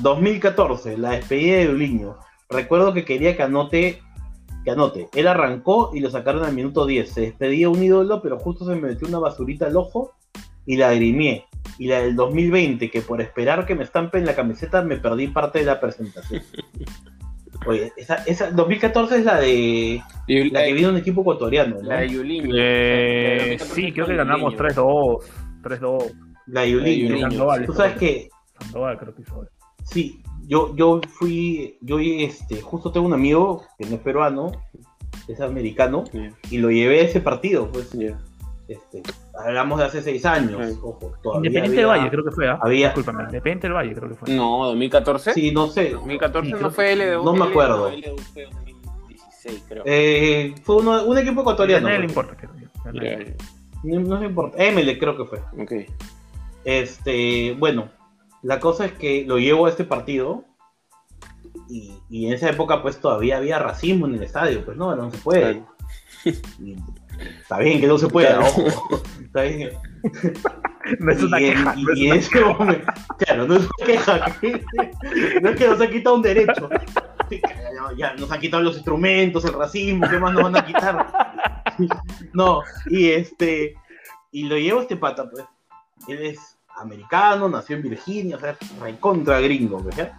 2014, 0.00 0.98
la 0.98 1.10
despedida 1.12 1.58
de 1.58 1.68
Uliño. 1.68 2.16
Recuerdo 2.48 2.92
que 2.92 3.04
quería 3.04 3.36
que 3.36 3.42
anote, 3.44 4.02
que 4.64 4.70
anote. 4.70 5.08
Él 5.14 5.26
arrancó 5.28 5.90
y 5.94 6.00
lo 6.00 6.10
sacaron 6.10 6.44
al 6.44 6.52
minuto 6.52 6.86
10. 6.86 7.08
Se 7.10 7.20
despedía 7.22 7.68
un 7.68 7.82
ídolo, 7.82 8.20
pero 8.22 8.38
justo 8.38 8.64
se 8.66 8.74
me 8.74 8.88
metió 8.88 9.06
una 9.08 9.18
basurita 9.20 9.66
al 9.66 9.76
ojo 9.76 10.12
y 10.66 10.76
la 10.76 10.92
grimié. 10.94 11.44
Y 11.78 11.88
la 11.88 12.00
del 12.00 12.16
2020, 12.16 12.90
que 12.90 13.02
por 13.02 13.20
esperar 13.20 13.66
que 13.66 13.74
me 13.74 13.84
estampen 13.84 14.26
la 14.26 14.34
camiseta 14.34 14.82
me 14.82 14.96
perdí 14.96 15.28
parte 15.28 15.60
de 15.60 15.64
la 15.66 15.80
presentación. 15.80 16.42
Oye, 17.66 17.92
esa, 17.96 18.16
esa 18.26 18.50
2014 18.50 19.18
es 19.18 19.24
la 19.24 19.40
de 19.40 20.02
Y 20.26 20.50
la 20.50 20.64
que 20.64 20.72
vino 20.72 20.90
un 20.90 20.98
equipo 20.98 21.22
ecuatoriano, 21.22 21.76
¿no? 21.76 21.82
La 21.82 22.00
de 22.00 22.10
Yulín. 22.10 22.50
Eh, 22.54 23.56
sí, 23.58 23.92
creo 23.92 24.06
que 24.06 24.14
ganamos 24.14 24.54
3-2. 24.54 25.24
3-2. 25.62 26.12
La 26.48 26.60
de 26.60 26.70
Yuliño. 26.70 27.16
Yuliño. 27.16 27.66
Tú 27.66 27.72
sabes 27.72 27.96
que 27.96 28.28
Sandoval 28.60 28.98
creo 28.98 29.14
que 29.14 29.22
hizo. 29.22 29.46
sí, 29.84 30.22
yo, 30.46 30.74
yo 30.76 31.00
fui, 31.08 31.78
yo 31.80 31.98
este, 31.98 32.60
justo 32.60 32.92
tengo 32.92 33.06
un 33.06 33.14
amigo 33.14 33.64
que 33.78 33.86
no 33.86 33.96
es 33.96 34.00
peruano, 34.00 34.52
es 35.28 35.40
americano, 35.40 36.04
Ya, 36.12 36.32
y 36.50 36.58
lo 36.58 36.70
llevé 36.70 37.00
a 37.00 37.04
ese 37.04 37.20
partido, 37.20 37.70
pues, 37.72 37.90
ya. 37.92 38.18
este, 38.68 39.02
hablamos 39.44 39.78
de 39.78 39.84
hace 39.84 40.02
seis 40.02 40.24
años, 40.26 40.60
Sí. 40.66 40.78
ojo, 40.82 41.12
todavía 41.22 41.48
Independiente 41.48 41.80
del 41.80 41.90
había- 41.90 42.00
Valle 42.02 42.10
creo 42.10 42.24
que 42.24 42.30
fue, 42.30 42.48
¿ah? 42.48 42.58
había- 42.62 42.86
Discúlpame, 42.88 43.22
Independiente 43.24 43.66
del 43.66 43.74
Valle 43.76 43.94
creo 43.94 44.08
que 44.10 44.14
fue. 44.14 44.34
No, 44.34 44.64
2014. 44.66 45.32
Sí, 45.34 45.50
no 45.52 45.66
sé, 45.68 45.90
2014 45.90 46.48
Sí, 46.50 46.56
no 46.60 46.70
fue 46.70 46.92
LDU. 46.96 47.24
no 47.24 47.32
me 47.34 47.44
acuerdo. 47.46 47.88
LDU 47.90 48.16
fue 48.32 48.44
2016, 48.44 49.64
creo. 49.68 49.82
eh, 49.86 50.54
fue 50.62 50.76
uno- 50.76 51.04
un 51.04 51.18
equipo 51.18 51.40
A 51.40 51.42
ecuatoriano, 51.42 51.86
nadie 51.86 52.00
le 52.00 52.06
importa. 52.06 52.36
creo 52.36 52.50
no, 53.84 54.00
no 54.00 54.20
me 54.20 54.26
importa, 54.26 54.56
ML 54.62 54.98
creo 54.98 55.16
que 55.16 55.24
fue. 55.24 55.38
Ok. 55.62 55.72
Este, 56.64 57.54
bueno, 57.58 57.88
la 58.42 58.58
cosa 58.60 58.86
es 58.86 58.92
que 58.92 59.24
lo 59.26 59.38
llevo 59.38 59.66
a 59.66 59.70
este 59.70 59.84
partido 59.84 60.44
y, 61.68 61.92
y 62.10 62.26
en 62.26 62.34
esa 62.34 62.50
época 62.50 62.82
pues 62.82 63.00
todavía 63.00 63.36
había 63.36 63.58
racismo 63.58 64.06
en 64.06 64.14
el 64.14 64.22
estadio, 64.22 64.64
pues 64.64 64.76
no, 64.76 64.94
no 64.96 65.10
se 65.10 65.18
puede. 65.18 65.62
Claro. 65.62 65.76
Y 66.60 66.74
está 67.40 67.58
bien 67.60 67.80
que 67.80 67.86
no 67.86 67.98
se 67.98 68.08
pueda, 68.08 68.38
Claro. 68.38 68.46
ojo. 68.46 69.02
No 71.00 71.10
es 71.10 71.20
una 71.20 71.40
y, 71.40 71.46
en- 71.46 71.54
queja. 71.56 71.74
y- 71.76 71.82
no 71.84 71.90
es 71.92 71.98
y 71.98 72.04
una 72.06 72.14
en 72.14 72.20
ese 72.20 72.40
momento, 72.44 72.92
claro, 73.18 73.46
no 73.48 73.56
es 73.56 73.62
una 73.62 73.86
queja. 73.86 74.36
No 75.42 75.48
es 75.50 75.56
que 75.56 75.66
nos 75.68 75.80
ha 75.80 75.90
quitado 75.90 76.14
un 76.16 76.22
derecho. 76.22 76.68
Ya, 77.98 78.14
nos 78.14 78.30
han 78.30 78.38
quitado 78.40 78.62
los 78.62 78.76
instrumentos, 78.76 79.44
el 79.44 79.54
racismo, 79.54 80.08
¿qué 80.08 80.18
más 80.18 80.32
nos 80.32 80.44
van 80.44 80.56
a 80.56 80.64
quitar? 80.64 81.06
No, 82.32 82.62
y 82.88 83.08
este, 83.10 83.74
y 84.30 84.44
lo 84.44 84.56
llevo 84.56 84.78
a 84.78 84.82
este 84.82 84.96
pata, 84.96 85.28
pues. 85.28 85.44
Él 86.08 86.24
es 86.24 86.56
americano, 86.76 87.48
nació 87.48 87.76
en 87.76 87.82
Virginia, 87.82 88.36
o 88.36 88.40
sea, 88.40 88.56
recontra 88.80 89.40
gringo, 89.40 89.82
¿verdad? 89.82 90.12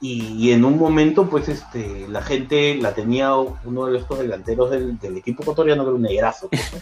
Y, 0.00 0.22
y 0.36 0.52
en 0.52 0.64
un 0.64 0.78
momento, 0.78 1.28
pues, 1.28 1.48
este, 1.48 2.08
la 2.08 2.22
gente 2.22 2.76
la 2.80 2.94
tenía 2.94 3.34
uno 3.36 3.86
de 3.86 3.98
estos 3.98 4.18
delanteros 4.18 4.70
del, 4.70 4.98
del 4.98 5.16
equipo 5.18 5.42
ecuatoriano, 5.42 5.82
que 5.84 5.88
era 5.88 5.96
un 5.96 6.02
negrazo, 6.02 6.48
pues, 6.48 6.72
¿no? 6.72 6.80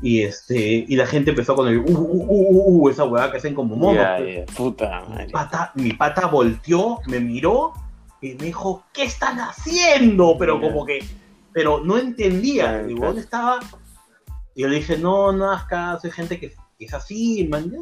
Y 0.00 0.22
este, 0.22 0.84
y 0.86 0.94
la 0.94 1.06
gente 1.06 1.30
empezó 1.30 1.56
con 1.56 1.68
el 1.68 1.78
uh, 1.78 1.82
uh, 1.82 1.92
uh, 1.92 2.26
uh, 2.28 2.84
uh, 2.84 2.88
esa 2.88 3.04
hueá 3.04 3.30
que 3.30 3.38
hacen 3.38 3.54
como 3.54 3.74
monos. 3.74 4.04
Pues. 4.18 4.36
ya, 4.36 4.54
Puta 4.54 5.04
Mi 5.08 5.32
pata, 5.32 5.72
mi 5.74 5.92
pata 5.92 6.26
volteó, 6.26 7.00
me 7.06 7.18
miró 7.18 7.72
y 8.20 8.34
me 8.34 8.46
dijo, 8.46 8.84
¿qué 8.92 9.04
están 9.04 9.38
haciendo? 9.40 10.36
Pero 10.38 10.60
como 10.60 10.84
que, 10.84 11.04
pero 11.52 11.82
no 11.84 11.98
entendía. 11.98 12.84
Claro. 12.84 13.06
dónde 13.06 13.20
estaba. 13.22 13.58
Y 14.54 14.62
yo 14.62 14.68
le 14.68 14.76
dije, 14.76 14.98
no, 14.98 15.32
no 15.32 15.50
hagas 15.50 15.64
caso, 15.64 16.06
hay 16.06 16.12
gente 16.12 16.38
que, 16.38 16.54
que 16.78 16.84
es 16.84 16.94
así, 16.94 17.48
man. 17.48 17.72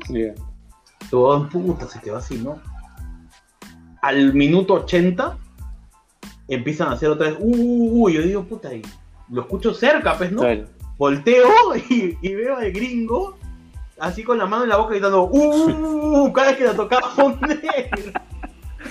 Todo 1.10 1.36
en 1.36 1.48
puta, 1.48 1.86
se 1.86 2.00
quedó 2.00 2.16
así, 2.16 2.38
¿no? 2.38 2.60
Al 4.00 4.32
minuto 4.34 4.74
80 4.74 5.38
empiezan 6.48 6.88
a 6.88 6.92
hacer 6.92 7.10
otra 7.10 7.30
vez, 7.30 7.36
uh, 7.40 7.44
uh, 7.44 8.04
uh, 8.04 8.08
yo 8.08 8.22
digo, 8.22 8.44
puta, 8.44 8.72
y 8.72 8.82
lo 9.30 9.42
escucho 9.42 9.74
cerca, 9.74 10.16
pues, 10.16 10.32
¿no? 10.32 10.40
Claro. 10.40 10.75
Volteo 10.99 11.49
y, 11.88 12.18
y 12.20 12.34
veo 12.34 12.57
al 12.57 12.72
gringo 12.72 13.36
así 13.99 14.22
con 14.22 14.38
la 14.38 14.47
mano 14.47 14.64
en 14.64 14.70
la 14.70 14.76
boca 14.76 14.90
gritando, 14.90 15.24
uh, 15.24 15.28
uh, 15.30 15.70
uh, 15.70 16.22
uh", 16.24 16.32
cada 16.32 16.49
vez 16.49 16.57
que 16.57 16.64
la 16.64 16.74
tocaba 16.74 17.14
poner. 17.14 17.90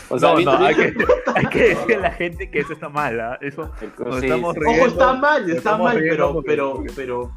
O 0.10 0.20
sea, 0.20 0.32
no, 0.32 0.36
Víctor, 0.36 0.60
no, 0.60 0.66
hay 0.66 0.76
que, 0.76 0.93
hay 1.34 1.45
que 1.86 1.95
a 1.95 1.99
la 1.99 2.12
gente 2.12 2.51
que 2.51 2.60
eso 2.60 2.74
está 2.74 2.89
mal, 2.89 3.20
¿ah? 3.20 3.39
Eso 3.41 3.72
nos 3.97 4.20
Sí, 4.20 4.26
estamos 4.26 4.53
sí. 4.53 4.60
riendo. 4.60 4.84
Ojo, 4.84 4.91
está 4.91 5.14
mal, 5.14 5.49
está 5.49 5.78
mal, 5.78 5.97
pero, 5.97 6.43
pero, 6.45 6.84
pero. 6.95 7.32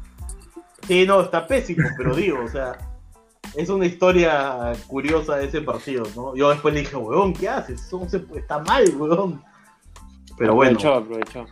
Sí, 0.85 1.05
no, 1.07 1.21
está 1.21 1.47
pésimo, 1.47 1.87
pero 1.97 2.13
digo, 2.13 2.43
o 2.43 2.47
sea, 2.47 2.77
es 3.55 3.69
una 3.69 3.85
historia 3.85 4.73
curiosa 4.87 5.37
de 5.37 5.45
ese 5.45 5.61
partido, 5.61 6.03
¿no? 6.15 6.35
Yo 6.35 6.49
después 6.49 6.73
le 6.73 6.81
dije, 6.81 6.95
weón, 6.95 7.33
¿qué 7.33 7.49
haces? 7.49 7.81
Eso 7.81 8.05
está 8.35 8.59
mal, 8.59 8.83
weón. 8.97 9.41
Pero 10.37 10.53
bueno, 10.53 10.77
Aprovechó, 10.77 10.93
aprovechó. 10.95 11.45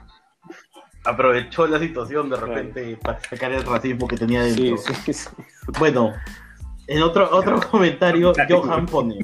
Aprovechó 1.08 1.68
la 1.68 1.80
situación 1.80 2.30
de 2.30 2.36
repente 2.38 2.98
para 3.02 3.20
sacar 3.22 3.52
el 3.52 3.64
racismo 3.66 4.08
que 4.08 4.18
tenía 4.18 4.44
dentro. 4.44 4.78
sí, 4.78 5.14
sí. 5.14 5.30
Bueno, 5.80 6.14
en 6.88 7.02
otro, 7.04 7.30
otro 7.32 7.60
comentario, 7.72 8.34
Johan 8.50 8.86
pone. 8.86 9.16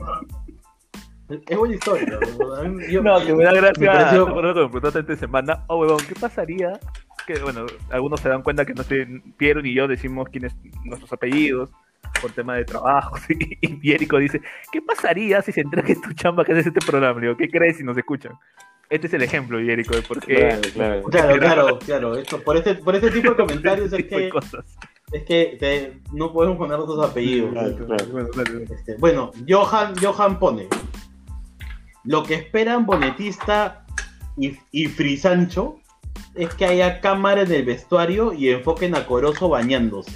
Es 1.48 1.58
buena 1.58 1.76
historia. 1.76 2.20
yo- 2.90 3.02
No, 3.02 3.20
que 3.26 3.34
me 3.34 3.44
da 3.44 3.54
gracia. 3.54 3.74
me 3.80 3.88
pareció- 3.88 4.26
¿te 4.26 4.30
acuerdas 4.32 4.54
cuando 4.54 4.64
me 4.64 4.70
preguntaste 4.70 5.00
esta 5.00 5.16
semana? 5.16 5.64
Oh, 5.68 5.78
huevón, 5.80 6.00
¿qué 6.08 6.16
pasaría? 6.16 6.80
Que, 7.26 7.40
bueno, 7.40 7.66
algunos 7.90 8.20
se 8.20 8.28
dan 8.30 8.42
cuenta 8.44 8.66
que 8.66 8.74
no 8.74 8.82
estoy, 8.82 9.22
Piero 9.38 9.62
ni 9.62 9.74
yo 9.74 9.88
decimos 9.88 10.28
quiénes 10.30 10.54
nuestros 10.84 11.12
apellidos 11.14 11.72
por 12.22 12.32
tema 12.32 12.56
de 12.56 12.66
trabajo. 12.66 13.16
Y, 13.30 13.58
y 13.62 13.68
Pierico 13.76 14.18
dice, 14.18 14.42
¿qué 14.72 14.82
pasaría 14.82 15.42
si 15.42 15.52
se 15.52 15.62
entera 15.62 15.84
que 15.84 15.94
es 15.94 16.02
tu 16.02 16.14
chamba 16.14 16.44
que 16.46 16.52
haces 16.54 16.68
este 16.68 16.86
programa? 16.86 17.20
Le 17.20 17.28
digo, 17.28 17.38
¿qué 17.38 17.50
crees 17.50 17.78
si 17.78 17.84
nos 17.84 17.98
escuchan? 17.98 18.34
Este 18.90 19.08
es 19.08 19.14
el 19.14 19.24
ejemplo, 19.24 19.58
Pierico, 19.58 19.96
de 19.96 20.02
por 20.04 20.20
qué 20.20 20.36
Claro, 20.36 20.62
claro. 20.74 21.04
Claro, 21.10 21.40
claro, 21.40 21.80
claro. 21.80 22.16
Esto, 22.18 22.42
por, 22.44 22.58
este, 22.58 22.76
por 22.76 22.96
este 22.96 23.10
tipo 23.12 23.32
de 23.32 23.36
comentarios 23.46 23.86
este 23.92 23.98
es 23.98 24.04
tipo 24.04 24.18
de 24.18 24.24
que, 24.26 24.30
cosas. 24.30 24.66
es 25.12 25.24
que 25.24 25.58
te- 25.60 26.00
no 26.14 26.32
podemos 26.32 26.58
poner 26.58 26.78
otros 26.80 27.10
apellidos. 27.10 27.52
Claro, 27.52 27.76
claro. 27.88 28.06
Bueno. 28.12 28.30
Este, 28.70 28.96
bueno, 28.98 29.32
Johan, 29.48 29.96
Johan 30.02 30.38
pone. 30.40 30.68
Lo 32.04 32.24
que 32.24 32.36
esperan 32.36 32.86
Bonetista 32.86 33.86
y, 34.38 34.58
y 34.72 34.88
Frisancho 34.88 35.80
es 36.36 36.54
que 36.54 36.66
haya 36.66 37.00
cámara 37.00 37.42
en 37.44 37.52
el 37.52 37.64
vestuario 37.66 38.34
y 38.34 38.50
enfoquen 38.50 38.96
a 38.96 39.06
Corozo 39.06 39.50
bañándose. 39.50 40.12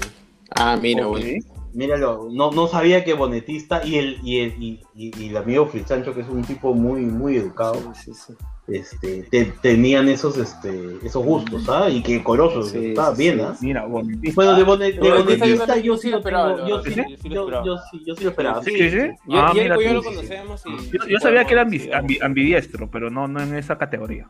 Ah, 0.55 0.77
mira, 0.81 1.07
Ok. 1.07 1.11
bueno. 1.19 1.43
Míralo, 1.77 2.29
no, 2.31 2.49
no 2.49 2.65
sabía 2.67 3.03
que 3.05 3.13
Bonetista 3.13 3.85
y 3.85 3.97
el, 3.97 4.17
y 4.23 4.39
el, 4.39 4.53
y, 4.63 4.81
y- 4.95 5.11
y 5.15 5.29
el 5.29 5.37
amigo 5.37 5.67
Frisancho, 5.67 6.11
que 6.15 6.21
es 6.21 6.27
un 6.27 6.43
tipo 6.43 6.73
muy, 6.73 7.01
muy 7.01 7.35
educado, 7.37 7.75
Sí, 7.93 8.13
sí, 8.15 8.33
este, 8.67 9.21
te- 9.29 9.45
tenían 9.61 10.09
esos, 10.09 10.37
este, 10.39 10.97
esos 11.03 11.23
gustos, 11.23 11.69
¿ah? 11.69 11.87
Y 11.87 12.01
que 12.01 12.15
estaba 12.15 13.15
sí, 13.15 13.21
bien, 13.21 13.35
sí. 13.37 13.41
¿ah? 13.45 13.55
Mira, 13.61 13.85
bonitista. 13.85 14.33
Bueno, 14.35 14.55
de, 14.57 14.63
Bone- 14.63 14.91
de 14.91 14.99
Bonetista 14.99 15.45
Bonetista 15.45 15.75
yo 15.77 15.83
yo 15.83 15.97
sí 15.97 16.09
lo 16.09 16.17
esperaba, 16.17 16.67
yo 16.67 16.81
¿sí? 16.81 16.89
lo 16.95 16.95
yo- 16.95 17.13
esperaba. 17.43 17.63
yo 17.65 17.77
sí- 17.91 18.03
yo 18.07 18.15
sí 18.15 18.23
lo 18.23 18.29
esperaba. 18.31 18.63
Sí, 18.63 18.71
sí, 18.71 18.89
sí. 18.89 18.97
Yo, 19.27 19.39
Ah, 19.39 19.51
mira 19.53 19.75
tú. 19.75 19.81
lo 19.81 20.03
conocemos 20.03 20.63
y... 20.65 20.89
Yo, 20.97 21.07
yo 21.07 21.19
sabía 21.19 21.45
que 21.45 21.53
era 21.53 21.63
ambi- 21.63 21.79
Sí, 21.79 21.89
ambi- 21.91 22.21
ambidiestro, 22.23 22.89
pero 22.89 23.11
no, 23.11 23.27
no 23.27 23.39
en 23.39 23.55
esa 23.55 23.77
categoría. 23.77 24.27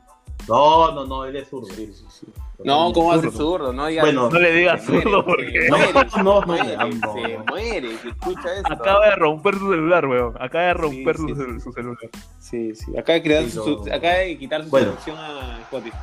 No, 0.50 0.92
no, 0.94 1.06
no, 1.06 1.24
él 1.24 1.38
es 1.38 1.48
zurdo. 1.48 1.68
sí, 1.68 1.90
sí, 1.94 2.04
sí. 2.10 2.28
No, 2.64 2.92
¿cómo 2.92 3.20
ser 3.22 3.32
zurdo? 3.32 3.72
No, 3.72 3.86
digas- 3.88 4.04
Bueno, 4.04 4.30
No 4.32 4.40
le 4.40 4.52
digas 4.52 4.82
se 4.84 4.88
zurdo 5.02 5.20
se 5.20 5.24
porque 5.24 5.68
No, 5.70 5.78
se 5.78 6.24
no, 6.24 6.42
muere, 6.42 6.76
no, 6.78 7.14
se 7.14 7.38
muere, 7.50 7.98
si 8.02 8.08
escucha 8.10 8.56
esto. 8.58 8.74
acaba 8.74 9.06
de 9.06 9.16
romper 9.16 9.54
su 9.56 9.70
celular, 9.72 10.06
weón. 10.08 10.34
Acaba 10.40 10.64
de 10.66 10.74
romper 10.74 11.18
Sí, 11.18 11.22
su, 11.22 11.28
sí, 11.28 11.34
cel- 11.36 11.54
sí. 11.56 11.60
su 11.62 11.72
celular. 11.74 11.98
Sí, 12.40 12.76
sí. 12.76 12.98
Acaba 12.98 13.14
de, 13.14 13.24
crear 13.24 13.44
Sí, 13.44 13.52
su, 13.52 13.84
acaba 13.94 14.14
de 14.16 14.38
quitar 14.40 14.64
su 14.64 14.70
Bueno. 14.72 14.88
suscripción 14.94 15.18
a 15.20 15.60
Spotify. 15.62 15.98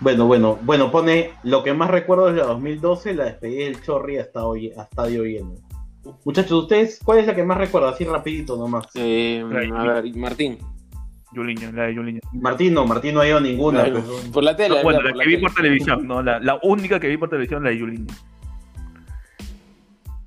Bueno, 0.00 0.26
bueno, 0.26 0.58
bueno, 0.62 0.90
pone 0.90 1.30
lo 1.44 1.62
que 1.62 1.72
más 1.72 1.90
recuerdo 1.90 2.28
es 2.28 2.34
la 2.36 2.44
2012, 2.44 3.14
la 3.14 3.24
despedida 3.24 3.64
del 3.64 3.82
Chorri 3.82 4.18
a 4.18 4.22
estadio, 4.22 4.78
a 4.78 4.82
estadio 4.84 5.24
lleno. 5.24 5.54
Muchachos, 6.24 6.64
¿ustedes 6.64 7.00
cuál 7.02 7.18
es 7.18 7.26
la 7.26 7.34
que 7.34 7.42
más 7.44 7.56
recuerda? 7.56 7.88
Así 7.90 8.04
rapidito 8.04 8.56
nomás. 8.56 8.86
Eh, 8.94 9.42
a 9.74 9.82
ver, 9.84 10.14
Martín. 10.16 10.58
Yuliño, 11.34 11.72
la 11.72 11.84
de 11.84 11.94
Yuliño. 11.94 12.20
Martín 12.32 12.74
no, 12.74 12.86
Martín 12.86 13.14
no 13.14 13.20
ha 13.20 13.26
ido 13.28 13.38
a 13.38 13.40
ninguna. 13.40 13.84
Claro, 13.84 14.02
pues, 14.06 14.28
Por 14.28 14.44
la 14.44 14.56
tele. 14.56 14.82
bueno, 14.82 15.00
la 15.00 15.12
que 15.12 15.28
vi 15.28 15.34
tele. 15.36 15.40
por 15.40 15.54
televisión, 15.54 16.06
no, 16.06 16.22
la, 16.22 16.38
la 16.40 16.58
única 16.62 16.98
que 17.00 17.08
vi 17.08 17.16
por 17.16 17.28
televisión, 17.28 17.62
la 17.64 17.70
de 17.70 17.78
Yuliño. 17.78 18.14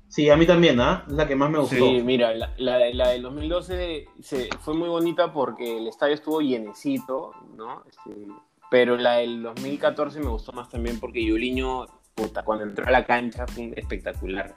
Sí, 0.08 0.28
a 0.30 0.36
mí 0.36 0.46
también, 0.46 0.80
¿ah? 0.80 1.04
Es 1.06 1.12
la 1.12 1.28
que 1.28 1.36
más 1.36 1.48
me 1.48 1.58
gustó. 1.58 1.76
Sí, 1.76 2.02
mira, 2.04 2.34
la, 2.34 2.52
la, 2.56 2.78
la 2.92 3.08
del 3.10 3.22
2012 3.22 4.08
se, 4.20 4.48
fue 4.60 4.74
muy 4.74 4.88
bonita 4.88 5.32
porque 5.32 5.78
el 5.78 5.86
estadio 5.86 6.14
estuvo 6.14 6.40
llenecito, 6.40 7.30
¿no? 7.56 7.84
Este, 7.88 8.26
pero 8.70 8.96
la 8.96 9.18
del 9.18 9.42
2014 9.42 10.18
me 10.20 10.26
gustó 10.28 10.52
más 10.52 10.68
también 10.68 10.98
porque 10.98 11.24
Yuliño, 11.24 11.86
puta, 12.14 12.42
cuando 12.42 12.64
entró 12.64 12.86
a 12.86 12.90
la 12.90 13.06
cancha 13.06 13.46
fue 13.46 13.72
espectacular. 13.76 14.56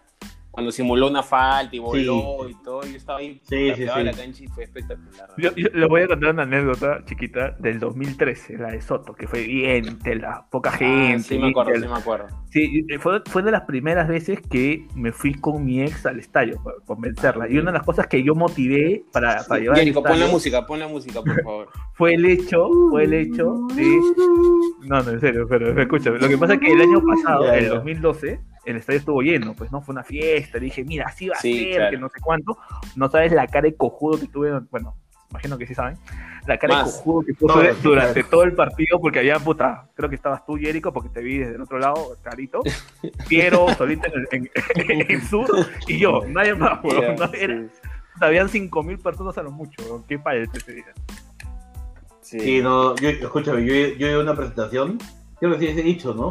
Cuando 0.51 0.69
simuló 0.71 1.07
una 1.07 1.23
falta 1.23 1.73
y 1.75 1.79
voló 1.79 2.47
y 2.49 2.55
todo, 2.63 2.83
yo 2.83 2.97
estaba 2.97 3.19
ahí 3.19 3.39
Sí, 3.47 3.71
sí, 3.75 3.85
la 3.85 4.11
cancha 4.11 4.43
y 4.43 4.47
fue 4.47 4.65
espectacular. 4.65 5.29
Yo, 5.37 5.49
yo 5.55 5.67
les 5.73 5.87
voy 5.87 6.01
a 6.01 6.07
contar 6.07 6.33
una 6.33 6.43
anécdota 6.43 7.03
chiquita 7.05 7.51
del 7.59 7.79
2013, 7.79 8.57
la 8.57 8.71
de 8.71 8.81
Soto, 8.81 9.13
que 9.13 9.27
fue 9.27 9.43
bien 9.43 9.97
tela, 9.99 10.45
poca 10.51 10.69
Ah, 10.73 10.77
gente. 10.77 11.23
sí 11.23 11.39
me 11.39 11.49
acuerdo, 11.51 11.71
tela. 11.71 11.85
sí 11.87 11.93
me 11.93 11.99
acuerdo. 11.99 12.27
Sí, 12.49 12.85
eh, 12.89 12.99
fue, 12.99 13.21
fue 13.29 13.43
de 13.43 13.51
las 13.51 13.61
primeras 13.61 14.09
veces 14.09 14.41
que 14.41 14.85
me 14.93 15.13
fui 15.13 15.33
con 15.35 15.63
mi 15.63 15.81
ex 15.83 16.05
al 16.05 16.19
estadio 16.19 16.61
para 16.61 16.75
convencerla. 16.85 17.49
Y 17.49 17.57
una 17.57 17.71
de 17.71 17.77
las 17.77 17.85
cosas 17.85 18.07
que 18.07 18.21
yo 18.21 18.35
motivé 18.35 19.05
para, 19.13 19.43
para 19.47 19.61
llevar 19.61 19.77
al 19.77 19.83
Jerico, 19.85 20.03
pon 20.03 20.19
la 20.19 20.27
música, 20.27 20.65
pon 20.65 20.79
la 20.79 20.87
música, 20.89 21.21
por 21.21 21.41
favor. 21.43 21.69
fue 21.93 22.13
el 22.15 22.25
hecho, 22.25 22.67
fue 22.89 23.05
el 23.05 23.13
hecho 23.13 23.55
de... 23.75 23.99
No, 24.83 25.01
no, 25.03 25.11
en 25.11 25.21
serio, 25.21 25.45
pero 25.47 25.79
escucha, 25.79 26.09
lo 26.09 26.27
que 26.27 26.37
pasa 26.37 26.55
es 26.55 26.59
que 26.59 26.71
el 26.73 26.81
año 26.81 27.01
pasado, 27.05 27.45
Ya, 27.45 27.55
el 27.57 27.65
ya. 27.65 27.69
2012, 27.75 28.39
el 28.65 28.75
estadio 28.77 28.99
estuvo 28.99 29.21
lleno, 29.21 29.53
pues 29.55 29.71
no 29.71 29.81
fue 29.81 29.93
una 29.93 30.03
fiesta, 30.03 30.59
dije, 30.59 30.83
mira, 30.83 31.05
así 31.07 31.27
va 31.29 31.35
a 31.35 31.39
Sí, 31.41 31.65
ser, 31.65 31.75
claro. 31.77 31.91
que 31.91 31.97
no 31.97 32.09
sé 32.09 32.19
cuánto, 32.21 32.57
no 32.95 33.09
sabes 33.09 33.31
la 33.31 33.47
cara 33.47 33.63
de 33.63 33.75
cojudo 33.75 34.19
que 34.19 34.27
tuve, 34.27 34.59
bueno, 34.69 34.95
imagino 35.31 35.57
que 35.57 35.65
sí 35.65 35.73
saben, 35.73 35.97
la 36.45 36.57
cara 36.57 36.77
de 36.77 36.83
cojudo 36.83 37.23
que 37.25 37.33
puse 37.33 37.53
No, 37.69 37.73
durante 37.81 38.13
claro. 38.21 38.29
todo 38.29 38.43
el 38.43 38.53
partido, 38.53 38.99
porque 38.99 39.19
había, 39.19 39.39
puta, 39.39 39.89
creo 39.95 40.09
que 40.09 40.15
estabas 40.15 40.45
tú, 40.45 40.57
Jerico, 40.57 40.91
porque 40.93 41.09
te 41.09 41.21
vi 41.21 41.37
desde 41.39 41.55
el 41.55 41.61
otro 41.61 41.79
lado, 41.79 42.15
carito, 42.21 42.61
Piero, 43.27 43.67
solito 43.77 44.07
en, 44.07 44.13
el- 44.13 44.27
en, 44.31 45.05
en 45.09 45.21
sur, 45.25 45.49
y 45.87 45.97
yo, 45.97 46.21
nadie 46.27 46.53
más, 46.55 46.83
weón, 46.83 47.17
era- 47.33 47.61
sí, 47.63 47.69
habían 48.19 48.47
5.000 48.49 49.01
personas 49.01 49.37
a 49.37 49.43
lo 49.43 49.51
mucho, 49.51 49.81
weón, 49.85 50.03
qué 50.07 50.19
padre 50.19 50.47
ese 50.53 50.73
día. 50.73 50.85
sí. 52.21 52.39
Sí, 52.39 52.61
no, 52.61 52.95
yo, 52.97 53.09
escúchame, 53.09 53.65
yo, 53.65 53.73
yo 53.97 54.19
una 54.21 54.35
presentación, 54.35 54.97
creo 55.39 55.57
que 55.57 55.59
sí 55.59 55.79
he 55.79 55.83
dicho, 55.83 56.13
¿no? 56.13 56.29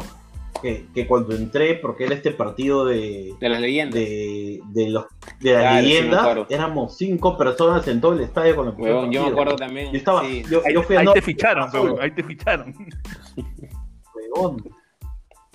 Que, 0.61 0.85
que 0.93 1.07
cuando 1.07 1.35
entré, 1.35 1.75
porque 1.75 2.05
era 2.05 2.13
este 2.13 2.31
partido 2.31 2.85
de, 2.85 3.33
De 3.39 3.49
las 3.49 3.59
leyendas. 3.61 3.95
de, 3.95 4.59
de, 4.65 4.89
los, 4.89 5.05
de 5.39 5.53
la 5.53 5.81
Claro, 6.09 6.45
sí 6.47 6.53
éramos 6.53 6.97
cinco 6.97 7.37
personas 7.37 7.87
en 7.87 7.99
todo 7.99 8.13
el 8.13 8.21
estadio 8.21 8.55
con 8.55 8.67
el 8.67 8.73
primer 8.73 8.93
Huevón, 8.93 9.11
yo 9.11 9.23
me 9.23 9.29
acuerdo 9.29 9.55
también. 9.55 9.91
Yo 9.91 9.97
estaba, 9.97 10.21
sí. 10.23 10.43
yo, 10.49 10.61
yo 10.71 10.83
fui 10.83 10.97
a 10.97 10.99
Ahí 10.99 11.05
no, 11.05 11.13
te 11.13 11.21
ficharon, 11.21 11.69
weón, 11.73 12.01
ahí 12.01 12.11
te 12.11 12.23
ficharon. 12.23 12.75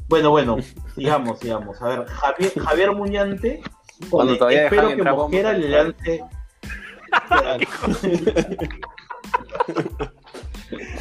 Bueno, 0.09 0.30
bueno, 0.30 0.57
sigamos, 0.94 1.40
sigamos. 1.40 1.82
A 1.82 1.88
ver, 1.88 2.07
Javier, 2.07 2.53
Javier 2.61 2.92
Muñante, 2.92 3.61
Cuando 4.09 4.38
pone, 4.38 4.38
todavía 4.38 4.64
espero 4.64 4.88
que 4.88 5.03
Mosquera 5.03 5.53
le 5.53 5.68
lance. 5.68 6.24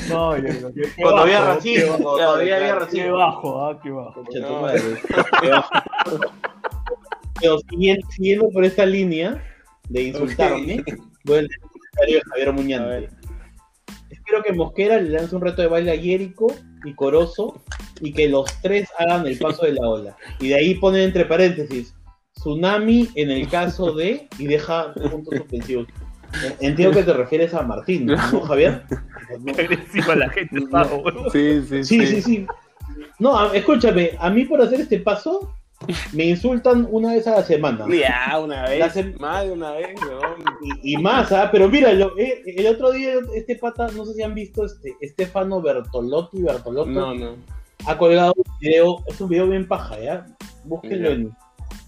No, 0.10 0.38
yo 0.38 0.70
Cuando 0.97 1.22
había 1.22 1.45
racismo, 1.45 1.97
todavía 1.97 2.56
había 2.56 2.58
claro. 2.58 2.80
Qué 2.80 2.86
racismo. 2.86 3.18
bajo, 3.18 3.66
ah, 3.66 3.80
qué 3.82 3.89
bajo. 3.91 4.24
Pero 7.39 7.60
siguiendo, 7.70 8.08
siguiendo 8.10 8.49
por 8.49 8.64
esta 8.66 8.86
línea 8.86 9.43
de 9.89 10.03
insultarme, 10.03 10.84
voy 11.26 11.38
a 11.38 11.41
leer 11.41 11.51
el 11.51 11.70
comentario 11.70 12.16
de 12.18 12.22
Javier 12.30 12.53
Muñante. 12.53 13.10
Espero 14.10 14.43
que 14.43 14.53
Mosquera 14.53 14.99
le 14.99 15.10
lance 15.10 15.36
un 15.36 15.41
reto 15.41 15.62
de 15.62 15.68
baile 15.68 15.91
a 15.91 15.97
Jerico 15.97 16.47
y 16.84 16.93
Corozo 16.93 17.62
y 18.01 18.14
que 18.14 18.30
los 18.30 18.45
tres 18.62 18.89
hagan 18.97 19.28
el 19.28 19.38
paso 19.38 19.66
de 19.66 19.74
la 19.74 19.88
ola. 19.88 20.18
Y 20.39 20.49
de 20.49 20.56
ahí 20.56 20.76
ponen 20.76 21.01
entre 21.01 21.26
paréntesis, 21.26 21.93
tsunami 22.34 23.10
en 23.16 23.32
el 23.32 23.47
caso 23.49 23.93
de 23.93 24.28
y 24.38 24.47
deja 24.47 24.93
puntos 24.93 25.36
suspensivos. 25.38 25.88
Entiendo 26.60 26.98
que 26.98 27.04
te 27.04 27.14
refieres 27.14 27.54
a 27.54 27.62
Martín, 27.64 28.06
¿no, 28.08 28.18
Javier? 28.18 28.84
Qué 29.56 29.62
agresiva 29.62 30.16
la 30.16 30.30
gente 30.30 30.60
huevón. 30.60 31.30
Sí, 31.32 31.62
sí, 31.68 31.84
Sí, 31.84 32.06
sí, 32.08 32.22
sí. 32.22 32.48
No, 33.20 33.38
a- 33.38 33.56
escúchame, 33.56 34.12
a 34.20 34.30
mí 34.30 34.46
por 34.46 34.62
hacer 34.62 34.82
este 34.82 35.00
paso 35.00 35.54
me 36.14 36.26
insultan 36.26 36.88
una 36.90 37.14
vez 37.14 37.28
a 37.28 37.32
la 37.38 37.44
semana. 37.44 37.86
Ya, 37.90 38.40
una 38.40 38.64
vez, 38.64 38.96
sem- 38.96 39.18
más 39.20 39.44
de 39.46 39.52
una 39.52 39.72
vez, 39.72 39.88
weón. 40.02 40.44
Y, 40.82 40.94
y 40.94 40.98
más, 40.98 41.32
¿ah? 41.32 41.50
Pero 41.52 41.68
mira, 41.70 41.92
lo- 41.94 42.18
eh, 42.18 42.42
el 42.46 42.68
otro 42.68 42.92
día 42.92 43.14
este 43.36 43.56
pata, 43.56 43.88
no 43.96 44.06
sé 44.06 44.14
si 44.14 44.24
han 44.24 44.34
visto, 44.34 44.66
este 44.66 44.96
Estefano 45.02 45.62
Bertolotti, 45.62 46.42
Bertolotto, 46.42 46.90
No, 46.92 47.14
no. 47.14 47.36
ha 47.86 47.98
colgado 47.98 48.34
un 48.36 48.60
video, 48.60 49.04
es 49.08 49.20
un 49.22 49.30
video 49.30 49.48
bien 49.48 49.68
paja, 49.68 50.00
¿ya? 50.00 50.26
Búsquenlo 50.64 51.10
en... 51.10 51.32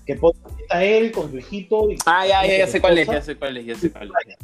Que 0.07 0.15
pone- 0.15 0.39
está 0.61 0.83
él 0.83 1.11
con 1.11 1.29
su 1.29 1.37
hijito 1.37 1.91
y 1.91 1.97
Ah, 2.05 2.25
ya, 2.25 2.45
ya, 2.47 2.57
ya 2.59 2.67
sé 2.67 2.81
cuál 2.81 2.97
es, 2.97 3.07
ya 3.07 3.21
sé 3.21 3.35
cuál 3.35 3.57
es, 3.57 3.65
ya 3.65 3.75
sé 3.75 3.91
cuál 3.91 4.09
es. 4.25 4.37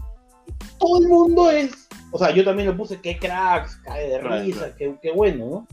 todo 0.78 1.01
el 1.01 1.07
mundo 1.07 1.49
es. 1.49 1.88
O 2.11 2.20
sea, 2.20 2.32
yo 2.32 2.43
también 2.43 2.68
le 2.70 2.76
puse 2.76 2.99
qué 3.01 3.18
cracks, 3.18 3.78
cae 3.78 4.09
de 4.09 4.20
Claro, 4.20 4.43
risa, 4.43 4.57
claro. 4.59 4.74
qué, 4.78 4.95
qué 5.01 5.11
bueno, 5.11 5.45
¿no? 5.45 5.68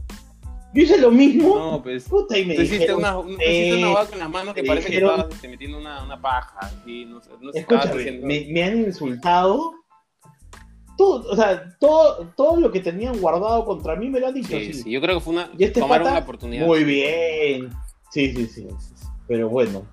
Yo 0.72 0.82
hice 0.84 0.98
lo 0.98 1.10
mismo, 1.10 1.58
No, 1.58 1.82
pues. 1.82 2.04
puta, 2.04 2.38
y 2.38 2.44
me 2.44 2.54
Tú 2.54 2.62
hiciste 2.62 2.86
dijeron, 2.92 3.26
una, 3.26 3.34
eh, 3.44 3.74
una 3.76 3.88
boda 3.88 4.06
con 4.06 4.18
las 4.20 4.30
manos 4.30 4.54
que 4.54 4.62
me 4.62 4.68
parece 4.68 4.88
dijeron- 4.88 5.08
que 5.10 5.14
estabas 5.16 5.34
este, 5.34 5.48
metiendo 5.48 5.78
una, 5.78 6.04
una 6.04 6.20
paja. 6.22 6.56
Así, 6.60 7.04
no 7.06 7.20
no 7.40 7.50
escúchame, 7.52 8.00
haciendo- 8.00 8.26
me, 8.26 8.46
me 8.50 8.62
han 8.62 8.78
insultado. 8.78 9.74
Todo, 10.96 11.28
o 11.30 11.34
sea, 11.34 11.76
todo, 11.80 12.28
todo 12.36 12.60
lo 12.60 12.70
que 12.70 12.78
tenían 12.80 13.18
guardado 13.20 13.64
contra 13.64 13.96
mí 13.96 14.08
me 14.10 14.20
lo 14.20 14.28
han 14.28 14.34
dicho. 14.34 14.48
Sí, 14.48 14.56
así. 14.70 14.72
sí, 14.74 14.90
yo 14.92 15.00
creo 15.00 15.16
que 15.18 15.24
fue 15.24 15.32
una. 15.32 15.50
Y 15.58 15.64
este 15.64 15.80
tomaron 15.80 16.04
pata, 16.04 16.18
la 16.18 16.22
oportunidad. 16.24 16.66
Muy 16.66 16.84
bien. 16.84 17.70
Sí, 18.12 18.32
sí, 18.34 18.46
sí. 18.46 18.66
Pero 19.30 19.48
bueno. 19.48 19.84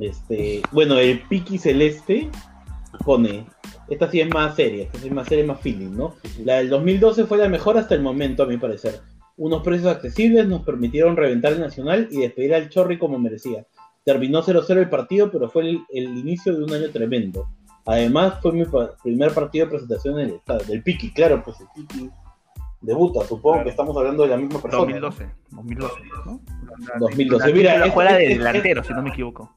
Este, 0.00 0.62
bueno, 0.70 0.96
el 0.98 1.20
Piki 1.22 1.58
Celeste 1.58 2.30
pone. 3.04 3.46
Esta 3.88 4.08
sí 4.08 4.20
es 4.20 4.28
más 4.32 4.54
seria, 4.54 4.84
esta 4.84 4.98
sí 5.00 5.08
es 5.08 5.12
más 5.12 5.26
seria, 5.28 5.44
más 5.44 5.60
feeling, 5.60 5.90
¿no? 5.96 6.14
La 6.44 6.56
del 6.58 6.68
2012 6.70 7.24
fue 7.26 7.38
la 7.38 7.48
mejor 7.48 7.76
hasta 7.78 7.94
el 7.96 8.02
momento, 8.02 8.44
a 8.44 8.46
mi 8.46 8.58
parecer. 8.58 9.00
Unos 9.36 9.62
precios 9.62 9.88
accesibles 9.88 10.46
nos 10.46 10.62
permitieron 10.62 11.16
reventar 11.16 11.52
el 11.52 11.60
Nacional 11.60 12.08
y 12.12 12.18
despedir 12.20 12.54
al 12.54 12.68
Chorri 12.68 12.96
como 12.98 13.18
merecía. 13.18 13.66
Terminó 14.04 14.40
0-0 14.42 14.70
el 14.78 14.88
partido, 14.88 15.30
pero 15.32 15.48
fue 15.50 15.62
el, 15.68 15.80
el 15.92 16.04
inicio 16.16 16.56
de 16.56 16.62
un 16.64 16.72
año 16.72 16.90
tremendo. 16.90 17.48
Además, 17.84 18.34
fue 18.40 18.52
mi 18.52 18.64
pa- 18.64 18.96
primer 19.02 19.32
partido 19.32 19.66
de 19.66 19.70
presentación 19.70 20.20
en 20.20 20.28
el 20.30 20.34
estadio. 20.36 20.64
Del 20.66 20.82
Piki, 20.84 21.12
claro, 21.12 21.42
pues 21.44 21.56
el 21.60 21.66
Piki 21.74 22.10
debuta. 22.86 23.20
Supongo 23.26 23.54
Claro. 23.56 23.64
que 23.64 23.70
estamos 23.70 23.96
hablando 23.96 24.22
de 24.22 24.28
la 24.30 24.36
misma 24.36 24.60
persona. 24.62 24.84
2012, 24.84 25.26
2012, 25.50 25.94
¿no? 26.24 26.40
La- 26.78 26.98
2012. 27.00 27.48
la 27.48 27.54
Mira, 27.54 27.86
es- 27.86 27.92
juega 27.92 28.14
de 28.14 28.28
delantero, 28.28 28.84
si 28.84 28.92
no 28.94 29.02
me 29.02 29.10
equivoco. 29.10 29.50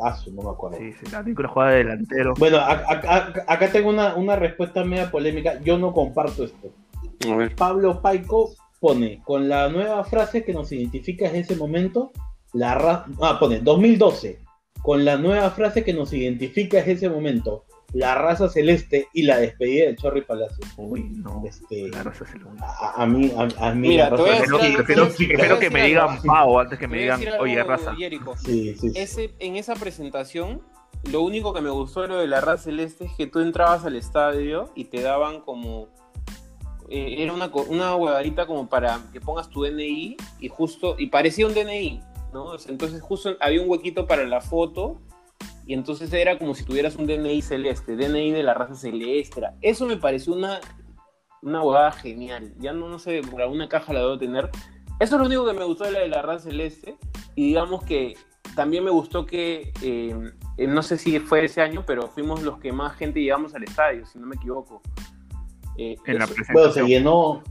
Ah, 0.00 0.16
no 0.32 0.42
me 0.42 0.50
acuerdo. 0.50 0.78
Sí, 0.78 0.92
sí, 0.92 1.10
la 1.10 1.22
película 1.24 1.48
juega 1.48 1.70
de 1.70 1.76
delantero. 1.78 2.34
Bueno, 2.38 2.58
acá 2.60 3.68
tengo 3.72 3.88
una, 3.90 4.14
una 4.14 4.36
respuesta 4.36 4.84
media 4.84 5.10
polémica. 5.10 5.60
Yo 5.62 5.76
no 5.76 5.92
comparto 5.92 6.44
esto. 6.44 6.68
A 7.28 7.34
ver. 7.36 7.56
Pablo 7.56 8.00
Paico 8.00 8.50
pone, 8.80 9.20
con 9.24 9.48
la 9.48 9.68
nueva 9.68 10.04
frase 10.04 10.44
que 10.44 10.52
nos 10.52 10.70
identifica 10.70 11.24
desde 11.24 11.40
ese 11.40 11.56
momento, 11.56 12.12
la 12.52 12.74
raza... 12.76 13.06
Ah, 13.20 13.38
pone, 13.40 13.58
2012. 13.58 14.38
Con 14.82 15.04
la 15.04 15.16
nueva 15.16 15.50
frase 15.50 15.82
que 15.82 15.92
nos 15.92 16.12
identifica 16.12 16.76
desde 16.76 16.92
ese 16.92 17.08
momento, 17.10 17.64
la 17.94 18.14
raza 18.14 18.48
celeste 18.48 19.08
y 19.14 19.22
la 19.22 19.38
despedida 19.38 19.86
del 19.86 19.96
Chorri 19.96 20.22
Palacio. 20.22 20.58
Uy, 20.76 21.04
no. 21.04 21.42
Este, 21.46 21.88
eso 21.88 22.24
sí 22.30 22.38
lo 22.38 22.50
a, 22.62 23.02
a 23.02 23.06
mí, 23.06 23.32
a, 23.36 23.68
a 23.68 23.74
mí 23.74 23.88
Mira, 23.88 24.10
la 24.10 24.16
raza 24.16 24.44
Prefiero, 24.84 25.58
que 25.58 25.70
me 25.70 25.86
digan 25.86 26.20
Pau 26.22 26.58
antes 26.58 26.78
que 26.78 26.86
me 26.86 26.98
digan, 26.98 27.20
oye, 27.40 27.62
raza. 27.62 27.94
Jerico. 27.94 28.36
Sí, 28.36 28.74
sí, 28.74 28.90
sí. 28.90 28.92
Ese, 28.94 29.34
en 29.38 29.56
esa 29.56 29.74
presentación, 29.74 30.60
lo 31.10 31.22
único 31.22 31.54
que 31.54 31.62
me 31.62 31.70
gustó 31.70 32.02
de 32.02 32.08
lo 32.08 32.18
de 32.18 32.26
la 32.26 32.40
raza 32.42 32.64
celeste 32.64 33.06
es 33.06 33.12
que 33.16 33.26
tú 33.26 33.40
entrabas 33.40 33.84
al 33.86 33.96
estadio 33.96 34.70
y 34.74 34.84
te 34.84 35.00
daban 35.00 35.40
como. 35.40 35.88
eh, 36.90 37.16
era 37.18 37.32
una, 37.32 37.50
una 37.68 37.96
huevadita 37.96 38.46
como 38.46 38.68
para 38.68 39.00
que 39.12 39.20
pongas 39.20 39.48
tu 39.48 39.62
DNI 39.64 40.16
y 40.40 40.48
justo. 40.48 40.96
Y 40.98 41.06
parecía 41.06 41.46
un 41.46 41.54
DNI, 41.54 42.02
¿no? 42.34 42.52
Entonces, 42.68 43.00
justo 43.00 43.34
había 43.40 43.62
un 43.62 43.70
huequito 43.70 44.06
para 44.06 44.24
la 44.26 44.42
foto 44.42 45.00
y 45.68 45.74
entonces 45.74 46.10
era 46.14 46.38
como 46.38 46.54
si 46.54 46.64
tuvieras 46.64 46.96
un 46.96 47.06
DNI 47.06 47.42
celeste, 47.42 47.94
DNI 47.94 48.32
de 48.32 48.42
la 48.42 48.54
raza 48.54 48.74
celeste. 48.74 49.38
era- 49.40 49.54
Eso 49.60 49.84
me 49.86 49.98
pareció 49.98 50.32
una, 50.32 50.60
una 51.42 51.62
huevada 51.62 51.92
genial. 51.92 52.54
Ya 52.58 52.72
no, 52.72 52.88
no 52.88 52.98
sé, 52.98 53.20
por 53.30 53.42
alguna 53.42 53.68
caja 53.68 53.92
la 53.92 54.00
debo 54.00 54.18
tener. 54.18 54.48
Eso 54.98 55.14
es 55.16 55.20
lo 55.20 55.26
único 55.26 55.46
que 55.46 55.52
me 55.52 55.64
gustó 55.64 55.84
de 55.84 55.90
la 55.92 56.00
de 56.00 56.08
la 56.08 56.22
raza 56.22 56.48
celeste. 56.48 56.96
Y 57.34 57.48
digamos 57.48 57.84
que 57.84 58.16
también 58.56 58.82
me 58.82 58.90
gustó 58.90 59.26
que, 59.26 59.72
eh, 59.82 60.16
eh, 60.56 60.66
no 60.66 60.82
sé 60.82 60.96
si 60.96 61.20
fue 61.20 61.44
ese 61.44 61.60
año, 61.60 61.84
pero 61.86 62.08
fuimos 62.08 62.42
los 62.42 62.58
que 62.58 62.72
más 62.72 62.96
gente 62.96 63.20
llegamos 63.20 63.54
al 63.54 63.62
estadio, 63.64 64.06
si 64.06 64.18
no 64.18 64.26
me 64.26 64.36
equivoco. 64.36 64.80
Eh, 65.76 65.96
En 66.06 66.18
la 66.18 66.24
eso- 66.24 66.34
Bueno, 66.34 66.72
se 66.72 66.80
presentación. 66.80 66.86
llenó. 66.88 67.42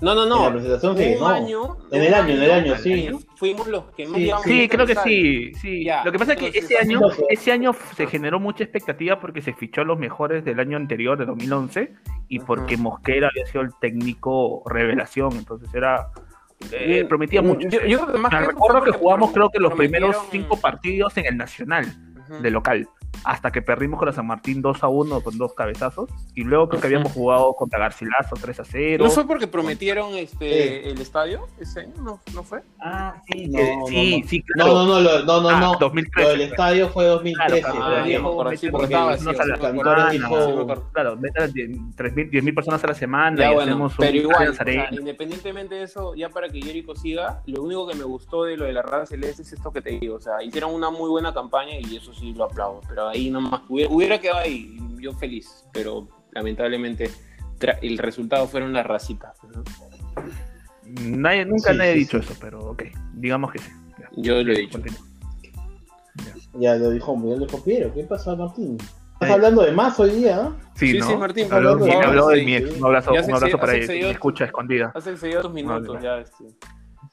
No, 0.00 0.14
no, 0.14 0.22
En 0.24 0.28
no. 0.28 0.44
la 0.44 0.52
presentación 0.52 0.96
se 0.96 1.02
Un 1.04 1.08
llenó. 1.14 1.26
año, 1.28 1.76
En 1.90 2.02
el 2.02 2.14
año, 2.14 2.34
en 2.34 2.42
el 2.42 2.50
año, 2.50 2.76
sí. 2.76 3.08
Fuimos 3.36 3.66
los 3.68 3.84
que 3.92 4.06
más 4.06 4.16
Sí, 4.20 4.30
Sí, 4.44 4.68
creo 4.68 4.86
que 4.86 4.94
sí, 4.96 5.52
sí. 5.54 5.84
Ya, 5.84 6.04
Lo 6.04 6.12
que 6.12 6.18
pasa 6.18 6.32
es 6.34 6.38
que 6.38 6.58
ese 6.58 6.78
año, 6.78 7.00
ese 7.28 7.52
año 7.52 7.72
se 7.94 8.06
generó 8.06 8.38
mucha 8.40 8.64
expectativa 8.64 9.18
porque 9.20 9.40
se 9.42 9.52
fichó 9.52 9.82
a 9.82 9.84
los 9.84 9.98
mejores 9.98 10.44
del 10.44 10.60
año 10.60 10.76
anterior, 10.76 11.18
de 11.18 11.26
2011, 11.26 11.92
y 12.28 12.38
porque 12.40 12.76
Mosquera 12.76 13.28
había 13.28 13.46
sido 13.46 13.62
el 13.62 13.70
técnico 13.80 14.62
revelación, 14.66 15.32
entonces 15.32 15.72
era 15.74 16.08
eh, 16.72 17.04
prometía 17.06 17.42
mucho. 17.42 17.68
yo- 17.68 17.84
yo 17.86 18.06
que 18.10 18.18
más 18.18 18.32
Me 18.32 18.38
que 18.38 18.46
recuerdo 18.46 18.82
que 18.82 18.90
jugamos 18.92 19.30
creo 19.32 19.50
que 19.50 19.58
los 19.60 19.72
prometieron- 19.72 19.76
primeros 19.76 20.16
cinco 20.30 20.56
partidos 20.58 21.16
en 21.18 21.26
el 21.26 21.36
Nacional 21.36 21.86
Ujú. 22.30 22.42
de 22.42 22.50
local, 22.50 22.88
hasta 23.24 23.50
que 23.50 23.62
perdimos 23.62 23.98
con 23.98 24.06
la 24.06 24.12
San 24.12 24.26
Martín 24.26 24.62
2 24.62 24.82
a 24.82 24.88
1 24.88 25.20
con 25.20 25.36
dos 25.38 25.54
cabezazos, 25.54 26.08
y 26.34 26.42
luego 26.44 26.68
creo 26.68 26.80
que 26.80 26.86
habíamos 26.86 27.12
jugado 27.12 27.54
contra 27.54 27.78
Garcilaso 27.78 28.36
3 28.40 28.60
a 28.60 28.64
0. 28.64 29.04
¿No 29.04 29.10
fue 29.10 29.26
porque 29.26 29.46
prometieron 29.46 30.14
este 30.14 30.82
Sí. 30.82 30.88
el 30.90 31.00
estadio 31.00 31.46
ese 31.58 31.80
año? 31.80 31.92
¿No, 32.02 32.20
no 32.34 32.42
fue? 32.42 32.62
Ah, 32.80 33.20
sí, 33.30 33.50
Eh, 33.56 33.74
sí, 33.88 34.24
sí, 34.26 34.42
claro. 34.42 34.72
No, 34.74 34.86
no, 34.86 34.94
no, 34.94 35.00
lo- 35.00 35.24
no, 35.24 35.40
no, 35.40 35.48
Ah, 35.48 35.60
no. 35.60 35.72
Lo 35.74 35.78
2013. 35.78 36.28
del 36.30 36.40
estadio 36.42 36.88
fue 36.90 37.04
2013. 37.06 37.60
Claro, 37.62 37.76
Ah, 37.76 38.02
Porque 38.36 38.70
porque 38.70 38.84
estaba 38.86 39.06
unos 39.06 39.24
vacío, 39.24 39.30
a 39.42 39.46
la 39.46 39.54
sí 39.56 39.60
me 39.62 39.66
Cantores 39.68 40.04
acuerdo. 40.04 40.10
dijo- 40.12 40.46
Sí 40.46 40.52
me 40.56 40.62
acuerdo. 40.62 40.84
Claro, 40.92 41.16
meten 41.16 41.52
10.000 42.30 42.54
personas 42.54 42.82
a 42.84 42.86
la 42.88 42.94
semana 42.94 43.36
Ya 43.38 43.50
y 43.50 43.54
bueno, 43.54 43.70
hacemos 43.72 43.94
pero 43.98 44.10
un 44.10 44.16
igual, 44.16 44.48
o 44.48 44.54
sea, 44.54 44.88
independientemente 44.92 45.74
de 45.76 45.82
eso, 45.84 46.14
ya 46.14 46.28
para 46.28 46.48
que 46.48 46.60
Jericho 46.60 46.94
siga, 46.94 47.42
lo 47.46 47.62
único 47.62 47.86
que 47.86 47.94
me 47.94 48.04
gustó 48.04 48.44
de 48.44 48.56
lo 48.56 48.64
de 48.64 48.72
la 48.72 48.82
raza 48.82 49.06
celeste 49.06 49.42
es 49.42 49.52
esto 49.52 49.72
que 49.72 49.80
te 49.80 49.90
digo, 49.98 50.16
o 50.16 50.20
sea, 50.20 50.42
hicieron 50.42 50.74
una 50.74 50.90
muy 50.90 51.08
buena 51.10 51.32
campaña 51.32 51.72
y 51.78 51.96
eso 51.96 52.12
sí 52.14 52.32
lo 52.34 52.44
aplaudo, 52.44 52.80
pero 52.88 53.05
ahí 53.08 53.30
nomás, 53.30 53.62
hubiera, 53.68 53.90
hubiera 53.92 54.20
quedado 54.20 54.38
ahí, 54.38 54.78
yo 55.00 55.12
feliz, 55.14 55.64
pero 55.72 56.08
lamentablemente 56.32 57.10
el 57.82 57.98
resultado 57.98 58.46
fueron 58.46 58.72
las 58.72 58.86
racitas, 58.86 59.36
¿no? 59.44 59.62
Nadie, 61.02 61.44
nunca 61.44 61.72
Sí, 61.72 61.78
nadie 61.78 61.90
ha 61.90 61.94
sí, 61.94 61.98
dicho 62.00 62.22
sí. 62.22 62.26
eso, 62.30 62.38
pero 62.40 62.60
ok, 62.70 62.82
digamos 63.14 63.50
que 63.52 63.58
sí. 63.58 63.70
Ya, 63.98 64.08
Yo 64.16 64.42
lo 64.42 64.52
he 64.52 64.58
dicho. 64.58 64.78
Ya 66.54 66.74
lo 66.76 66.90
dijo, 66.90 67.14
ya 67.16 67.36
lo 67.36 67.46
dijo 67.46 67.62
Piero. 67.64 67.92
¿Qué 67.92 68.04
pasa, 68.04 68.34
Martín? 68.36 68.78
Estás 69.14 69.30
hablando 69.30 69.62
de 69.62 69.72
más 69.72 69.98
hoy 69.98 70.10
día, 70.10 70.38
¿ah? 70.38 70.56
Sí, 70.74 70.92
Sí, 70.92 70.98
¿no? 70.98 71.08
sí, 71.08 71.16
Martín, 71.16 71.48
habló, 71.50 71.76
de- 71.76 71.86
me 71.88 71.94
habló 72.04 72.28
de 72.28 72.38
sí, 72.40 72.44
mi 72.44 72.54
ex. 72.54 72.70
sí. 72.70 72.78
Un 72.78 72.84
abrazo, 72.86 73.12
un 73.12 73.58
para 73.58 73.72
me 73.72 74.10
escucha 74.10 74.44
escondida. 74.44 74.92
Hace 74.94 75.12
excedido 75.12 75.42
dos 75.42 75.52
minutos 75.52 75.88
Vale. 75.88 76.02
ya. 76.04 76.18
Este. 76.18 76.44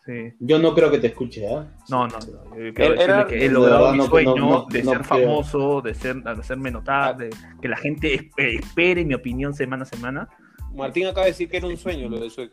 Sí. 0.06 0.34
Yo 0.39 0.60
no 0.60 0.74
creo 0.76 0.91
que 0.91 0.97
te 0.99 1.08
escuche, 1.08 1.47
¿ah? 1.47 1.66
No, 1.89 2.08
no, 2.08 2.20
no. 2.20 2.74
Quiero 2.74 2.93
Era- 2.95 3.26
que 3.26 3.45
he 3.45 3.49
logrado 3.49 3.80
verdad 3.80 3.91
mi 3.93 3.97
no- 3.99 4.06
sueño 4.08 4.36
no- 4.36 4.49
no- 4.49 4.66
de 4.70 4.84
no 4.84 4.91
ser 4.91 5.01
creo. 5.01 5.28
famoso, 5.28 5.82
de, 5.82 5.93
ser, 5.93 6.16
de 6.22 6.30
hacerme 6.32 6.72
notar, 6.72 7.16
de 7.18 7.30
que 7.62 7.68
la 7.70 7.78
gente 7.78 8.14
es- 8.14 8.22
eh, 8.38 8.60
espere 8.60 9.06
mi 9.06 9.14
opinión 9.14 9.54
semana 9.54 9.84
a 9.84 9.86
semana. 9.86 10.28
Martín 10.76 11.08
acaba 11.08 11.26
de 11.26 11.32
decir 11.32 11.49
que 11.49 11.58
era 11.58 11.68
un 11.68 11.78
sueño 11.78 12.10
lo 12.10 12.20
de 12.20 12.30
su 12.30 12.41
ex. 12.41 12.51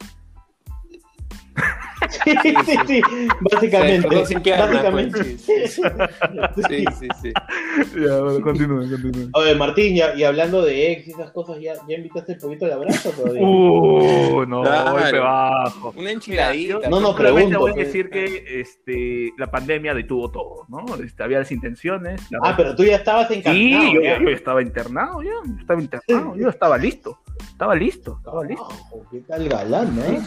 Sí, 2.25 2.33
sí, 2.65 2.75
sí. 2.87 3.01
Básicamente. 3.53 4.09
Se 4.21 4.27
sin 4.27 4.41
pierna, 4.41 4.67
básicamente. 4.67 5.19
pues, 5.19 5.41
sí, 5.43 5.69
sí, 5.69 5.83
Sí, 6.69 6.85
sí, 6.99 7.09
sí. 7.23 7.33
Ya, 8.07 8.19
bueno, 8.21 8.41
continúe, 8.41 8.89
continúe. 8.91 9.29
Oye, 9.35 9.55
Martín, 9.55 9.95
ya, 9.97 10.15
y 10.15 10.25
hablando 10.25 10.63
de 10.63 10.93
ex 10.93 11.09
y 11.09 11.11
esas 11.11 11.31
cosas, 11.31 11.59
¿ya, 11.61 11.75
ya 11.87 11.97
invitaste 11.97 12.33
el 12.33 12.39
poquito 12.39 12.65
al 12.65 12.73
abrazo 12.73 13.11
todavía? 13.11 13.43
Uh, 13.43 14.45
no, 14.47 14.63
Claro. 14.63 14.93
golpe 14.93 15.19
bajo. 15.19 15.95
Una 15.97 16.11
enchiladita. 16.11 16.89
No, 16.89 17.01
no, 17.01 17.15
pregunto, 17.15 17.59
voy 17.61 17.71
a 17.73 17.75
pues. 17.75 17.87
decir 17.87 18.09
que 18.09 18.61
este, 18.61 19.33
la 19.37 19.51
pandemia 19.51 19.93
detuvo 19.95 20.31
todo, 20.31 20.67
¿no? 20.69 20.85
Este, 21.05 21.23
había 21.23 21.39
las 21.41 21.53
intenciones. 21.53 22.21
la- 22.31 22.39
Ah, 22.43 22.55
pero 22.57 22.75
tú 22.75 22.83
ya 22.85 22.97
estabas 22.97 23.31
encarnado. 23.31 23.55
sí, 23.57 23.95
yo, 23.95 24.01
ya. 24.01 24.19
yo 24.21 24.29
estaba 24.31 24.63
internado 24.63 25.23
ya, 25.23 25.31
yo 25.47 25.59
estaba 25.61 25.81
internado, 25.81 26.37
yo 26.37 26.49
estaba 26.49 26.79
listo, 26.79 27.19
estaba 27.43 27.75
listo, 27.75 28.17
estaba 28.19 28.45
listo. 28.45 28.67
Carajo, 28.69 29.07
¿Qué 29.11 29.21
tal 29.21 29.49
galán, 29.49 29.99
¿eh? 29.99 30.21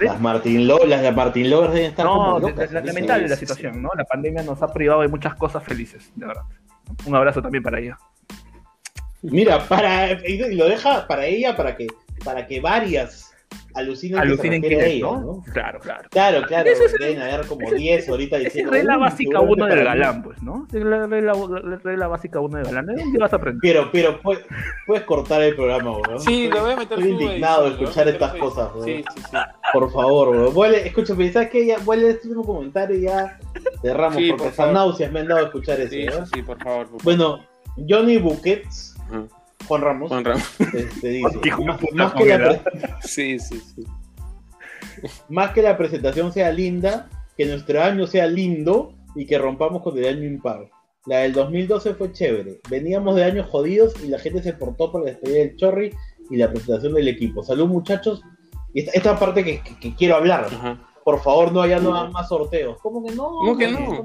Las 0.00 0.20
Martín 0.20 0.66
Lo, 0.68 0.84
las 0.86 1.02
de 1.02 1.12
Martín 1.12 1.50
Lovers 1.50 1.72
deben 1.74 1.90
estar 1.90 2.04
No, 2.06 2.12
como 2.14 2.38
la- 2.40 2.48
locas. 2.48 2.72
la- 2.72 2.80
¿sí? 2.80 2.86
lamentable 2.86 3.28
la 3.28 3.36
situación, 3.36 3.82
¿no? 3.82 3.90
La 3.96 4.04
pandemia 4.04 4.42
nos 4.42 4.62
ha 4.62 4.72
privado 4.72 5.00
de 5.02 5.08
muchas 5.08 5.34
cosas 5.34 5.62
felices, 5.64 6.10
de 6.14 6.26
verdad. 6.26 6.42
Un 7.06 7.14
abrazo 7.14 7.40
también 7.42 7.62
para 7.62 7.78
ella. 7.80 7.98
Mira, 9.22 9.66
para 9.66 10.12
y 10.28 10.54
lo 10.54 10.66
deja 10.66 11.06
para 11.06 11.26
ella 11.26 11.56
para 11.56 11.76
que 11.76 11.86
para 12.24 12.46
que 12.46 12.60
varias 12.60 13.32
alucinen, 13.74 14.18
Alucinen 14.18 14.62
que 14.62 14.68
se 14.70 14.74
quién 14.76 14.90
es, 14.96 15.00
¿no? 15.02 15.20
¿no? 15.20 15.42
Claro, 15.52 15.78
claro. 15.80 16.08
Claro, 16.10 16.46
claro, 16.46 16.70
Ese 16.70 16.84
es 16.86 16.92
deben 16.94 17.20
haber 17.20 17.46
como 17.46 17.70
10 17.70 18.08
ahorita 18.08 18.38
diciendo. 18.38 18.72
es 18.72 18.78
regla 18.78 18.94
"Uy, 18.94 19.00
básica 19.00 19.38
seguramente 19.38 19.52
uno 19.62 19.66
del 19.66 19.78
para 19.84 19.94
mí". 19.94 20.00
galán, 20.00 20.22
pues, 20.22 20.42
¿no? 20.42 20.66
Es 20.72 20.82
la 20.82 21.06
regla, 21.06 21.32
la 21.62 21.76
regla 21.76 22.06
básica 22.08 22.40
uno 22.40 22.56
del 22.56 22.66
galán. 22.66 22.86
¿De 22.86 22.94
dónde 23.02 23.18
vas 23.18 23.32
a 23.32 23.36
aprender? 23.36 23.60
Pero, 23.60 23.90
pero, 23.92 24.20
puedes, 24.22 24.44
puedes 24.86 25.04
cortar 25.04 25.42
el 25.42 25.54
programa, 25.54 25.90
weón. 25.98 26.20
Sí, 26.20 26.48
lo 26.48 26.62
voy 26.62 26.72
a 26.72 26.76
meter 26.76 26.98
Estoy 26.98 27.12
indignado 27.12 27.64
de 27.64 27.70
escuchar 27.70 28.08
estas 28.08 28.34
cosas, 28.36 28.70
weón. 28.74 28.84
Sí, 28.86 29.04
sí, 29.14 29.22
sí. 29.30 29.36
Por 29.72 29.92
favor, 29.92 30.28
weón. 30.30 30.54
Vuelve, 30.54 30.86
escúchame, 30.86 31.30
¿sabes 31.32 31.50
qué? 31.50 31.66
Ya, 31.66 31.78
vuelve 31.78 32.10
este 32.10 32.28
último 32.28 32.44
comentario 32.46 32.96
y 32.96 33.02
ya 33.02 33.38
cerramos, 33.82 34.16
Sí, 34.16 34.28
porque 34.30 34.44
por 34.44 34.52
favor. 34.52 34.72
náuseas 34.74 35.12
me 35.12 35.20
han 35.20 35.28
dado 35.28 35.40
a 35.42 35.44
escuchar 35.44 35.80
eso, 35.80 35.90
Sí, 35.90 36.00
sí, 36.00 36.06
¿verdad? 36.06 36.26
sí, 36.34 36.42
por 36.42 36.62
favor. 36.62 36.88
por. 36.88 37.02
Bueno, 37.02 37.44
Johnny 37.88 38.16
Buquets, 38.16 38.96
Ajá. 39.10 39.22
Juan 39.68 39.82
Ramos, 39.82 40.08
Juan 40.08 40.24
Ramos. 40.24 40.60
este, 40.60 41.08
dice, 41.08 41.38
más, 41.64 41.80
más 41.92 42.12
que 42.14 42.24
la, 42.38 42.62
Sí, 43.02 43.38
sí, 43.38 43.60
sí. 43.74 43.84
más 45.28 45.50
que 45.52 45.62
la 45.62 45.76
presentación 45.76 46.32
sea 46.32 46.50
linda, 46.52 47.08
que 47.36 47.46
nuestro 47.46 47.82
año 47.82 48.06
sea 48.06 48.26
lindo 48.26 48.94
y 49.14 49.26
que 49.26 49.38
rompamos 49.38 49.82
con 49.82 49.96
el 49.98 50.06
año 50.06 50.24
impar. 50.24 50.70
La 51.06 51.18
del 51.18 51.32
2012 51.34 51.94
fue 51.94 52.12
chévere. 52.12 52.60
Veníamos 52.68 53.14
de 53.14 53.24
años 53.24 53.46
jodidos 53.48 53.94
y 54.02 54.08
la 54.08 54.18
gente 54.18 54.42
se 54.42 54.52
portó 54.54 54.90
por 54.90 55.02
la 55.04 55.10
despedida 55.12 55.38
del 55.38 55.56
Chorri 55.56 55.94
y 56.30 56.36
la 56.36 56.50
presentación 56.50 56.94
del 56.94 57.08
equipo. 57.08 57.42
Salud 57.44 57.68
muchachos. 57.68 58.22
Y 58.74 58.80
esta, 58.80 58.92
esta 58.92 59.18
parte 59.18 59.44
que, 59.44 59.60
que- 59.62 59.78
que 59.78 59.94
quiero 59.94 60.16
hablar. 60.16 60.46
Ajá. 60.46 60.85
Por 61.06 61.20
favor, 61.22 61.52
no 61.52 61.62
haya 61.62 61.78
no, 61.78 62.10
más 62.10 62.28
sorteos. 62.28 62.78
¿Cómo 62.82 63.06
que 63.06 63.14
no? 63.14 63.28
¿Cómo 63.28 63.56
que 63.56 63.68
no? 63.70 64.04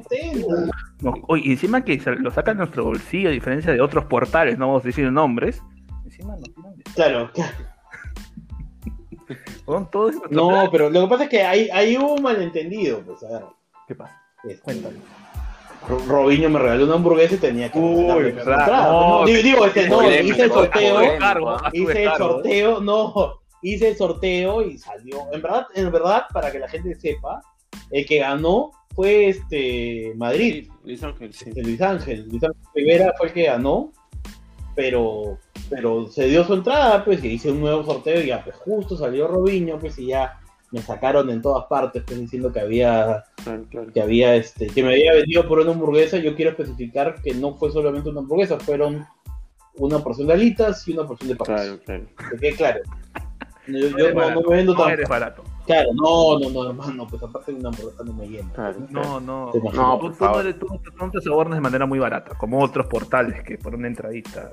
No, 1.02 1.14
oye, 1.30 1.50
encima 1.54 1.84
que 1.84 2.00
lo 2.20 2.30
sacan 2.30 2.58
de 2.58 2.60
nuestro 2.60 2.84
bolsillo, 2.86 3.30
a 3.30 3.32
diferencia 3.32 3.74
de 3.74 3.82
otros 3.82 4.06
portales, 4.06 4.60
no 4.60 4.68
vamos 4.68 4.84
a 4.84 4.86
decir 4.86 5.12
nombres. 5.12 5.64
Encima 6.06 6.36
nos 6.36 6.54
tiran 6.54 6.78
de- 6.78 6.84
Claro, 6.94 7.32
claro. 7.34 7.52
Con 9.66 9.90
todo 9.90 10.10
eso. 10.12 10.22
No, 10.30 10.70
pero 10.72 10.92
lo 10.92 11.02
que 11.02 11.08
pasa 11.08 11.24
es 11.24 11.30
que 11.32 11.42
ahí, 11.42 11.70
ahí 11.74 11.98
hubo 11.98 12.14
un 12.14 12.22
malentendido. 12.22 13.00
Pues, 13.00 13.24
a 13.24 13.30
ver. 13.30 13.46
¿Qué 13.88 13.96
pasa? 13.96 14.22
este, 14.44 14.62
Cuéntame. 14.62 14.98
Ro- 15.90 16.04
Robinho 16.08 16.52
me 16.52 16.60
regaló 16.60 16.86
una 16.86 16.94
hamburguesa 16.94 17.34
y 17.34 17.38
tenía 17.40 17.72
que 17.72 17.80
Uy, 17.80 18.28
entrada. 18.30 18.68
no, 18.92 19.22
No, 19.22 19.26
digo, 19.26 19.42
digo, 19.42 19.66
este, 19.66 19.90
no, 19.90 20.04
hice 20.04 20.44
el 20.44 20.52
sorteo. 20.52 21.02
hice 21.74 22.04
el 22.04 22.12
sorteo, 22.16 22.80
no, 22.80 23.41
hice 23.62 23.90
el 23.90 23.98
sorteo 23.98 24.62
y 24.62 24.78
salió. 24.78 25.26
En 25.32 25.42
verdad, 25.42 25.68
en 25.76 25.92
verdad, 25.92 26.24
para 26.34 26.52
que 26.52 26.60
la 26.60 26.68
gente 26.68 26.96
sepa, 26.96 27.42
el 27.92 28.06
que 28.06 28.20
ganó 28.20 28.72
fue 28.96 29.30
este 29.30 30.14
Madrid, 30.16 30.66
Sí, 30.66 30.72
Luis 30.84 31.04
Ángel, 31.04 31.34
sí. 31.34 31.52
Luis 31.56 31.82
Ángel. 31.82 32.28
Luis 32.30 32.44
Ángel 32.44 32.62
Rivera 32.76 33.14
fue 33.18 33.28
el 33.28 33.34
que 33.34 33.44
ganó, 33.44 33.92
pero, 34.76 35.38
pero 35.70 36.08
se 36.08 36.28
dio 36.28 36.44
su 36.44 36.54
entrada, 36.54 37.04
pues, 37.06 37.24
y 37.24 37.30
hice 37.30 37.52
un 37.52 37.62
nuevo 37.62 37.84
sorteo 37.84 38.22
y 38.22 38.28
ya, 38.28 38.44
pues 38.44 38.56
justo 38.58 38.98
salió 38.98 39.28
Robinho, 39.28 39.80
pues, 39.80 39.98
y 40.00 40.08
ya 40.08 40.40
me 40.72 40.82
sacaron 40.82 41.30
en 41.30 41.42
todas 41.42 41.66
partes, 41.68 42.04
pues, 42.06 42.20
diciendo 42.20 42.52
que 42.52 42.60
había 42.62 43.24
Claro, 43.44 43.66
claro. 43.70 43.92
que 43.94 44.02
había 44.02 44.36
este 44.36 44.68
que 44.68 44.84
me 44.84 44.92
había 44.94 45.14
vendido 45.14 45.48
por 45.48 45.60
una 45.60 45.72
hamburguesa 45.72 46.18
yo 46.18 46.36
quiero 46.36 46.52
especificar 46.52 47.22
que 47.22 47.34
no 47.34 47.56
fue 47.58 47.72
solamente 47.72 48.08
una 48.10 48.20
hamburguesa 48.22 48.58
fueron 48.60 49.06
una 49.76 50.00
porción 50.00 50.28
de 50.28 50.34
alitas 50.34 50.88
y 50.88 50.94
una 50.94 51.06
porción 51.08 51.30
de 51.30 51.36
papas 51.36 51.62
Claro, 51.62 51.80
claro. 51.84 52.06
que 52.30 52.38
quede 52.38 52.56
claro 52.56 52.80
yo, 53.68 53.78
yo 53.78 53.90
No 53.90 53.98
no, 53.98 54.04
eres 54.04 54.16
barato, 54.16 54.42
no 54.42 54.50
me 54.50 54.56
vendo 54.58 54.74
no 54.74 54.80
tan 54.84 54.92
eres 54.92 55.10
barato. 55.10 55.44
claro 55.66 55.90
no 55.94 56.40
no 56.40 56.50
no 56.50 56.70
hermano 56.70 57.08
pues 57.08 57.22
aparte 57.24 57.52
de 57.54 57.60
una 57.60 57.70
hamburguesa 57.70 58.04
no 58.04 58.14
me 58.14 58.28
llena 58.28 58.52
Claro. 58.54 58.76
No, 58.90 59.20
no. 59.20 59.52
No, 59.74 60.00
tú, 60.00 60.12
tú 60.12 60.24
no 60.26 60.40
eres- 60.40 60.60
tú- 60.60 60.68
tú 60.68 60.92
no 61.00 61.12
te 61.12 61.22
sobornas 61.22 61.58
de 61.58 61.62
manera 61.62 61.86
muy 61.86 62.00
barata, 62.00 62.36
como 62.38 62.60
otros 62.64 62.88
portales 62.88 63.44
que 63.44 63.58
por 63.58 63.76
una 63.76 63.88
entradita. 63.88 64.52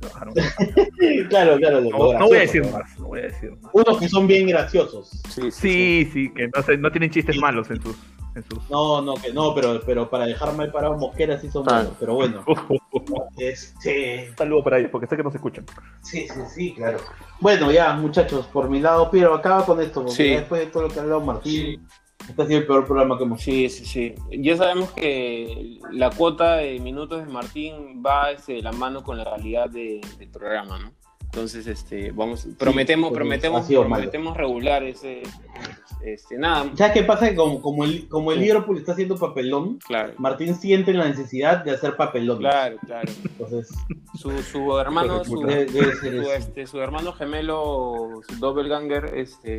bajaron. 0.00 0.32
claro 1.28 1.56
claro 1.58 1.80
lo- 1.80 1.90
lo 1.90 1.98
No, 1.98 2.18
no 2.18 2.26
voy 2.28 2.36
a 2.36 2.40
gracioso, 2.40 2.40
decir 2.40 2.62
¿no? 2.66 2.78
más, 2.78 2.98
no 2.98 3.06
voy 3.08 3.18
a 3.18 3.22
decir 3.22 3.50
más. 3.60 3.70
unos 3.74 3.98
que 3.98 4.08
son 4.08 4.26
bien 4.26 4.46
graciosos 4.46 5.08
Sí, 5.28 5.42
sí, 5.42 5.50
Sí, 5.50 6.10
sí, 6.12 6.32
que 6.34 6.48
no, 6.54 6.62
se- 6.62 6.76
no 6.78 6.90
tienen 6.90 7.10
chistes 7.10 7.36
malos 7.38 7.70
en 7.70 7.82
sus. 7.82 7.96
En 8.38 8.44
sus... 8.44 8.70
no 8.70 9.00
no 9.02 9.14
que 9.14 9.32
no 9.32 9.54
pero 9.54 9.80
pero 9.84 10.08
para 10.08 10.26
dejar 10.26 10.54
mal 10.54 10.70
parado 10.72 10.96
mosqueras 10.96 11.40
sí 11.40 11.50
son 11.50 11.64
Claro. 11.64 11.94
buenos 11.96 11.96
pero 12.00 12.14
bueno 12.14 12.44
este 13.38 14.32
saludo 14.36 14.62
para 14.64 14.78
ellos, 14.78 14.90
porque 14.90 15.06
sé 15.06 15.16
que 15.16 15.22
nos 15.22 15.34
escuchan. 15.34 15.64
Sí, 16.02 16.26
sí, 16.28 16.40
sí, 16.54 16.74
claro. 16.74 16.98
Bueno, 17.40 17.70
ya, 17.70 17.94
muchachos, 17.94 18.46
por 18.46 18.68
mi 18.68 18.80
lado, 18.80 19.10
Piero, 19.10 19.34
acaba 19.34 19.64
con 19.64 19.80
esto, 19.80 20.00
porque 20.02 20.12
Sí. 20.16 20.28
después 20.30 20.60
de 20.62 20.66
todo 20.68 20.84
lo 20.84 20.88
que 20.88 20.98
ha 20.98 21.02
hablado 21.02 21.20
Martín, 21.20 21.86
este 22.28 22.42
ha 22.42 22.46
sido 22.46 22.58
el 22.58 22.66
peor 22.66 22.84
programa 22.86 23.16
que 23.16 23.24
hemos 23.24 23.40
hecho. 23.40 23.50
Sí, 23.50 23.68
sí, 23.68 23.84
sí. 23.84 24.14
Ya 24.40 24.56
sabemos 24.56 24.90
que 24.92 25.78
la 25.92 26.10
cuota 26.10 26.56
de 26.56 26.78
minutos 26.80 27.24
de 27.24 27.32
Martín 27.32 28.02
va 28.04 28.30
este, 28.32 28.54
de 28.54 28.62
la 28.62 28.72
mano 28.72 29.02
con 29.02 29.16
la 29.18 29.24
calidad 29.24 29.68
de- 29.70 30.00
del 30.18 30.28
programa, 30.30 30.78
¿no? 30.78 30.92
Entonces, 31.32 31.66
este, 31.66 32.10
vamos, 32.10 32.48
prometemos, 32.58 33.12
prometemos, 33.12 33.68
malo. 33.68 33.82
prometemos 33.86 34.36
regular 34.36 34.82
ese, 34.82 35.22
este, 36.02 36.38
nada, 36.38 36.70
¿Sabes 36.74 36.94
qué 36.94 37.02
pasa? 37.02 37.34
Como, 37.34 37.60
como 37.60 37.84
el, 37.84 38.08
como 38.08 38.32
el 38.32 38.40
Liverpool 38.40 38.78
está 38.78 38.92
haciendo 38.92 39.16
papelón, 39.16 39.78
claro, 39.86 40.14
Martín 40.16 40.54
siente 40.54 40.94
la 40.94 41.06
necesidad 41.06 41.62
de 41.64 41.72
hacer 41.72 41.96
papelón. 41.96 42.38
claro, 42.38 42.76
claro. 42.86 43.12
Entonces, 43.24 43.68
Su, 44.14 44.30
su 44.42 44.78
hermano, 44.78 45.22
su, 45.22 45.36
su, 45.36 45.48
este, 46.34 46.66
su 46.66 46.80
hermano 46.80 47.12
gemelo, 47.12 48.20
su 48.26 48.36
doppelganger, 48.38 49.12
este, 49.14 49.58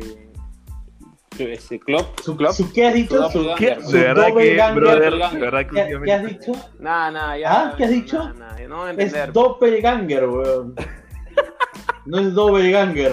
este, 1.38 1.78
Klopp, 1.78 2.18
Su, 2.20 2.36
su- 2.52 2.72
¿Qué 2.72 2.86
has 2.88 2.94
dicho? 2.94 3.30
su 3.30 3.44
su 3.44 3.92
De 3.92 3.98
verdad 4.00 4.26
que, 4.36 4.72
brother, 4.74 5.12
de 5.12 5.38
verdad 5.38 5.66
que 5.66 5.74
¿Qué, 5.86 6.00
qué 6.04 6.12
has 6.12 6.26
dicho? 6.26 6.52
Nada, 6.80 7.10
nada, 7.12 7.38
ya. 7.38 7.52
¿Ah? 7.52 7.74
¿Qué 7.76 7.84
has 7.84 7.90
dicho? 7.90 8.18
Nada, 8.34 8.56
nada, 8.58 8.68
no 8.68 8.88
Es 8.88 9.32
doppelganger, 9.32 10.28
weón. 10.28 10.74
No 12.06 12.18
es 12.18 12.34
doppelganger. 12.34 13.12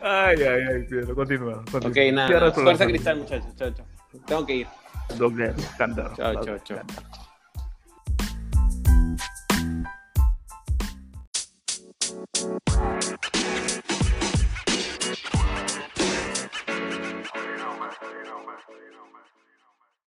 Ay, 0.00 0.36
ay, 0.42 0.62
ay, 0.68 0.82
Pedro, 0.88 1.14
continúa. 1.14 1.64
continúa. 1.70 1.90
Ok, 1.90 2.12
nada. 2.12 2.52
Fuerza 2.52 2.86
cristal, 2.86 3.18
muchachos. 3.18 3.56
Chao, 3.56 3.70
chao. 3.72 3.86
Tengo 4.26 4.46
que 4.46 4.54
ir. 4.56 4.66
Doble 5.18 5.52
cantar. 5.76 6.14
Chao, 6.14 6.44
chao, 6.44 6.58
chao. 6.58 6.78